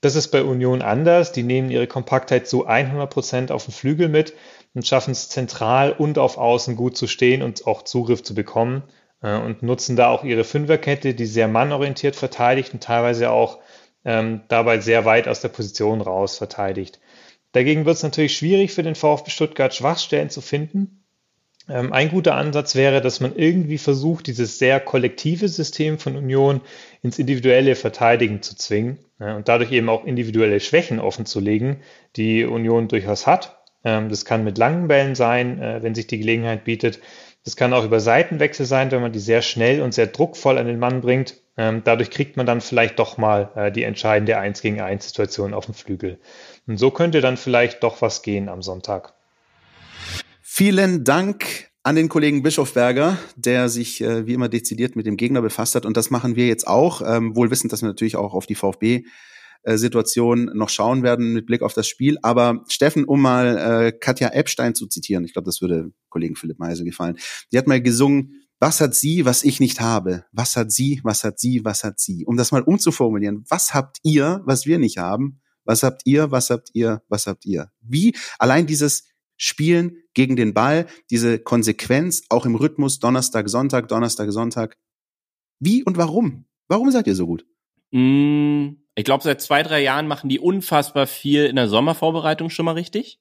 [0.00, 1.32] Das ist bei Union anders.
[1.32, 4.34] Die nehmen ihre Kompaktheit zu 100 Prozent auf den Flügel mit
[4.74, 8.84] und schaffen es zentral und auf Außen gut zu stehen und auch Zugriff zu bekommen
[9.22, 13.58] äh, und nutzen da auch ihre Fünferkette, die sehr mannorientiert verteidigt und teilweise auch
[14.04, 17.00] ähm, dabei sehr weit aus der Position raus verteidigt.
[17.52, 20.99] Dagegen wird es natürlich schwierig für den VfB Stuttgart, Schwachstellen zu finden.
[21.70, 26.60] Ähm, ein guter Ansatz wäre, dass man irgendwie versucht, dieses sehr kollektive System von Union
[27.02, 31.76] ins individuelle Verteidigen zu zwingen und dadurch eben auch individuelle Schwächen offenzulegen,
[32.16, 33.60] die Union durchaus hat.
[33.84, 37.00] Ähm, das kann mit langen Bällen sein, äh, wenn sich die Gelegenheit bietet.
[37.44, 40.66] Das kann auch über Seitenwechsel sein, wenn man die sehr schnell und sehr druckvoll an
[40.66, 41.36] den Mann bringt.
[41.56, 45.54] Ähm, dadurch kriegt man dann vielleicht doch mal äh, die entscheidende 1 gegen 1 Situation
[45.54, 46.18] auf dem Flügel.
[46.66, 49.14] Und so könnte dann vielleicht doch was gehen am Sonntag.
[50.52, 55.42] Vielen Dank an den Kollegen Bischofberger, der sich äh, wie immer dezidiert mit dem Gegner
[55.42, 55.86] befasst hat.
[55.86, 58.56] Und das machen wir jetzt auch, ähm, wohl wissend, dass wir natürlich auch auf die
[58.56, 59.04] VfB
[59.62, 62.18] äh, Situation noch schauen werden mit Blick auf das Spiel.
[62.22, 66.58] Aber Steffen, um mal äh, Katja Epstein zu zitieren, ich glaube, das würde Kollegen Philipp
[66.58, 67.16] Meise gefallen.
[67.52, 70.24] Die hat mal gesungen, was hat sie, was ich nicht habe?
[70.32, 72.26] Was hat sie, was hat sie, was hat sie?
[72.26, 75.40] Um das mal umzuformulieren, was habt ihr, was wir nicht haben?
[75.64, 77.70] Was habt ihr, was habt ihr, was habt ihr?
[77.80, 79.04] Wie allein dieses
[79.36, 84.76] Spielen gegen den Ball, diese Konsequenz auch im Rhythmus Donnerstag, Sonntag, Donnerstag, Sonntag.
[85.58, 86.46] Wie und warum?
[86.68, 87.44] Warum seid ihr so gut?
[87.90, 92.64] Mm, ich glaube, seit zwei, drei Jahren machen die unfassbar viel in der Sommervorbereitung schon
[92.64, 93.20] mal richtig.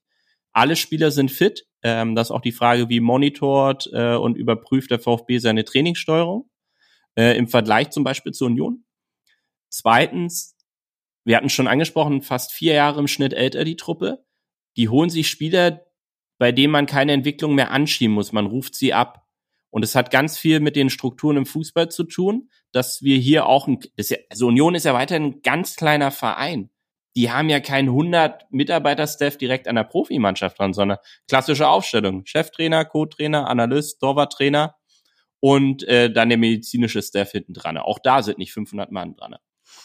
[0.52, 1.68] Alle Spieler sind fit.
[1.84, 6.50] Ähm, das ist auch die Frage, wie monitort äh, und überprüft der VfB seine Trainingssteuerung
[7.16, 8.84] äh, im Vergleich zum Beispiel zur Union.
[9.70, 10.56] Zweitens,
[11.24, 14.26] wir hatten schon angesprochen, fast vier Jahre im Schnitt älter die Truppe.
[14.78, 15.86] Die holen sich Spieler,
[16.40, 18.32] bei denen man keine Entwicklung mehr anschieben muss.
[18.32, 19.28] Man ruft sie ab.
[19.70, 23.46] Und es hat ganz viel mit den Strukturen im Fußball zu tun, dass wir hier
[23.46, 26.72] auch, ein, ja, also Union ist ja weiterhin ein ganz kleiner Verein.
[27.16, 30.98] Die haben ja keinen 100 Mitarbeiter-Staff direkt an der Profimannschaft dran, sondern
[31.28, 32.26] klassische Aufstellung.
[32.26, 34.76] Cheftrainer, Co-Trainer, Analyst, Torwarttrainer
[35.40, 37.78] und äh, dann der medizinische Staff hinten dran.
[37.78, 39.36] Auch da sind nicht 500 Mann dran.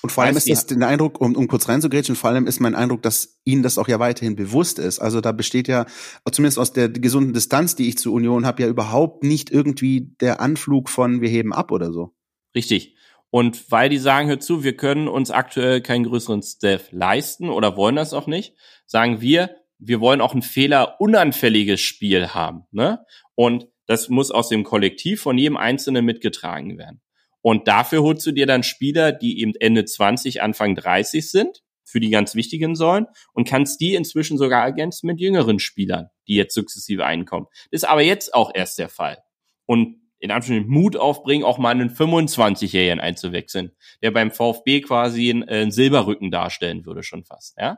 [0.04, 2.74] Und vor allem ist das der Eindruck, um, um kurz reinzugrätschen, vor allem ist mein
[2.74, 4.98] Eindruck, dass Ihnen das auch ja weiterhin bewusst ist.
[4.98, 5.86] Also da besteht ja,
[6.30, 10.42] zumindest aus der gesunden Distanz, die ich zur Union habe, ja überhaupt nicht irgendwie der
[10.42, 12.14] Anflug von wir heben ab oder so.
[12.54, 12.96] Richtig.
[13.30, 17.78] Und weil die sagen, hör zu, wir können uns aktuell keinen größeren Staff leisten oder
[17.78, 22.64] wollen das auch nicht, sagen wir, wir wollen auch ein fehlerunanfälliges Spiel haben.
[22.72, 23.06] Ne?
[23.36, 27.00] Und das muss aus dem Kollektiv von jedem Einzelnen mitgetragen werden.
[27.44, 32.00] Und dafür holst du dir dann Spieler, die eben Ende 20, Anfang 30 sind, für
[32.00, 36.54] die ganz wichtigen sollen, und kannst die inzwischen sogar ergänzen mit jüngeren Spielern, die jetzt
[36.54, 37.46] sukzessive einkommen.
[37.70, 39.18] Das ist aber jetzt auch erst der Fall.
[39.66, 43.72] Und in Anführungszeichen Mut aufbringen, auch mal einen 25-Jährigen einzuwechseln,
[44.02, 47.76] der beim VfB quasi einen, äh, einen Silberrücken darstellen würde schon fast, ja.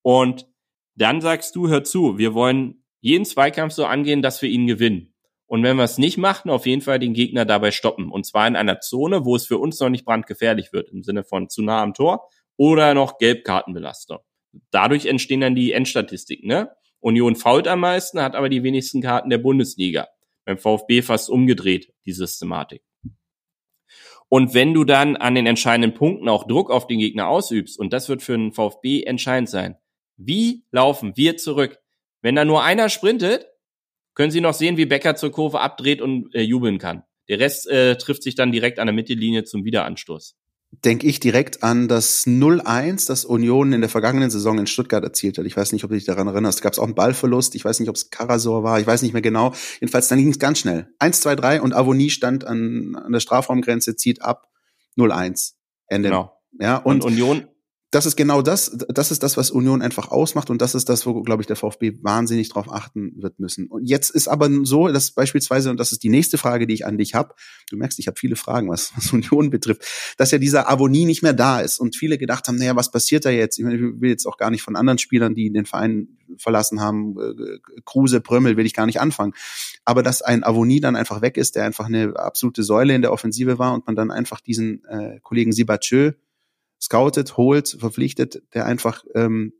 [0.00, 0.46] Und
[0.94, 5.12] dann sagst du, hör zu, wir wollen jeden Zweikampf so angehen, dass wir ihn gewinnen.
[5.46, 8.10] Und wenn wir es nicht machen, auf jeden Fall den Gegner dabei stoppen.
[8.10, 11.22] Und zwar in einer Zone, wo es für uns noch nicht brandgefährlich wird, im Sinne
[11.22, 14.18] von zu nah am Tor oder noch Gelbkartenbelastung.
[14.70, 16.48] Dadurch entstehen dann die Endstatistiken.
[16.48, 16.70] Ne?
[17.00, 20.08] Union fault am meisten, hat aber die wenigsten Karten der Bundesliga.
[20.44, 22.82] Beim VfB fast umgedreht, die Systematik.
[24.28, 27.92] Und wenn du dann an den entscheidenden Punkten auch Druck auf den Gegner ausübst, und
[27.92, 29.76] das wird für den VfB entscheidend sein,
[30.16, 31.78] wie laufen wir zurück?
[32.22, 33.46] Wenn da nur einer sprintet,
[34.16, 37.04] können Sie noch sehen, wie Becker zur Kurve abdreht und äh, jubeln kann.
[37.28, 40.36] Der Rest äh, trifft sich dann direkt an der Mittellinie zum Wiederanstoß.
[40.84, 45.38] Denke ich direkt an das 0-1, das Union in der vergangenen Saison in Stuttgart erzielt
[45.38, 45.46] hat.
[45.46, 46.60] Ich weiß nicht, ob du dich daran erinnerst.
[46.62, 47.54] Gab es auch einen Ballverlust.
[47.54, 48.80] Ich weiß nicht, ob es Karasor war.
[48.80, 49.52] Ich weiß nicht mehr genau.
[49.80, 50.88] Jedenfalls, dann ging es ganz schnell.
[50.98, 54.48] 1, 2, 3 und Avonie stand an, an der Strafraumgrenze, zieht ab.
[54.96, 55.52] 0-1.
[55.88, 56.08] Ende.
[56.08, 56.32] Genau.
[56.58, 57.46] Ja, und, und Union
[57.92, 61.06] das ist genau das, das ist das, was Union einfach ausmacht und das ist das,
[61.06, 63.68] wo, glaube ich, der VfB wahnsinnig drauf achten wird müssen.
[63.68, 66.84] Und jetzt ist aber so, dass beispielsweise, und das ist die nächste Frage, die ich
[66.84, 67.34] an dich habe,
[67.70, 69.84] du merkst, ich habe viele Fragen, was, was Union betrifft,
[70.16, 73.24] dass ja dieser Avonie nicht mehr da ist und viele gedacht haben, naja, was passiert
[73.24, 73.58] da jetzt?
[73.58, 76.08] Ich, meine, ich will jetzt auch gar nicht von anderen Spielern, die den Verein
[76.38, 79.32] verlassen haben, äh, Kruse, Prömmel, will ich gar nicht anfangen.
[79.84, 83.12] Aber dass ein Avonie dann einfach weg ist, der einfach eine absolute Säule in der
[83.12, 86.14] Offensive war und man dann einfach diesen äh, Kollegen Sibachö
[86.80, 89.52] scoutet, holt, verpflichtet, der einfach ähm,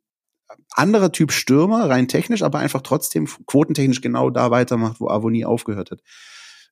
[0.71, 5.91] anderer Typ Stürmer, rein technisch, aber einfach trotzdem quotentechnisch genau da weitermacht, wo Avonie aufgehört
[5.91, 6.03] hat.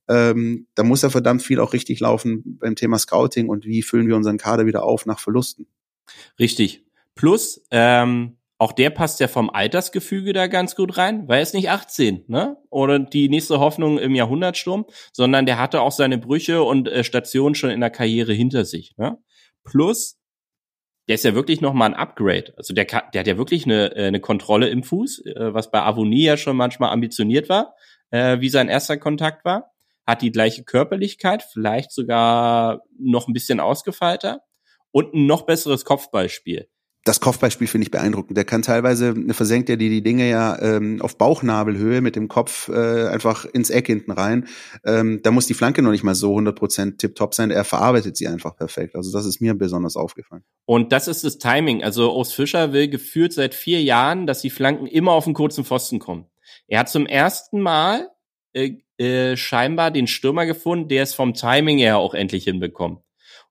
[0.08, 4.06] Ähm, da muss ja verdammt viel auch richtig laufen beim Thema Scouting und wie füllen
[4.06, 5.66] wir unseren Kader wieder auf nach Verlusten.
[6.38, 6.84] Richtig.
[7.14, 11.54] Plus, ähm, auch der passt ja vom Altersgefüge da ganz gut rein, weil er ist
[11.54, 12.56] nicht 18, ne?
[12.70, 17.54] Oder die nächste Hoffnung im Jahrhundertsturm, sondern der hatte auch seine Brüche und äh, Stationen
[17.54, 18.96] schon in der Karriere hinter sich.
[18.96, 19.18] Ne?
[19.64, 20.18] Plus,
[21.09, 22.55] der ist ja wirklich noch mal ein Upgrade.
[22.56, 25.82] Also der, der hat ja wirklich eine, äh, eine Kontrolle im Fuß, äh, was bei
[25.82, 27.74] Avonie ja schon manchmal ambitioniert war,
[28.10, 29.72] äh, wie sein erster Kontakt war.
[30.06, 34.43] Hat die gleiche Körperlichkeit, vielleicht sogar noch ein bisschen ausgefeilter
[34.90, 36.68] und ein noch besseres Kopfballspiel
[37.05, 38.36] das Kopfbeispiel finde ich beeindruckend.
[38.36, 42.70] Der kann teilweise, versenkt er die, die Dinge ja ähm, auf Bauchnabelhöhe mit dem Kopf
[42.70, 44.48] äh, einfach ins Eck hinten rein.
[44.86, 47.51] Ähm, da muss die Flanke noch nicht mal so 100% tipptopp sein.
[47.51, 48.97] Er verarbeitet sie einfach perfekt.
[48.97, 50.44] Also das ist mir besonders aufgefallen.
[50.64, 51.85] Und das ist das Timing.
[51.85, 55.64] Also Urs Fischer will geführt seit vier Jahren, dass die Flanken immer auf den kurzen
[55.64, 56.24] Pfosten kommen.
[56.68, 58.09] Er hat zum ersten Mal
[58.55, 63.03] äh, äh, scheinbar den Stürmer gefunden, der es vom Timing her auch endlich hinbekommt.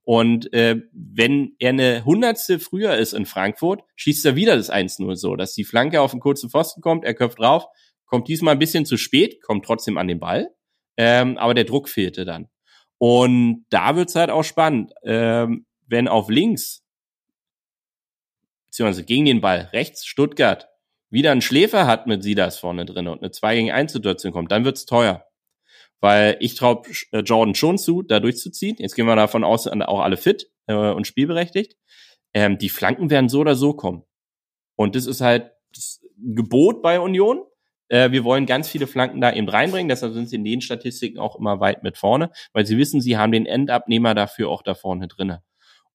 [0.04, 5.16] Und äh, wenn er eine Hundertstel früher ist in Frankfurt, schießt er wieder das 1-0
[5.16, 7.66] so, dass die Flanke auf den kurzen Pfosten kommt, er köpft drauf,
[8.06, 10.54] kommt diesmal ein bisschen zu spät, kommt trotzdem an den Ball,
[10.98, 12.50] ähm, aber der Druck fehlte dann.
[12.98, 16.84] Und da wird's halt auch spannend, ähm, wenn auf links,
[18.68, 20.68] beziehungsweise gegen den Ball, rechts Stuttgart,
[21.10, 24.52] wieder einen Schläfer hat mit Sidas vorne drin und eine 2 gegen 1 Situation kommt,
[24.52, 25.26] dann wird's teuer
[26.00, 28.76] weil ich traue äh, Jordan schon zu, da durchzuziehen.
[28.80, 31.78] Jetzt gehen wir davon aus, auch alle fit äh, und spielberechtigt.
[32.34, 34.04] Ähm, die Flanken werden so oder so kommen.
[34.76, 37.44] Und das ist halt das Gebot bei Union.
[37.90, 41.20] Äh, wir wollen ganz viele Flanken da eben reinbringen, deshalb sind sie in den Statistiken
[41.20, 44.74] auch immer weit mit vorne, weil sie wissen, sie haben den Endabnehmer dafür auch da
[44.74, 45.44] vorne drinne.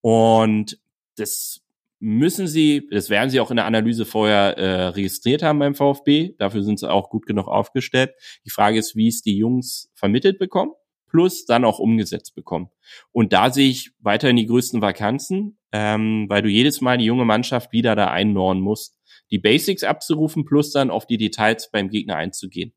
[0.00, 0.78] Und
[1.16, 1.64] das
[2.00, 6.34] müssen sie, das werden sie auch in der Analyse vorher äh, registriert haben beim VfB.
[6.38, 8.12] Dafür sind sie auch gut genug aufgestellt.
[8.44, 10.72] Die Frage ist, wie es die Jungs vermittelt bekommen,
[11.08, 12.70] plus dann auch umgesetzt bekommen.
[13.12, 17.24] Und da sehe ich weiterhin die größten Vakanzen, ähm, weil du jedes Mal die junge
[17.24, 18.98] Mannschaft wieder da einnorn musst,
[19.30, 22.72] die Basics abzurufen, plus dann auf die Details beim Gegner einzugehen.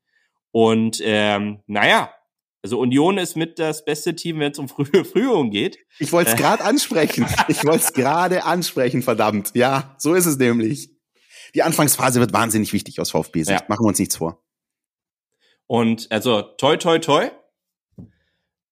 [0.52, 2.11] Und ähm, naja,
[2.64, 5.80] also Union ist mit das beste Team, wenn es um frühe Frühung geht.
[6.00, 7.26] Ich wollte es gerade ansprechen.
[7.48, 9.52] Ich wollte es gerade ansprechen, verdammt.
[9.56, 10.92] Ja, so ist es nämlich.
[11.56, 13.62] Die Anfangsphase wird wahnsinnig wichtig aus VfB-Sicht.
[13.62, 13.66] Ja.
[13.68, 14.44] Machen wir uns nichts vor.
[15.66, 17.32] Und also toi toi toi,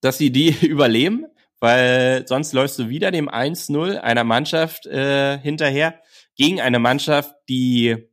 [0.01, 1.25] dass sie die überleben,
[1.59, 5.99] weil sonst läufst du wieder dem 1-0 einer Mannschaft äh, hinterher
[6.35, 8.08] gegen eine Mannschaft, die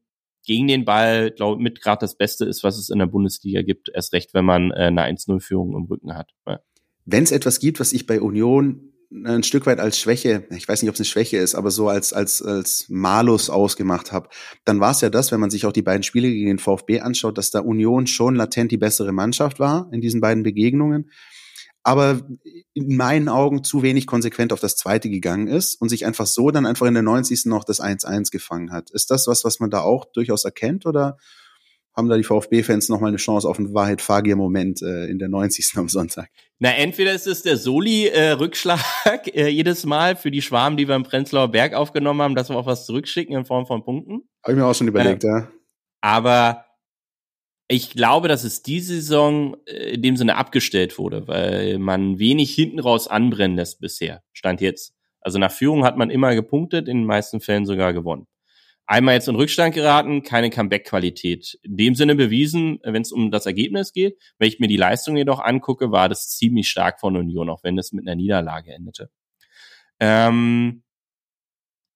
[0.47, 3.91] gegen den Ball, glaube mit gerade das Beste ist, was es in der Bundesliga gibt.
[3.93, 6.31] Erst recht, wenn man äh, eine 1-0-Führung im Rücken hat.
[6.47, 6.61] Ja.
[7.05, 8.93] Wenn es etwas gibt, was ich bei Union
[9.25, 11.89] ein Stück weit als Schwäche, ich weiß nicht, ob es eine Schwäche ist, aber so
[11.89, 14.29] als als als Malus ausgemacht habe,
[14.65, 17.01] dann war es ja das, wenn man sich auch die beiden Spiele gegen den VfB
[17.01, 21.11] anschaut, dass da Union schon latent die bessere Mannschaft war in diesen beiden Begegnungen
[21.87, 22.21] aber
[22.75, 26.51] in meinen Augen zu wenig konsequent auf das zweite gegangen ist und sich einfach so
[26.51, 27.47] dann einfach in der 90.
[27.47, 28.91] noch das 1-1 gefangen hat.
[28.91, 31.17] Ist das was, was man da auch durchaus erkennt oder
[31.95, 35.77] haben da die VfB-Fans nochmal eine Chance auf einen Wahrheit-Fagier-Moment äh, in der 90.
[35.77, 36.29] am Sonntag?
[36.59, 38.81] Na, entweder ist es der Soli-Rückschlag
[39.29, 42.49] äh, äh, jedes Mal für die Schwarmen, die wir im Prenzlauer Berg aufgenommen haben, dass
[42.49, 44.29] wir auch was zurückschicken in Form von Punkten.
[44.43, 45.49] Habe ich mir auch schon überlegt, äh, ja.
[46.01, 46.66] Aber
[47.69, 52.55] ich glaube, dass es diese Saison äh, in dem Sinne abgestellt wurde, weil man wenig
[52.55, 54.23] hinten raus anbrennen lässt bisher.
[54.33, 54.95] Stand jetzt.
[55.21, 58.29] Also nach Führung hat man immer gepunktet, in den meisten Fällen sogar gewonnen.
[58.89, 61.59] Einmal jetzt in Rückstand geraten, keine Comeback-Qualität.
[61.63, 64.17] In dem Sinne bewiesen, wenn es um das Ergebnis geht.
[64.39, 67.77] Wenn ich mir die Leistung jedoch angucke, war das ziemlich stark von Union, auch wenn
[67.79, 69.11] es mit einer Niederlage endete.
[69.99, 70.85] Ähm,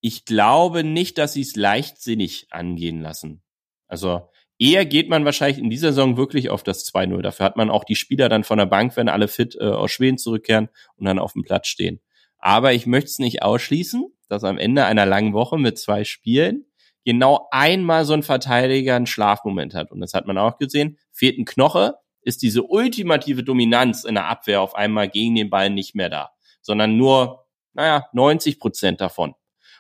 [0.01, 3.42] ich glaube nicht, dass sie es leichtsinnig angehen lassen.
[3.86, 4.28] Also
[4.61, 7.23] Eher geht man wahrscheinlich in dieser Saison wirklich auf das 2-0.
[7.23, 9.91] Dafür hat man auch die Spieler dann von der Bank, wenn alle fit äh, aus
[9.91, 12.01] Schweden zurückkehren und dann auf dem Platz stehen.
[12.39, 16.66] Aber ich möchte es nicht ausschließen, dass am Ende einer langen Woche mit zwei Spielen
[17.07, 19.91] genau einmal so ein Verteidiger einen Schlafmoment hat.
[19.93, 20.99] Und das hat man auch gesehen.
[21.11, 25.70] Fehlt ein Knoche, ist diese ultimative Dominanz in der Abwehr auf einmal gegen den Ball
[25.70, 29.35] nicht mehr da, sondern nur, naja, 90 Prozent davon.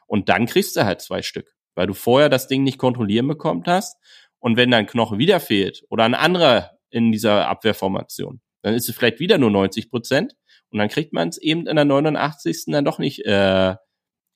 [0.06, 3.62] Und dann kriegst du halt zwei Stück, weil du vorher das Ding nicht kontrollieren bekommen
[3.66, 3.98] hast.
[4.40, 8.96] Und wenn dein Knochen wieder fehlt oder ein anderer in dieser Abwehrformation, dann ist es
[8.96, 10.34] vielleicht wieder nur 90 Prozent.
[10.70, 12.64] Und dann kriegt man es eben in der 89.
[12.66, 13.76] dann doch nicht äh,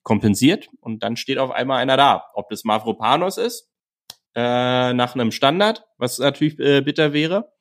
[0.03, 0.69] kompensiert.
[0.79, 2.23] Und dann steht auf einmal einer da.
[2.33, 3.69] Ob das Mavropanos ist,
[4.35, 7.51] äh, nach einem Standard, was natürlich äh, bitter wäre,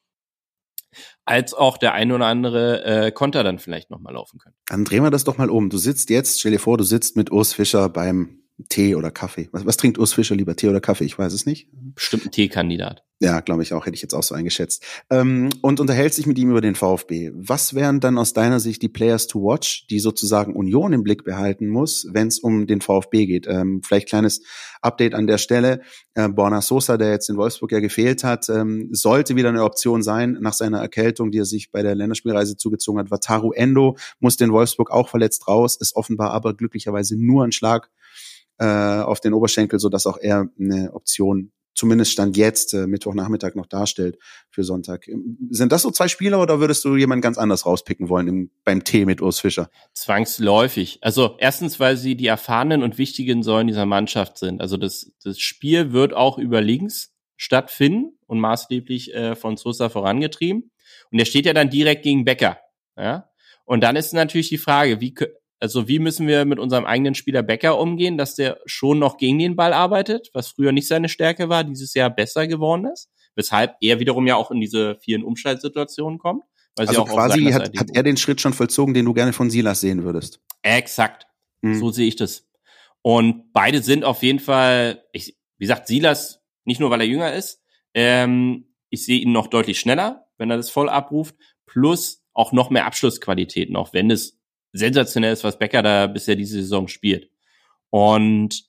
[1.25, 4.55] als auch der ein oder andere äh, Konter dann vielleicht nochmal laufen können.
[4.67, 5.71] Dann drehen wir das doch mal um.
[5.71, 9.49] Du sitzt jetzt, stell dir vor, du sitzt mit Urs Fischer beim Tee oder Kaffee.
[9.53, 11.05] Was, was trinkt Urs Fischer lieber, Tee oder Kaffee?
[11.05, 11.69] Ich weiß es nicht.
[11.95, 13.05] Bestimmt ein Teekandidat.
[13.21, 14.85] Ja, glaube ich auch, hätte ich jetzt auch so eingeschätzt.
[15.09, 17.31] Ähm, und unterhält sich mit ihm über den VfB.
[17.35, 21.25] Was wären dann aus deiner Sicht die Players to watch, die sozusagen Union im Blick
[21.25, 23.47] behalten muss, wenn es um den VfB geht?
[23.49, 24.43] Ähm, vielleicht kleines
[24.83, 25.81] Update an der Stelle.
[26.15, 30.03] Äh, Borna Sosa, der jetzt in Wolfsburg ja gefehlt hat, ähm, sollte wieder eine Option
[30.03, 33.11] sein nach seiner Erkältung, die er sich bei der Länderspielreise zugezogen hat.
[33.11, 37.91] Wataru Endo musste in Wolfsburg auch verletzt raus, ist offenbar aber glücklicherweise nur ein Schlag
[38.59, 43.55] äh, auf den Oberschenkel, so dass auch er eine Option zumindest Stand jetzt äh, Mittwochnachmittag
[43.55, 44.19] noch darstellt
[44.51, 45.07] für Sonntag.
[45.51, 48.85] Sind das so zwei Spieler oder würdest du jemand ganz anders rauspicken wollen im, beim
[48.85, 49.71] Tee mit Urs Fischer?
[49.93, 50.99] Zwangsläufig.
[51.03, 54.61] Also erstens, weil sie die erfahrenen und wichtigen Säulen dieser Mannschaft sind.
[54.61, 60.71] Also das, das Spiel wird auch über links stattfinden und maßgeblich äh, von Sosa vorangetrieben.
[61.11, 62.59] Und der steht ja dann direkt gegen Becker.
[62.97, 63.31] Ja?
[63.65, 65.15] Und dann ist natürlich die Frage, wie
[65.65, 69.39] also wie müssen wir mit unserem eigenen Spieler Becker umgehen, dass der schon noch gegen
[69.39, 73.75] den Ball arbeitet, was früher nicht seine Stärke war, dieses Jahr besser geworden ist, weshalb
[73.81, 76.45] er wiederum ja auch in diese vielen Umschaltsituationen kommt.
[76.77, 79.81] Weil also quasi hat, hat er den Schritt schon vollzogen, den du gerne von Silas
[79.81, 80.39] sehen würdest.
[80.61, 81.27] Exakt.
[81.63, 81.79] Mhm.
[81.79, 82.47] So sehe ich das.
[83.01, 87.33] Und beide sind auf jeden Fall, ich, wie gesagt, Silas, nicht nur weil er jünger
[87.33, 87.63] ist,
[87.95, 92.69] ähm, ich sehe ihn noch deutlich schneller, wenn er das voll abruft, plus auch noch
[92.69, 94.39] mehr Abschlussqualitäten, auch wenn es
[94.75, 97.31] sensationell ist, was Becker da bisher diese Saison spielt.
[97.91, 98.65] Und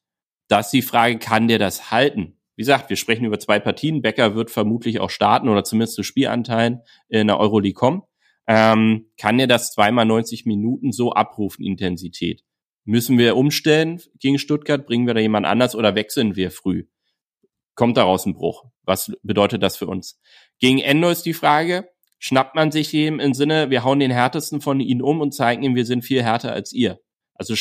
[0.47, 2.37] das ist die Frage, kann der das halten?
[2.55, 4.01] Wie gesagt, wir sprechen über zwei Partien.
[4.01, 8.03] Becker wird vermutlich auch starten oder zumindest zu Spielanteilen in der Euroleague kommen.
[8.47, 12.43] Ähm, kann er das zweimal 90 Minuten so abrufen, Intensität?
[12.85, 14.85] Müssen wir umstellen gegen Stuttgart?
[14.85, 16.85] Bringen wir da jemand anders oder wechseln wir früh?
[17.73, 18.65] Kommt daraus ein Bruch?
[18.83, 20.21] Was bedeutet das für uns?
[20.59, 21.89] Gegen Endo ist die Frage,
[22.25, 25.61] schnappt man sich ihm im Sinne, wir hauen den härtesten von ihnen um und zeigen
[25.61, 26.99] ihm, wir sind viel härter als ihr.
[27.35, 27.53] Also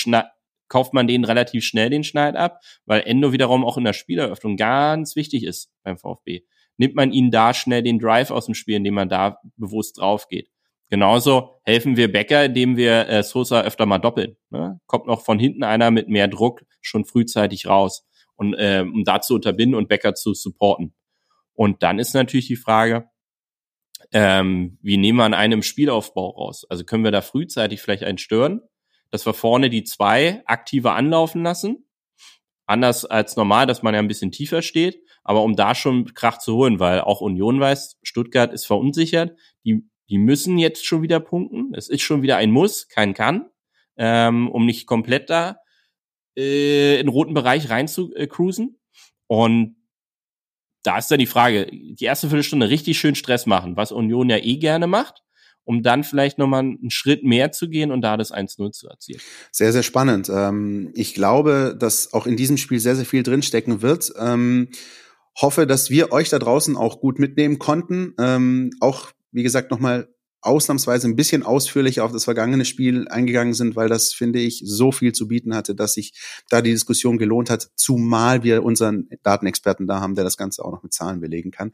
[0.68, 4.56] kauft man den relativ schnell den Schneid ab, weil Endo wiederum auch in der Spieleröffnung
[4.56, 6.44] ganz wichtig ist beim VfB.
[6.78, 10.28] Nimmt man ihnen da schnell den Drive aus dem Spiel, indem man da bewusst drauf
[10.28, 10.48] geht.
[10.88, 14.38] Genauso helfen wir Becker, indem wir äh, Sosa öfter mal doppeln.
[14.48, 14.80] Ne?
[14.86, 19.20] Kommt noch von hinten einer mit mehr Druck schon frühzeitig raus, und, äh, um da
[19.20, 20.94] zu unterbinden und Becker zu supporten.
[21.52, 23.10] Und dann ist natürlich die Frage,
[24.14, 26.64] ähm, wie nehmen wir an einem Spielaufbau raus?
[26.70, 28.60] Also können wir da frühzeitig vielleicht einen stören,
[29.10, 31.84] dass wir vorne die zwei aktiver anlaufen lassen?
[32.64, 36.38] Anders als normal, dass man ja ein bisschen tiefer steht, aber um da schon Krach
[36.38, 41.18] zu holen, weil auch Union weiß, Stuttgart ist verunsichert, die, die müssen jetzt schon wieder
[41.18, 41.74] punkten.
[41.74, 43.50] Es ist schon wieder ein Muss, kein Kann,
[43.96, 45.58] ähm, um nicht komplett da
[46.38, 48.78] äh, in roten Bereich rein zu äh, cruisen.
[49.26, 49.76] Und
[50.84, 54.36] da ist dann die Frage, die erste Viertelstunde richtig schön Stress machen, was Union ja
[54.36, 55.22] eh gerne macht,
[55.64, 59.20] um dann vielleicht nochmal einen Schritt mehr zu gehen und da das 1-0 zu erzielen.
[59.50, 60.28] Sehr, sehr spannend.
[60.28, 64.12] Ähm, ich glaube, dass auch in diesem Spiel sehr, sehr viel drinstecken wird.
[64.18, 64.68] Ähm,
[65.40, 68.14] hoffe, dass wir euch da draußen auch gut mitnehmen konnten.
[68.18, 70.13] Ähm, auch, wie gesagt, nochmal
[70.44, 74.92] ausnahmsweise ein bisschen ausführlicher auf das vergangene Spiel eingegangen sind, weil das, finde ich, so
[74.92, 76.12] viel zu bieten hatte, dass sich
[76.50, 80.72] da die Diskussion gelohnt hat, zumal wir unseren Datenexperten da haben, der das Ganze auch
[80.72, 81.72] noch mit Zahlen belegen kann.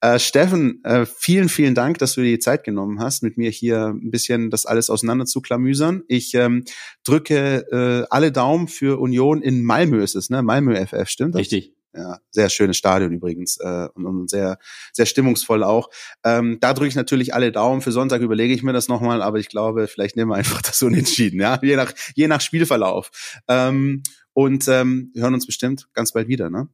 [0.00, 3.50] Äh, Steffen, äh, vielen, vielen Dank, dass du dir die Zeit genommen hast, mit mir
[3.50, 6.02] hier ein bisschen das alles auseinander zu klamüsern.
[6.08, 6.64] Ich ähm,
[7.04, 10.42] drücke äh, alle Daumen für Union in Malmö ist es, ne?
[10.42, 11.40] Malmö FF, stimmt das?
[11.40, 11.74] Richtig.
[11.92, 14.58] Ja, sehr schönes Stadion übrigens äh, und, und sehr
[14.92, 15.90] sehr stimmungsvoll auch.
[16.24, 17.80] Ähm, da drücke ich natürlich alle Daumen.
[17.80, 20.80] Für Sonntag überlege ich mir das nochmal, aber ich glaube, vielleicht nehmen wir einfach das
[20.82, 23.10] unentschieden, ja, je nach je nach Spielverlauf.
[23.48, 24.02] Ähm,
[24.32, 26.68] und ähm, wir hören uns bestimmt ganz bald wieder, ne?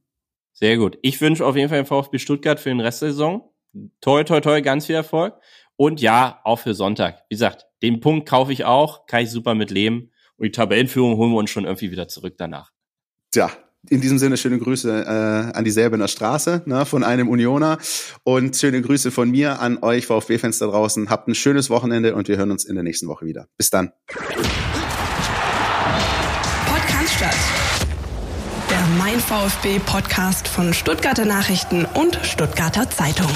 [0.53, 0.97] Sehr gut.
[1.01, 3.53] Ich wünsche auf jeden Fall den VfB Stuttgart für den Rest der Saison.
[4.01, 5.35] Toi, toi, toi, ganz viel Erfolg.
[5.75, 7.23] Und ja, auch für Sonntag.
[7.29, 10.11] Wie gesagt, den Punkt kaufe ich auch, kann ich super mit leben.
[10.37, 12.71] Und die Tabellenführung holen wir uns schon irgendwie wieder zurück danach.
[13.31, 13.51] Tja,
[13.89, 17.77] in diesem Sinne schöne Grüße äh, an die Säbener Straße ne, von einem Unioner
[18.23, 21.09] und schöne Grüße von mir an euch VfB-Fans da draußen.
[21.09, 23.47] Habt ein schönes Wochenende und wir hören uns in der nächsten Woche wieder.
[23.57, 23.91] Bis dann.
[26.65, 27.35] Podcast statt.
[28.69, 33.31] Der Mein VfB Podcast von Stuttgarter Nachrichten und Stuttgarter Zeitung.